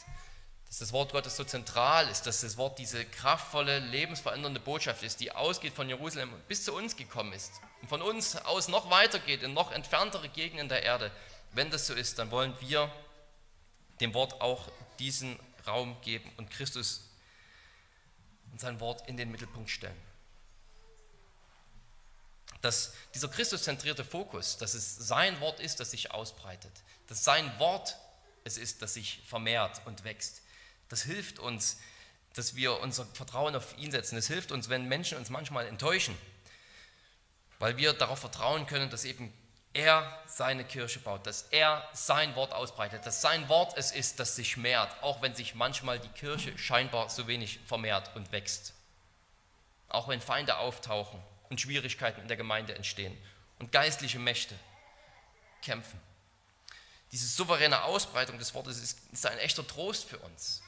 dass 0.68 0.78
das 0.78 0.92
Wort 0.92 1.12
Gottes 1.12 1.36
so 1.36 1.44
zentral 1.44 2.08
ist, 2.08 2.26
dass 2.26 2.40
das 2.40 2.56
Wort 2.56 2.78
diese 2.78 3.04
kraftvolle, 3.04 3.78
lebensverändernde 3.78 4.60
Botschaft 4.60 5.02
ist, 5.02 5.20
die 5.20 5.32
ausgeht 5.32 5.74
von 5.74 5.88
Jerusalem 5.88 6.32
und 6.32 6.48
bis 6.48 6.64
zu 6.64 6.74
uns 6.74 6.96
gekommen 6.96 7.32
ist 7.32 7.52
und 7.82 7.88
von 7.88 8.02
uns 8.02 8.36
aus 8.36 8.68
noch 8.68 8.90
weitergeht 8.90 9.42
in 9.42 9.54
noch 9.54 9.70
entferntere 9.70 10.28
Gegenden 10.28 10.68
der 10.68 10.82
Erde. 10.82 11.12
Wenn 11.52 11.70
das 11.70 11.86
so 11.86 11.94
ist, 11.94 12.18
dann 12.18 12.30
wollen 12.30 12.54
wir 12.60 12.92
dem 14.00 14.12
Wort 14.12 14.40
auch 14.40 14.68
diesen 14.98 15.38
Raum 15.66 15.96
geben 16.02 16.30
und 16.36 16.50
Christus 16.50 17.02
und 18.52 18.60
sein 18.60 18.80
Wort 18.80 19.08
in 19.08 19.16
den 19.16 19.30
Mittelpunkt 19.30 19.70
stellen. 19.70 20.00
Dass 22.60 22.92
dieser 23.14 23.28
Christuszentrierte 23.28 24.04
Fokus, 24.04 24.58
dass 24.58 24.74
es 24.74 24.96
sein 24.96 25.40
Wort 25.40 25.60
ist, 25.60 25.78
das 25.78 25.92
sich 25.92 26.10
ausbreitet, 26.10 26.72
dass 27.06 27.22
sein 27.22 27.58
Wort 27.58 27.96
es 28.44 28.56
ist, 28.56 28.82
das 28.82 28.94
sich 28.94 29.22
vermehrt 29.26 29.80
und 29.86 30.04
wächst, 30.04 30.42
das 30.88 31.02
hilft 31.02 31.38
uns, 31.38 31.78
dass 32.34 32.54
wir 32.54 32.80
unser 32.80 33.06
Vertrauen 33.06 33.56
auf 33.56 33.76
ihn 33.78 33.90
setzen. 33.90 34.16
Es 34.16 34.26
hilft 34.26 34.52
uns, 34.52 34.68
wenn 34.68 34.86
Menschen 34.88 35.18
uns 35.18 35.30
manchmal 35.30 35.66
enttäuschen, 35.66 36.16
weil 37.58 37.76
wir 37.76 37.92
darauf 37.92 38.18
vertrauen 38.18 38.66
können, 38.66 38.90
dass 38.90 39.04
eben 39.04 39.32
er 39.72 40.22
seine 40.26 40.64
Kirche 40.64 41.00
baut, 41.00 41.26
dass 41.26 41.42
er 41.50 41.86
sein 41.92 42.34
Wort 42.34 42.52
ausbreitet, 42.52 43.04
dass 43.04 43.20
sein 43.20 43.48
Wort 43.48 43.76
es 43.76 43.92
ist, 43.92 44.18
das 44.20 44.36
sich 44.36 44.56
mehrt, 44.56 44.90
auch 45.02 45.22
wenn 45.22 45.34
sich 45.34 45.54
manchmal 45.54 45.98
die 45.98 46.08
Kirche 46.08 46.56
scheinbar 46.58 47.10
so 47.10 47.26
wenig 47.26 47.60
vermehrt 47.66 48.14
und 48.16 48.32
wächst. 48.32 48.72
Auch 49.88 50.08
wenn 50.08 50.20
Feinde 50.20 50.58
auftauchen 50.58 51.22
und 51.50 51.60
Schwierigkeiten 51.60 52.20
in 52.22 52.28
der 52.28 52.36
Gemeinde 52.36 52.74
entstehen 52.74 53.16
und 53.58 53.72
geistliche 53.72 54.18
Mächte 54.18 54.54
kämpfen. 55.62 56.00
Diese 57.12 57.28
souveräne 57.28 57.84
Ausbreitung 57.84 58.38
des 58.38 58.54
Wortes 58.54 58.78
ist, 58.78 58.98
ist 59.12 59.26
ein 59.26 59.38
echter 59.38 59.66
Trost 59.66 60.08
für 60.08 60.18
uns. 60.18 60.62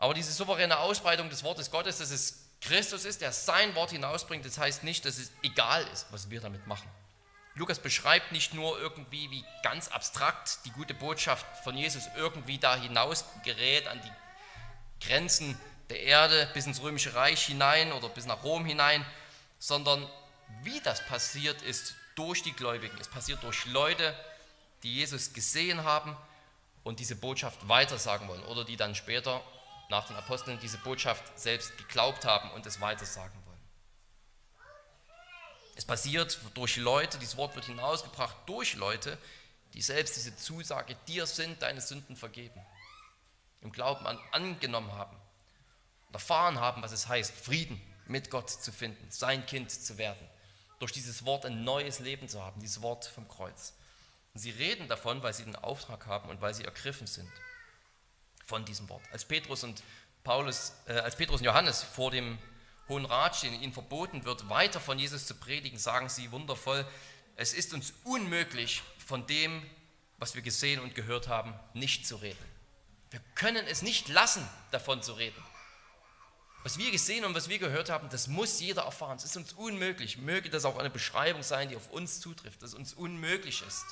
Aber 0.00 0.14
diese 0.14 0.32
souveräne 0.32 0.78
Ausbreitung 0.78 1.28
des 1.28 1.44
Wortes 1.44 1.70
Gottes, 1.70 1.98
dass 1.98 2.10
es 2.10 2.46
Christus 2.62 3.04
ist, 3.04 3.20
der 3.20 3.32
sein 3.32 3.74
Wort 3.74 3.90
hinausbringt, 3.90 4.46
das 4.46 4.56
heißt 4.56 4.82
nicht, 4.82 5.04
dass 5.04 5.18
es 5.18 5.30
egal 5.42 5.86
ist, 5.92 6.06
was 6.10 6.30
wir 6.30 6.40
damit 6.40 6.66
machen. 6.66 6.88
Lukas 7.54 7.78
beschreibt 7.78 8.32
nicht 8.32 8.54
nur 8.54 8.80
irgendwie, 8.80 9.30
wie 9.30 9.44
ganz 9.62 9.88
abstrakt 9.88 10.60
die 10.64 10.70
gute 10.70 10.94
Botschaft 10.94 11.44
von 11.64 11.76
Jesus 11.76 12.04
irgendwie 12.16 12.56
da 12.56 12.76
hinaus 12.76 13.26
gerät 13.44 13.86
an 13.88 14.00
die 14.02 15.06
Grenzen 15.06 15.60
der 15.90 16.00
Erde 16.00 16.48
bis 16.54 16.64
ins 16.64 16.80
römische 16.80 17.14
Reich 17.14 17.44
hinein 17.44 17.92
oder 17.92 18.08
bis 18.08 18.24
nach 18.24 18.42
Rom 18.42 18.64
hinein, 18.64 19.04
sondern 19.58 20.08
wie 20.62 20.80
das 20.80 21.04
passiert 21.06 21.60
ist 21.60 21.94
durch 22.14 22.42
die 22.42 22.54
Gläubigen. 22.54 22.96
Es 22.98 23.08
passiert 23.08 23.42
durch 23.42 23.66
Leute, 23.66 24.14
die 24.82 24.94
Jesus 24.94 25.34
gesehen 25.34 25.84
haben 25.84 26.16
und 26.84 27.00
diese 27.00 27.16
Botschaft 27.16 27.68
weitersagen 27.68 28.28
wollen 28.28 28.44
oder 28.44 28.64
die 28.64 28.78
dann 28.78 28.94
später 28.94 29.42
nach 29.90 30.06
den 30.06 30.16
Aposteln 30.16 30.58
diese 30.60 30.78
Botschaft 30.78 31.38
selbst 31.38 31.76
geglaubt 31.76 32.24
haben 32.24 32.50
und 32.52 32.64
es 32.64 32.80
weitersagen 32.80 33.38
wollen. 33.44 33.50
Es 35.74 35.84
passiert 35.84 36.38
durch 36.54 36.76
Leute, 36.76 37.18
dieses 37.18 37.36
Wort 37.36 37.54
wird 37.56 37.66
hinausgebracht 37.66 38.36
durch 38.46 38.74
Leute, 38.74 39.18
die 39.74 39.82
selbst 39.82 40.16
diese 40.16 40.36
Zusage, 40.36 40.96
dir 41.06 41.26
sind 41.26 41.62
deine 41.62 41.80
Sünden 41.80 42.16
vergeben, 42.16 42.60
im 43.60 43.72
Glauben 43.72 44.06
an, 44.06 44.18
angenommen 44.32 44.92
haben 44.92 45.16
und 46.08 46.14
erfahren 46.14 46.60
haben, 46.60 46.82
was 46.82 46.92
es 46.92 47.08
heißt, 47.08 47.32
Frieden 47.34 47.80
mit 48.06 48.30
Gott 48.30 48.50
zu 48.50 48.72
finden, 48.72 49.10
sein 49.10 49.46
Kind 49.46 49.70
zu 49.70 49.98
werden, 49.98 50.28
durch 50.78 50.92
dieses 50.92 51.24
Wort 51.24 51.46
ein 51.46 51.62
neues 51.64 51.98
Leben 51.98 52.28
zu 52.28 52.42
haben, 52.42 52.60
dieses 52.60 52.82
Wort 52.82 53.04
vom 53.04 53.28
Kreuz. 53.28 53.74
Und 54.34 54.40
sie 54.40 54.50
reden 54.50 54.88
davon, 54.88 55.22
weil 55.22 55.34
sie 55.34 55.44
den 55.44 55.56
Auftrag 55.56 56.06
haben 56.06 56.28
und 56.30 56.40
weil 56.40 56.54
sie 56.54 56.64
ergriffen 56.64 57.06
sind 57.06 57.30
von 58.50 58.64
diesem 58.64 58.88
Wort. 58.88 59.02
Als 59.12 59.24
Petrus 59.24 59.62
und 59.62 59.82
Paulus, 60.24 60.72
äh, 60.86 60.94
als 60.94 61.16
Petrus 61.16 61.40
und 61.40 61.46
Johannes 61.46 61.84
vor 61.84 62.10
dem 62.10 62.36
Hohen 62.88 63.04
Rat 63.04 63.36
stehen, 63.36 63.54
ihnen 63.62 63.72
verboten 63.72 64.24
wird, 64.24 64.48
weiter 64.48 64.80
von 64.80 64.98
Jesus 64.98 65.24
zu 65.26 65.36
predigen, 65.36 65.78
sagen 65.78 66.08
sie 66.08 66.32
wundervoll, 66.32 66.84
es 67.36 67.54
ist 67.54 67.72
uns 67.72 67.94
unmöglich, 68.02 68.82
von 68.98 69.24
dem, 69.28 69.62
was 70.18 70.34
wir 70.34 70.42
gesehen 70.42 70.80
und 70.80 70.96
gehört 70.96 71.28
haben, 71.28 71.54
nicht 71.74 72.06
zu 72.06 72.16
reden. 72.16 72.44
Wir 73.10 73.20
können 73.36 73.66
es 73.66 73.82
nicht 73.82 74.08
lassen, 74.08 74.46
davon 74.72 75.00
zu 75.00 75.12
reden. 75.12 75.42
Was 76.64 76.76
wir 76.76 76.90
gesehen 76.90 77.24
und 77.24 77.34
was 77.34 77.48
wir 77.48 77.58
gehört 77.58 77.88
haben, 77.88 78.08
das 78.10 78.26
muss 78.26 78.60
jeder 78.60 78.82
erfahren. 78.82 79.16
Es 79.16 79.24
ist 79.24 79.36
uns 79.36 79.52
unmöglich. 79.52 80.18
Möge 80.18 80.50
das 80.50 80.64
auch 80.64 80.76
eine 80.76 80.90
Beschreibung 80.90 81.42
sein, 81.42 81.68
die 81.68 81.76
auf 81.76 81.88
uns 81.90 82.20
zutrifft, 82.20 82.62
dass 82.62 82.70
es 82.70 82.74
uns 82.74 82.94
unmöglich 82.94 83.62
ist, 83.66 83.86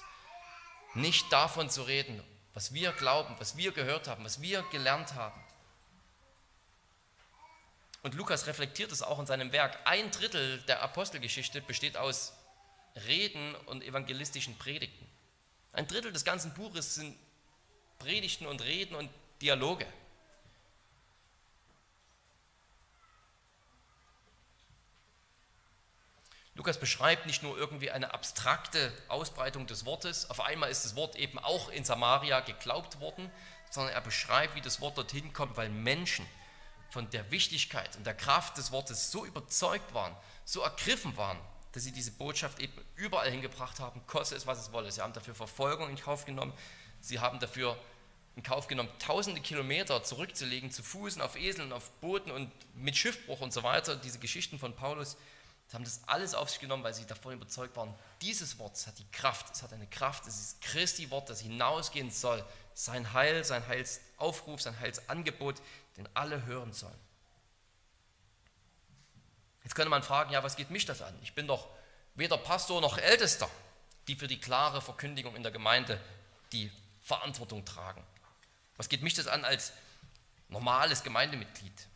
nicht 0.94 1.32
davon 1.32 1.70
zu 1.70 1.82
reden 1.82 2.22
was 2.58 2.74
wir 2.74 2.90
glauben, 2.90 3.36
was 3.38 3.56
wir 3.56 3.70
gehört 3.70 4.08
haben, 4.08 4.24
was 4.24 4.42
wir 4.42 4.62
gelernt 4.72 5.14
haben. 5.14 5.40
Und 8.02 8.14
Lukas 8.14 8.48
reflektiert 8.48 8.90
es 8.90 9.00
auch 9.00 9.20
in 9.20 9.26
seinem 9.26 9.52
Werk. 9.52 9.78
Ein 9.84 10.10
Drittel 10.10 10.60
der 10.62 10.82
Apostelgeschichte 10.82 11.60
besteht 11.60 11.96
aus 11.96 12.32
Reden 13.06 13.54
und 13.66 13.84
evangelistischen 13.84 14.58
Predigten. 14.58 15.06
Ein 15.72 15.86
Drittel 15.86 16.12
des 16.12 16.24
ganzen 16.24 16.52
Buches 16.54 16.96
sind 16.96 17.16
Predigten 18.00 18.44
und 18.44 18.60
Reden 18.64 18.96
und 18.96 19.08
Dialoge. 19.40 19.86
Lukas 26.58 26.80
beschreibt 26.80 27.26
nicht 27.26 27.44
nur 27.44 27.56
irgendwie 27.56 27.92
eine 27.92 28.12
abstrakte 28.12 28.92
Ausbreitung 29.06 29.68
des 29.68 29.86
Wortes, 29.86 30.28
auf 30.28 30.40
einmal 30.40 30.72
ist 30.72 30.84
das 30.84 30.96
Wort 30.96 31.14
eben 31.14 31.38
auch 31.38 31.68
in 31.68 31.84
Samaria 31.84 32.40
geglaubt 32.40 32.98
worden, 32.98 33.30
sondern 33.70 33.94
er 33.94 34.00
beschreibt, 34.00 34.56
wie 34.56 34.60
das 34.60 34.80
Wort 34.80 34.98
dorthin 34.98 35.32
kommt, 35.32 35.56
weil 35.56 35.68
Menschen 35.68 36.26
von 36.90 37.08
der 37.10 37.30
Wichtigkeit 37.30 37.94
und 37.94 38.04
der 38.04 38.14
Kraft 38.14 38.56
des 38.56 38.72
Wortes 38.72 39.12
so 39.12 39.24
überzeugt 39.24 39.94
waren, 39.94 40.16
so 40.44 40.60
ergriffen 40.62 41.16
waren, 41.16 41.38
dass 41.70 41.84
sie 41.84 41.92
diese 41.92 42.10
Botschaft 42.10 42.58
eben 42.58 42.74
überall 42.96 43.30
hingebracht 43.30 43.78
haben, 43.78 44.04
koste 44.08 44.34
es, 44.34 44.48
was 44.48 44.58
es 44.58 44.72
wolle. 44.72 44.90
Sie 44.90 45.00
haben 45.00 45.12
dafür 45.12 45.36
Verfolgung 45.36 45.88
in 45.88 45.96
Kauf 45.96 46.24
genommen, 46.24 46.52
sie 47.00 47.20
haben 47.20 47.38
dafür 47.38 47.78
in 48.34 48.42
Kauf 48.42 48.66
genommen, 48.66 48.90
tausende 48.98 49.40
Kilometer 49.40 50.02
zurückzulegen, 50.02 50.72
zu 50.72 50.82
Fuß, 50.82 51.20
auf 51.20 51.38
Eseln, 51.38 51.72
auf 51.72 51.92
Booten 52.00 52.32
und 52.32 52.50
mit 52.74 52.96
Schiffbruch 52.96 53.42
und 53.42 53.52
so 53.52 53.62
weiter. 53.62 53.94
Diese 53.94 54.18
Geschichten 54.18 54.58
von 54.58 54.74
Paulus 54.74 55.16
Sie 55.68 55.76
haben 55.76 55.84
das 55.84 56.00
alles 56.06 56.34
auf 56.34 56.48
sich 56.48 56.60
genommen, 56.60 56.82
weil 56.82 56.94
sie 56.94 57.04
davon 57.04 57.34
überzeugt 57.34 57.76
waren, 57.76 57.94
dieses 58.22 58.58
Wort 58.58 58.86
hat 58.86 58.98
die 58.98 59.10
Kraft, 59.12 59.54
es 59.54 59.62
hat 59.62 59.72
eine 59.74 59.86
Kraft, 59.86 60.26
es 60.26 60.40
ist 60.40 60.60
Christi 60.62 61.10
Wort, 61.10 61.28
das 61.28 61.40
hinausgehen 61.40 62.10
soll. 62.10 62.42
Sein 62.72 63.12
Heil, 63.12 63.44
sein 63.44 63.66
Heilsaufruf, 63.68 64.62
sein 64.62 64.80
Heilsangebot, 64.80 65.60
den 65.98 66.08
alle 66.14 66.46
hören 66.46 66.72
sollen. 66.72 66.98
Jetzt 69.62 69.74
könnte 69.74 69.90
man 69.90 70.02
fragen, 70.02 70.32
ja, 70.32 70.42
was 70.42 70.56
geht 70.56 70.70
mich 70.70 70.86
das 70.86 71.02
an? 71.02 71.14
Ich 71.22 71.34
bin 71.34 71.46
doch 71.46 71.68
weder 72.14 72.38
Pastor 72.38 72.80
noch 72.80 72.96
Ältester, 72.96 73.50
die 74.06 74.16
für 74.16 74.26
die 74.26 74.40
klare 74.40 74.80
Verkündigung 74.80 75.36
in 75.36 75.42
der 75.42 75.52
Gemeinde 75.52 76.00
die 76.52 76.72
Verantwortung 77.02 77.66
tragen. 77.66 78.02
Was 78.78 78.88
geht 78.88 79.02
mich 79.02 79.12
das 79.12 79.26
an 79.26 79.44
als 79.44 79.72
normales 80.48 81.02
Gemeindemitglied? 81.02 81.87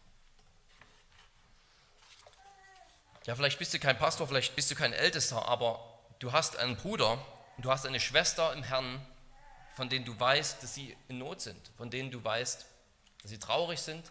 Ja, 3.27 3.37
vielleicht 3.37 3.59
bist 3.59 3.73
du 3.73 3.79
kein 3.79 3.97
Pastor, 3.97 4.27
vielleicht 4.27 4.57
bist 4.57 4.70
du 4.70 4.75
kein 4.75 4.93
Ältester, 4.93 5.47
aber 5.47 6.01
du 6.18 6.33
hast 6.33 6.57
einen 6.57 6.77
Bruder, 6.77 7.25
du 7.59 7.70
hast 7.70 7.87
eine 7.87 8.01
Schwester 8.01 8.53
im 8.53 8.64
Herrn, 8.64 9.07
von 9.77 9.89
denen 9.89 10.05
du 10.05 10.18
weißt, 10.18 10.62
dass 10.62 10.75
sie 10.75 10.97
in 11.09 11.18
Not 11.18 11.41
sind, 11.41 11.70
von 11.77 11.89
denen 11.89 12.11
du 12.11 12.23
weißt, 12.23 12.66
dass 13.23 13.31
sie 13.31 13.39
traurig 13.39 13.81
sind. 13.81 14.11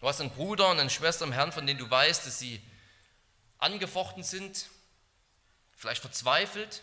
Du 0.00 0.08
hast 0.08 0.20
einen 0.20 0.30
Bruder 0.30 0.68
und 0.70 0.80
eine 0.80 0.90
Schwester 0.90 1.24
im 1.24 1.32
Herrn, 1.32 1.52
von 1.52 1.66
denen 1.66 1.78
du 1.78 1.88
weißt, 1.88 2.26
dass 2.26 2.38
sie 2.38 2.60
angefochten 3.58 4.24
sind, 4.24 4.66
vielleicht 5.76 6.00
verzweifelt. 6.00 6.82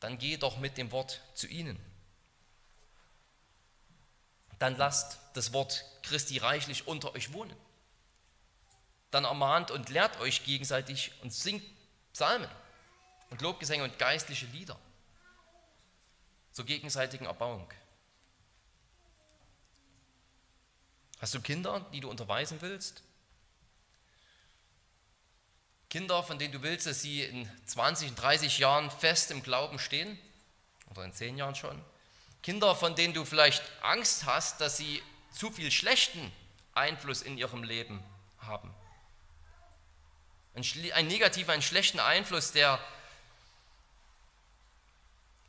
Dann 0.00 0.16
geh 0.16 0.38
doch 0.38 0.56
mit 0.56 0.78
dem 0.78 0.92
Wort 0.92 1.20
zu 1.34 1.46
ihnen. 1.46 1.78
dann 4.58 4.76
lasst 4.76 5.18
das 5.32 5.54
Wort 5.54 5.86
Christi 6.02 6.36
reichlich 6.36 6.86
unter 6.86 7.14
euch 7.14 7.32
wohnen. 7.32 7.56
Dann 9.10 9.24
ermahnt 9.24 9.70
und 9.70 9.88
lehrt 9.88 10.20
euch 10.20 10.44
gegenseitig 10.44 11.12
und 11.22 11.32
singt 11.32 11.64
Psalmen 12.12 12.50
und 13.30 13.40
Lobgesänge 13.42 13.84
und 13.84 13.98
geistliche 13.98 14.46
Lieder 14.46 14.78
zur 16.52 16.64
gegenseitigen 16.64 17.26
Erbauung. 17.26 17.68
Hast 21.20 21.34
du 21.34 21.40
Kinder, 21.40 21.86
die 21.92 22.00
du 22.00 22.08
unterweisen 22.08 22.60
willst? 22.60 23.02
Kinder, 25.90 26.22
von 26.22 26.38
denen 26.38 26.52
du 26.52 26.62
willst, 26.62 26.86
dass 26.86 27.02
sie 27.02 27.24
in 27.24 27.50
20, 27.66 28.14
30 28.14 28.58
Jahren 28.58 28.90
fest 28.90 29.30
im 29.30 29.42
Glauben 29.42 29.78
stehen? 29.78 30.18
Oder 30.90 31.04
in 31.04 31.12
10 31.12 31.36
Jahren 31.36 31.54
schon? 31.54 31.82
Kinder, 32.42 32.74
von 32.74 32.94
denen 32.94 33.12
du 33.12 33.24
vielleicht 33.24 33.62
Angst 33.82 34.24
hast, 34.24 34.60
dass 34.60 34.76
sie 34.76 35.02
zu 35.32 35.50
viel 35.50 35.70
schlechten 35.70 36.32
Einfluss 36.74 37.22
in 37.22 37.36
ihrem 37.36 37.64
Leben 37.64 38.02
haben. 38.38 38.72
Ein, 40.60 40.92
ein 40.92 41.06
negativer, 41.06 41.52
einen 41.52 41.62
schlechten 41.62 42.00
Einfluss, 42.00 42.52
der 42.52 42.78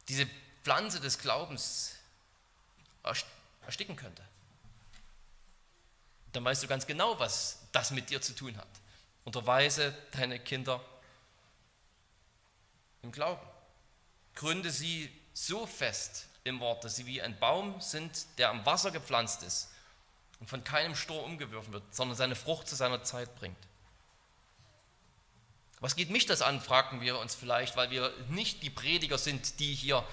diese 0.07 0.27
Pflanze 0.63 0.99
des 0.99 1.19
Glaubens 1.19 1.95
ersticken 3.65 3.95
könnte. 3.95 4.23
Dann 6.31 6.45
weißt 6.45 6.63
du 6.63 6.67
ganz 6.67 6.87
genau, 6.87 7.19
was 7.19 7.59
das 7.73 7.91
mit 7.91 8.09
dir 8.09 8.21
zu 8.21 8.33
tun 8.33 8.55
hat. 8.55 8.67
Unterweise 9.25 9.95
deine 10.11 10.39
Kinder 10.39 10.83
im 13.01 13.11
Glauben. 13.11 13.45
Gründe 14.35 14.71
sie 14.71 15.11
so 15.33 15.65
fest 15.67 16.27
im 16.45 16.59
Wort, 16.59 16.83
dass 16.85 16.95
sie 16.95 17.05
wie 17.05 17.21
ein 17.21 17.37
Baum 17.37 17.81
sind, 17.81 18.25
der 18.37 18.49
am 18.49 18.65
Wasser 18.65 18.91
gepflanzt 18.91 19.43
ist 19.43 19.69
und 20.39 20.49
von 20.49 20.63
keinem 20.63 20.95
Sturm 20.95 21.25
umgeworfen 21.25 21.73
wird, 21.73 21.83
sondern 21.93 22.15
seine 22.15 22.35
Frucht 22.35 22.67
zu 22.67 22.75
seiner 22.75 23.03
Zeit 23.03 23.35
bringt. 23.35 23.57
Was 25.81 25.95
geht 25.95 26.11
mich 26.11 26.27
das 26.27 26.43
an, 26.43 26.61
fragen 26.61 27.01
wir 27.01 27.17
uns 27.17 27.33
vielleicht, 27.33 27.75
weil 27.75 27.89
wir 27.89 28.13
nicht 28.29 28.61
die 28.61 28.69
Prediger 28.69 29.17
sind, 29.17 29.59
die 29.59 29.73
hier 29.73 30.07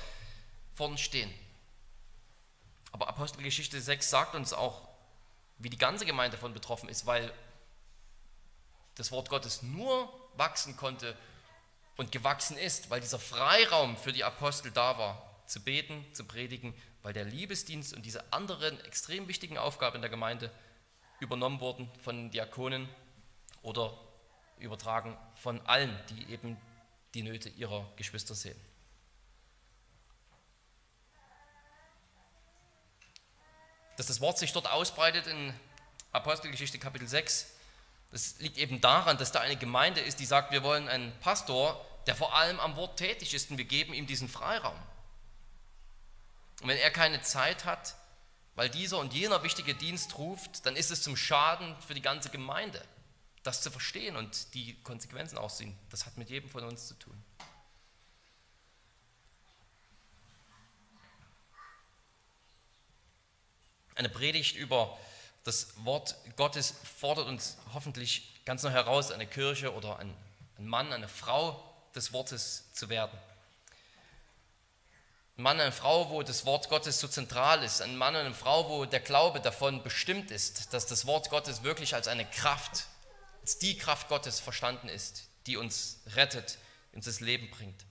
vorn 0.74 0.96
stehen. 0.96 1.32
Aber 2.90 3.06
Apostelgeschichte 3.08 3.78
6 3.78 4.08
sagt 4.08 4.34
uns 4.34 4.54
auch, 4.54 4.88
wie 5.58 5.68
die 5.68 5.76
ganze 5.76 6.06
Gemeinde 6.06 6.38
davon 6.38 6.54
betroffen 6.54 6.88
ist, 6.88 7.04
weil 7.04 7.30
das 8.94 9.12
Wort 9.12 9.28
Gottes 9.28 9.62
nur 9.62 10.10
wachsen 10.38 10.74
konnte 10.78 11.14
und 11.98 12.12
gewachsen 12.12 12.56
ist, 12.56 12.88
weil 12.88 13.02
dieser 13.02 13.18
Freiraum 13.18 13.98
für 13.98 14.14
die 14.14 14.24
Apostel 14.24 14.70
da 14.70 14.96
war, 14.96 15.22
zu 15.46 15.60
beten, 15.62 16.06
zu 16.14 16.24
predigen, 16.24 16.74
weil 17.02 17.12
der 17.12 17.24
Liebesdienst 17.24 17.92
und 17.92 18.06
diese 18.06 18.32
anderen 18.32 18.80
extrem 18.86 19.28
wichtigen 19.28 19.58
Aufgaben 19.58 19.96
in 19.96 20.02
der 20.02 20.10
Gemeinde 20.10 20.50
übernommen 21.20 21.60
wurden 21.60 21.90
von 22.02 22.30
Diakonen 22.30 22.88
oder 23.60 24.07
übertragen 24.60 25.16
von 25.34 25.64
allen, 25.66 25.98
die 26.10 26.30
eben 26.32 26.56
die 27.14 27.22
Nöte 27.22 27.48
ihrer 27.48 27.90
Geschwister 27.96 28.34
sehen. 28.34 28.58
Dass 33.96 34.06
das 34.06 34.20
Wort 34.20 34.38
sich 34.38 34.52
dort 34.52 34.70
ausbreitet 34.70 35.26
in 35.26 35.52
Apostelgeschichte 36.12 36.78
Kapitel 36.78 37.08
6, 37.08 37.52
das 38.10 38.38
liegt 38.38 38.56
eben 38.56 38.80
daran, 38.80 39.18
dass 39.18 39.32
da 39.32 39.40
eine 39.40 39.56
Gemeinde 39.56 40.00
ist, 40.00 40.20
die 40.20 40.24
sagt, 40.24 40.52
wir 40.52 40.62
wollen 40.62 40.88
einen 40.88 41.18
Pastor, 41.20 41.84
der 42.06 42.14
vor 42.14 42.34
allem 42.34 42.58
am 42.60 42.76
Wort 42.76 42.98
tätig 42.98 43.34
ist 43.34 43.50
und 43.50 43.58
wir 43.58 43.64
geben 43.64 43.92
ihm 43.92 44.06
diesen 44.06 44.28
Freiraum. 44.28 44.78
Und 46.62 46.68
wenn 46.68 46.78
er 46.78 46.90
keine 46.90 47.20
Zeit 47.22 47.64
hat, 47.64 47.96
weil 48.54 48.70
dieser 48.70 48.98
und 48.98 49.14
jener 49.14 49.42
wichtige 49.42 49.74
Dienst 49.74 50.16
ruft, 50.18 50.64
dann 50.66 50.74
ist 50.74 50.90
es 50.90 51.02
zum 51.02 51.16
Schaden 51.16 51.76
für 51.80 51.94
die 51.94 52.02
ganze 52.02 52.30
Gemeinde, 52.30 52.82
das 53.48 53.62
zu 53.62 53.70
verstehen 53.70 54.14
und 54.14 54.52
die 54.52 54.74
Konsequenzen 54.82 55.38
aussehen. 55.38 55.74
Das 55.88 56.04
hat 56.04 56.18
mit 56.18 56.28
jedem 56.28 56.50
von 56.50 56.64
uns 56.64 56.86
zu 56.86 56.92
tun. 56.98 57.24
Eine 63.94 64.10
Predigt 64.10 64.54
über 64.54 64.98
das 65.44 65.68
Wort 65.78 66.14
Gottes 66.36 66.74
fordert 66.98 67.26
uns 67.26 67.56
hoffentlich 67.72 68.44
ganz 68.44 68.64
noch 68.64 68.70
heraus, 68.70 69.10
eine 69.10 69.26
Kirche 69.26 69.72
oder 69.72 69.98
ein, 69.98 70.14
ein 70.58 70.66
Mann, 70.66 70.92
eine 70.92 71.08
Frau 71.08 71.64
des 71.94 72.12
Wortes 72.12 72.70
zu 72.74 72.90
werden. 72.90 73.18
Ein 75.38 75.42
Mann, 75.42 75.58
eine 75.58 75.72
Frau, 75.72 76.10
wo 76.10 76.22
das 76.22 76.44
Wort 76.44 76.68
Gottes 76.68 77.00
so 77.00 77.08
zentral 77.08 77.62
ist. 77.62 77.80
Ein 77.80 77.96
Mann 77.96 78.14
und 78.14 78.20
eine 78.20 78.34
Frau, 78.34 78.68
wo 78.68 78.84
der 78.84 79.00
Glaube 79.00 79.40
davon 79.40 79.82
bestimmt 79.82 80.30
ist, 80.30 80.74
dass 80.74 80.84
das 80.84 81.06
Wort 81.06 81.30
Gottes 81.30 81.62
wirklich 81.62 81.94
als 81.94 82.08
eine 82.08 82.26
Kraft, 82.26 82.88
als 83.48 83.58
die 83.58 83.78
Kraft 83.78 84.08
Gottes 84.08 84.40
verstanden 84.40 84.90
ist, 84.90 85.22
die 85.46 85.56
uns 85.56 86.00
rettet, 86.14 86.58
uns 86.92 87.06
das 87.06 87.20
Leben 87.20 87.48
bringt. 87.48 87.86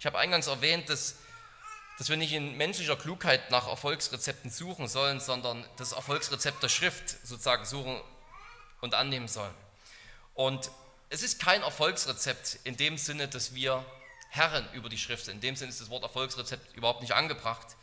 Ich 0.00 0.06
habe 0.06 0.18
eingangs 0.18 0.48
erwähnt, 0.48 0.88
dass 0.88 1.14
dass 1.98 2.08
wir 2.08 2.16
nicht 2.16 2.32
in 2.32 2.56
menschlicher 2.56 2.96
Klugheit 2.96 3.52
nach 3.52 3.68
Erfolgsrezepten 3.68 4.50
suchen 4.50 4.88
sollen, 4.88 5.20
sondern 5.20 5.64
das 5.76 5.92
Erfolgsrezept 5.92 6.60
der 6.60 6.68
Schrift 6.68 7.10
sozusagen 7.24 7.64
suchen 7.64 8.00
und 8.80 8.94
annehmen 8.94 9.28
sollen. 9.28 9.54
Und 10.34 10.72
es 11.10 11.22
ist 11.22 11.38
kein 11.38 11.62
Erfolgsrezept 11.62 12.58
in 12.64 12.76
dem 12.76 12.98
Sinne, 12.98 13.28
dass 13.28 13.54
wir 13.54 13.84
Herren 14.30 14.68
über 14.72 14.88
die 14.88 14.98
Schrift 14.98 15.26
sind. 15.26 15.36
In 15.36 15.40
dem 15.42 15.54
Sinne 15.54 15.70
ist 15.70 15.80
das 15.80 15.90
Wort 15.90 16.02
Erfolgsrezept 16.02 16.76
überhaupt 16.76 17.02
nicht 17.02 17.12
angebracht, 17.12 17.76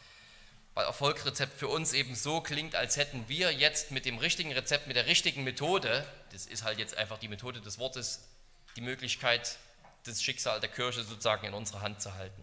weil 0.79 0.85
Erfolgsrezept 0.85 1.59
für 1.59 1.67
uns 1.67 1.91
eben 1.91 2.15
so 2.15 2.39
klingt, 2.39 2.73
als 2.73 2.95
hätten 2.95 3.27
wir 3.27 3.51
jetzt 3.51 3.91
mit 3.91 4.05
dem 4.05 4.17
richtigen 4.17 4.53
Rezept, 4.53 4.87
mit 4.87 4.95
der 4.95 5.07
richtigen 5.07 5.43
Methode, 5.43 6.05
das 6.31 6.45
ist 6.45 6.63
halt 6.63 6.79
jetzt 6.79 6.95
einfach 6.95 7.17
die 7.17 7.27
Methode 7.27 7.59
des 7.59 7.79
Wortes, 7.79 8.21
die 8.77 8.81
Möglichkeit, 8.81 9.57
das 10.05 10.23
Schicksal 10.23 10.61
der 10.61 10.69
Kirche 10.69 11.03
sozusagen 11.03 11.45
in 11.45 11.53
unserer 11.53 11.81
Hand 11.81 12.01
zu 12.01 12.13
halten. 12.13 12.41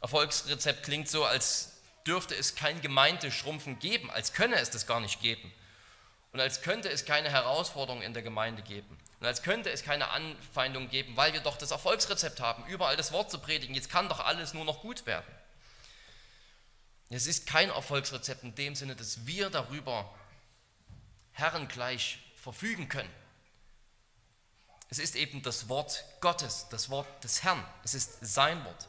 Erfolgsrezept 0.00 0.82
klingt 0.82 1.10
so, 1.10 1.26
als 1.26 1.72
dürfte 2.06 2.34
es 2.34 2.54
kein 2.54 2.80
Gemeindeschrumpfen 2.80 3.78
geben, 3.80 4.10
als 4.10 4.32
könne 4.32 4.56
es 4.56 4.70
das 4.70 4.86
gar 4.86 5.00
nicht 5.00 5.20
geben. 5.20 5.52
Und 6.32 6.40
als 6.40 6.62
könnte 6.62 6.88
es 6.88 7.04
keine 7.04 7.28
Herausforderungen 7.28 8.02
in 8.02 8.14
der 8.14 8.22
Gemeinde 8.22 8.62
geben. 8.62 8.98
Und 9.20 9.26
als 9.26 9.42
könnte 9.42 9.68
es 9.68 9.82
keine 9.82 10.08
Anfeindung 10.08 10.88
geben, 10.88 11.18
weil 11.18 11.34
wir 11.34 11.40
doch 11.40 11.58
das 11.58 11.70
Erfolgsrezept 11.70 12.40
haben, 12.40 12.64
überall 12.64 12.96
das 12.96 13.12
Wort 13.12 13.30
zu 13.30 13.38
predigen. 13.40 13.74
Jetzt 13.74 13.90
kann 13.90 14.08
doch 14.08 14.20
alles 14.20 14.54
nur 14.54 14.64
noch 14.64 14.80
gut 14.80 15.04
werden. 15.04 15.26
Es 17.12 17.26
ist 17.26 17.46
kein 17.46 17.70
Erfolgsrezept 17.70 18.44
in 18.44 18.54
dem 18.54 18.76
Sinne, 18.76 18.94
dass 18.94 19.26
wir 19.26 19.50
darüber 19.50 20.14
herrengleich 21.32 22.20
verfügen 22.36 22.88
können. 22.88 23.10
Es 24.90 24.98
ist 24.98 25.16
eben 25.16 25.42
das 25.42 25.68
Wort 25.68 26.04
Gottes, 26.20 26.66
das 26.70 26.88
Wort 26.88 27.22
des 27.24 27.42
Herrn. 27.42 27.64
Es 27.82 27.94
ist 27.94 28.18
sein 28.22 28.64
Wort. 28.64 28.88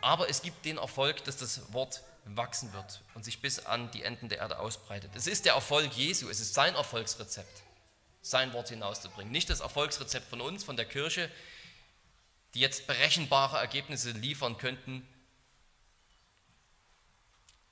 Aber 0.00 0.30
es 0.30 0.40
gibt 0.40 0.64
den 0.64 0.78
Erfolg, 0.78 1.22
dass 1.24 1.36
das 1.36 1.72
Wort 1.74 2.02
wachsen 2.24 2.72
wird 2.72 3.02
und 3.14 3.24
sich 3.24 3.42
bis 3.42 3.66
an 3.66 3.90
die 3.90 4.02
Enden 4.02 4.30
der 4.30 4.38
Erde 4.38 4.58
ausbreitet. 4.58 5.10
Es 5.14 5.26
ist 5.26 5.44
der 5.44 5.54
Erfolg 5.54 5.92
Jesu, 5.92 6.30
es 6.30 6.40
ist 6.40 6.54
sein 6.54 6.74
Erfolgsrezept, 6.74 7.62
sein 8.22 8.52
Wort 8.54 8.70
hinauszubringen. 8.70 9.32
Nicht 9.32 9.50
das 9.50 9.60
Erfolgsrezept 9.60 10.28
von 10.28 10.40
uns, 10.40 10.64
von 10.64 10.76
der 10.76 10.86
Kirche, 10.86 11.30
die 12.54 12.60
jetzt 12.60 12.86
berechenbare 12.86 13.58
Ergebnisse 13.58 14.10
liefern 14.10 14.58
könnten, 14.58 15.06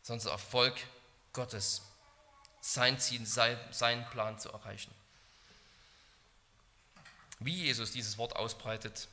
sondern 0.03 0.25
der 0.25 0.33
Erfolg 0.33 0.75
Gottes, 1.33 1.83
sein 2.61 2.99
Ziel, 2.99 3.25
sein 3.27 4.11
Plan 4.11 4.39
zu 4.39 4.51
erreichen. 4.51 4.93
Wie 7.41 7.65
Jesus 7.65 7.93
dieses 7.93 8.19
Wort 8.19 8.35
ausbreitet, 8.35 9.09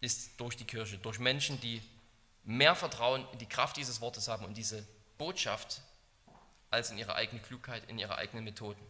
ist 0.00 0.32
durch 0.38 0.56
die 0.56 0.64
Kirche, 0.64 0.98
durch 0.98 1.18
Menschen, 1.18 1.60
die 1.60 1.80
mehr 2.44 2.74
Vertrauen 2.74 3.26
in 3.32 3.38
die 3.38 3.46
Kraft 3.46 3.76
dieses 3.76 4.00
Wortes 4.00 4.28
haben 4.28 4.44
und 4.44 4.54
diese 4.54 4.86
Botschaft 5.16 5.80
als 6.70 6.90
in 6.90 6.98
ihre 6.98 7.14
eigene 7.14 7.40
Klugheit, 7.40 7.88
in 7.88 7.98
ihre 7.98 8.16
eigenen 8.16 8.44
Methoden. 8.44 8.80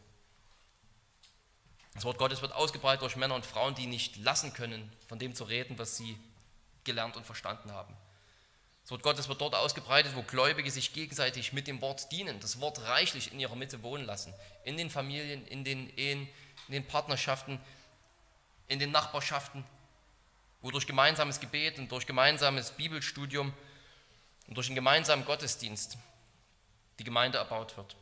Das 1.94 2.04
Wort 2.04 2.18
Gottes 2.18 2.40
wird 2.40 2.52
ausgebreitet 2.52 3.02
durch 3.02 3.16
Männer 3.16 3.34
und 3.34 3.44
Frauen, 3.44 3.74
die 3.74 3.86
nicht 3.86 4.16
lassen 4.16 4.52
können, 4.52 4.90
von 5.08 5.18
dem 5.18 5.34
zu 5.34 5.44
reden, 5.44 5.78
was 5.78 5.96
sie 5.96 6.18
gelernt 6.84 7.16
und 7.16 7.26
verstanden 7.26 7.72
haben. 7.72 7.94
Das 8.82 8.90
Wort 8.90 9.02
Gottes 9.02 9.28
wird 9.28 9.40
dort 9.40 9.54
ausgebreitet, 9.54 10.16
wo 10.16 10.22
Gläubige 10.22 10.70
sich 10.70 10.92
gegenseitig 10.92 11.52
mit 11.52 11.68
dem 11.68 11.80
Wort 11.80 12.10
dienen, 12.10 12.40
das 12.40 12.60
Wort 12.60 12.80
reichlich 12.82 13.32
in 13.32 13.38
ihrer 13.38 13.54
Mitte 13.54 13.82
wohnen 13.82 14.04
lassen. 14.04 14.34
In 14.64 14.76
den 14.76 14.90
Familien, 14.90 15.46
in 15.46 15.64
den 15.64 15.96
Ehen, 15.96 16.28
in 16.66 16.72
den 16.72 16.86
Partnerschaften, 16.86 17.60
in 18.66 18.78
den 18.78 18.90
Nachbarschaften, 18.90 19.64
wo 20.62 20.70
durch 20.70 20.86
gemeinsames 20.86 21.38
Gebet 21.38 21.78
und 21.78 21.92
durch 21.92 22.06
gemeinsames 22.06 22.72
Bibelstudium 22.72 23.52
und 24.48 24.56
durch 24.56 24.66
einen 24.66 24.76
gemeinsamen 24.76 25.24
Gottesdienst 25.24 25.98
die 26.98 27.04
Gemeinde 27.04 27.38
erbaut 27.38 27.76
wird. 27.76 27.96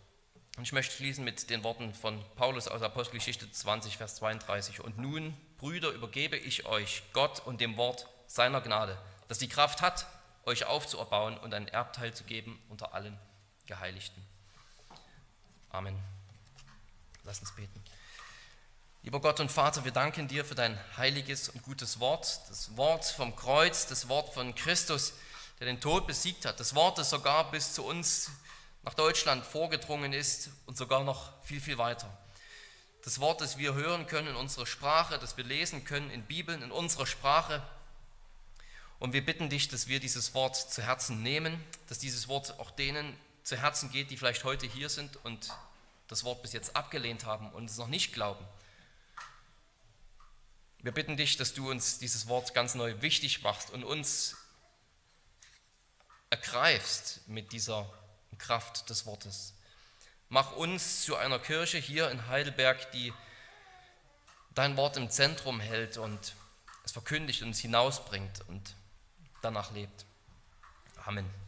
Und 0.60 0.64
ich 0.64 0.72
möchte 0.72 0.94
schließen 0.94 1.24
mit 1.24 1.48
den 1.48 1.64
Worten 1.64 1.94
von 1.94 2.22
Paulus 2.36 2.68
aus 2.68 2.82
Apostelgeschichte 2.82 3.50
20, 3.50 3.96
Vers 3.96 4.16
32. 4.16 4.82
Und 4.82 4.98
nun, 4.98 5.34
Brüder, 5.56 5.88
übergebe 5.88 6.36
ich 6.36 6.66
euch 6.66 7.02
Gott 7.14 7.40
und 7.46 7.62
dem 7.62 7.78
Wort 7.78 8.06
seiner 8.26 8.60
Gnade, 8.60 8.98
das 9.26 9.38
die 9.38 9.48
Kraft 9.48 9.80
hat, 9.80 10.06
euch 10.44 10.66
aufzuerbauen 10.66 11.38
und 11.38 11.54
ein 11.54 11.66
Erbteil 11.66 12.12
zu 12.12 12.24
geben 12.24 12.62
unter 12.68 12.92
allen 12.92 13.18
Geheiligten. 13.64 14.22
Amen. 15.70 15.98
Lass 17.24 17.40
uns 17.40 17.54
beten. 17.54 17.82
Lieber 19.02 19.22
Gott 19.22 19.40
und 19.40 19.50
Vater, 19.50 19.86
wir 19.86 19.92
danken 19.92 20.28
dir 20.28 20.44
für 20.44 20.56
dein 20.56 20.78
heiliges 20.98 21.48
und 21.48 21.62
gutes 21.62 22.00
Wort, 22.00 22.38
das 22.50 22.76
Wort 22.76 23.06
vom 23.06 23.34
Kreuz, 23.34 23.86
das 23.86 24.10
Wort 24.10 24.34
von 24.34 24.54
Christus, 24.54 25.14
der 25.58 25.68
den 25.68 25.80
Tod 25.80 26.06
besiegt 26.06 26.44
hat, 26.44 26.60
das 26.60 26.74
Wort, 26.74 26.98
das 26.98 27.08
sogar 27.08 27.50
bis 27.50 27.72
zu 27.72 27.82
uns 27.82 28.30
nach 28.82 28.94
Deutschland 28.94 29.44
vorgedrungen 29.44 30.12
ist 30.12 30.50
und 30.66 30.76
sogar 30.76 31.04
noch 31.04 31.32
viel, 31.44 31.60
viel 31.60 31.78
weiter. 31.78 32.10
Das 33.04 33.20
Wort, 33.20 33.40
das 33.40 33.58
wir 33.58 33.74
hören 33.74 34.06
können 34.06 34.28
in 34.28 34.36
unserer 34.36 34.66
Sprache, 34.66 35.18
das 35.18 35.36
wir 35.36 35.44
lesen 35.44 35.84
können 35.84 36.10
in 36.10 36.22
Bibeln, 36.22 36.62
in 36.62 36.70
unserer 36.70 37.06
Sprache. 37.06 37.62
Und 38.98 39.12
wir 39.14 39.24
bitten 39.24 39.48
dich, 39.48 39.68
dass 39.68 39.88
wir 39.88 40.00
dieses 40.00 40.34
Wort 40.34 40.56
zu 40.56 40.82
Herzen 40.82 41.22
nehmen, 41.22 41.62
dass 41.88 41.98
dieses 41.98 42.28
Wort 42.28 42.58
auch 42.58 42.70
denen 42.70 43.16
zu 43.42 43.56
Herzen 43.56 43.90
geht, 43.90 44.10
die 44.10 44.16
vielleicht 44.16 44.44
heute 44.44 44.66
hier 44.66 44.90
sind 44.90 45.16
und 45.24 45.50
das 46.08 46.24
Wort 46.24 46.42
bis 46.42 46.52
jetzt 46.52 46.76
abgelehnt 46.76 47.24
haben 47.24 47.50
und 47.52 47.70
es 47.70 47.78
noch 47.78 47.86
nicht 47.86 48.12
glauben. 48.12 48.44
Wir 50.82 50.92
bitten 50.92 51.16
dich, 51.16 51.36
dass 51.36 51.54
du 51.54 51.70
uns 51.70 51.98
dieses 51.98 52.28
Wort 52.28 52.54
ganz 52.54 52.74
neu 52.74 53.00
wichtig 53.00 53.42
machst 53.42 53.70
und 53.70 53.84
uns 53.84 54.36
ergreifst 56.30 57.26
mit 57.28 57.52
dieser 57.52 57.92
Kraft 58.40 58.90
des 58.90 59.06
Wortes. 59.06 59.54
Mach 60.28 60.52
uns 60.52 61.04
zu 61.04 61.16
einer 61.16 61.38
Kirche 61.38 61.78
hier 61.78 62.10
in 62.10 62.26
Heidelberg, 62.28 62.90
die 62.92 63.12
dein 64.54 64.76
Wort 64.76 64.96
im 64.96 65.10
Zentrum 65.10 65.60
hält 65.60 65.96
und 65.96 66.34
es 66.84 66.92
verkündigt 66.92 67.42
und 67.42 67.50
es 67.50 67.58
hinausbringt 67.58 68.42
und 68.48 68.74
danach 69.42 69.70
lebt. 69.72 70.04
Amen. 71.04 71.39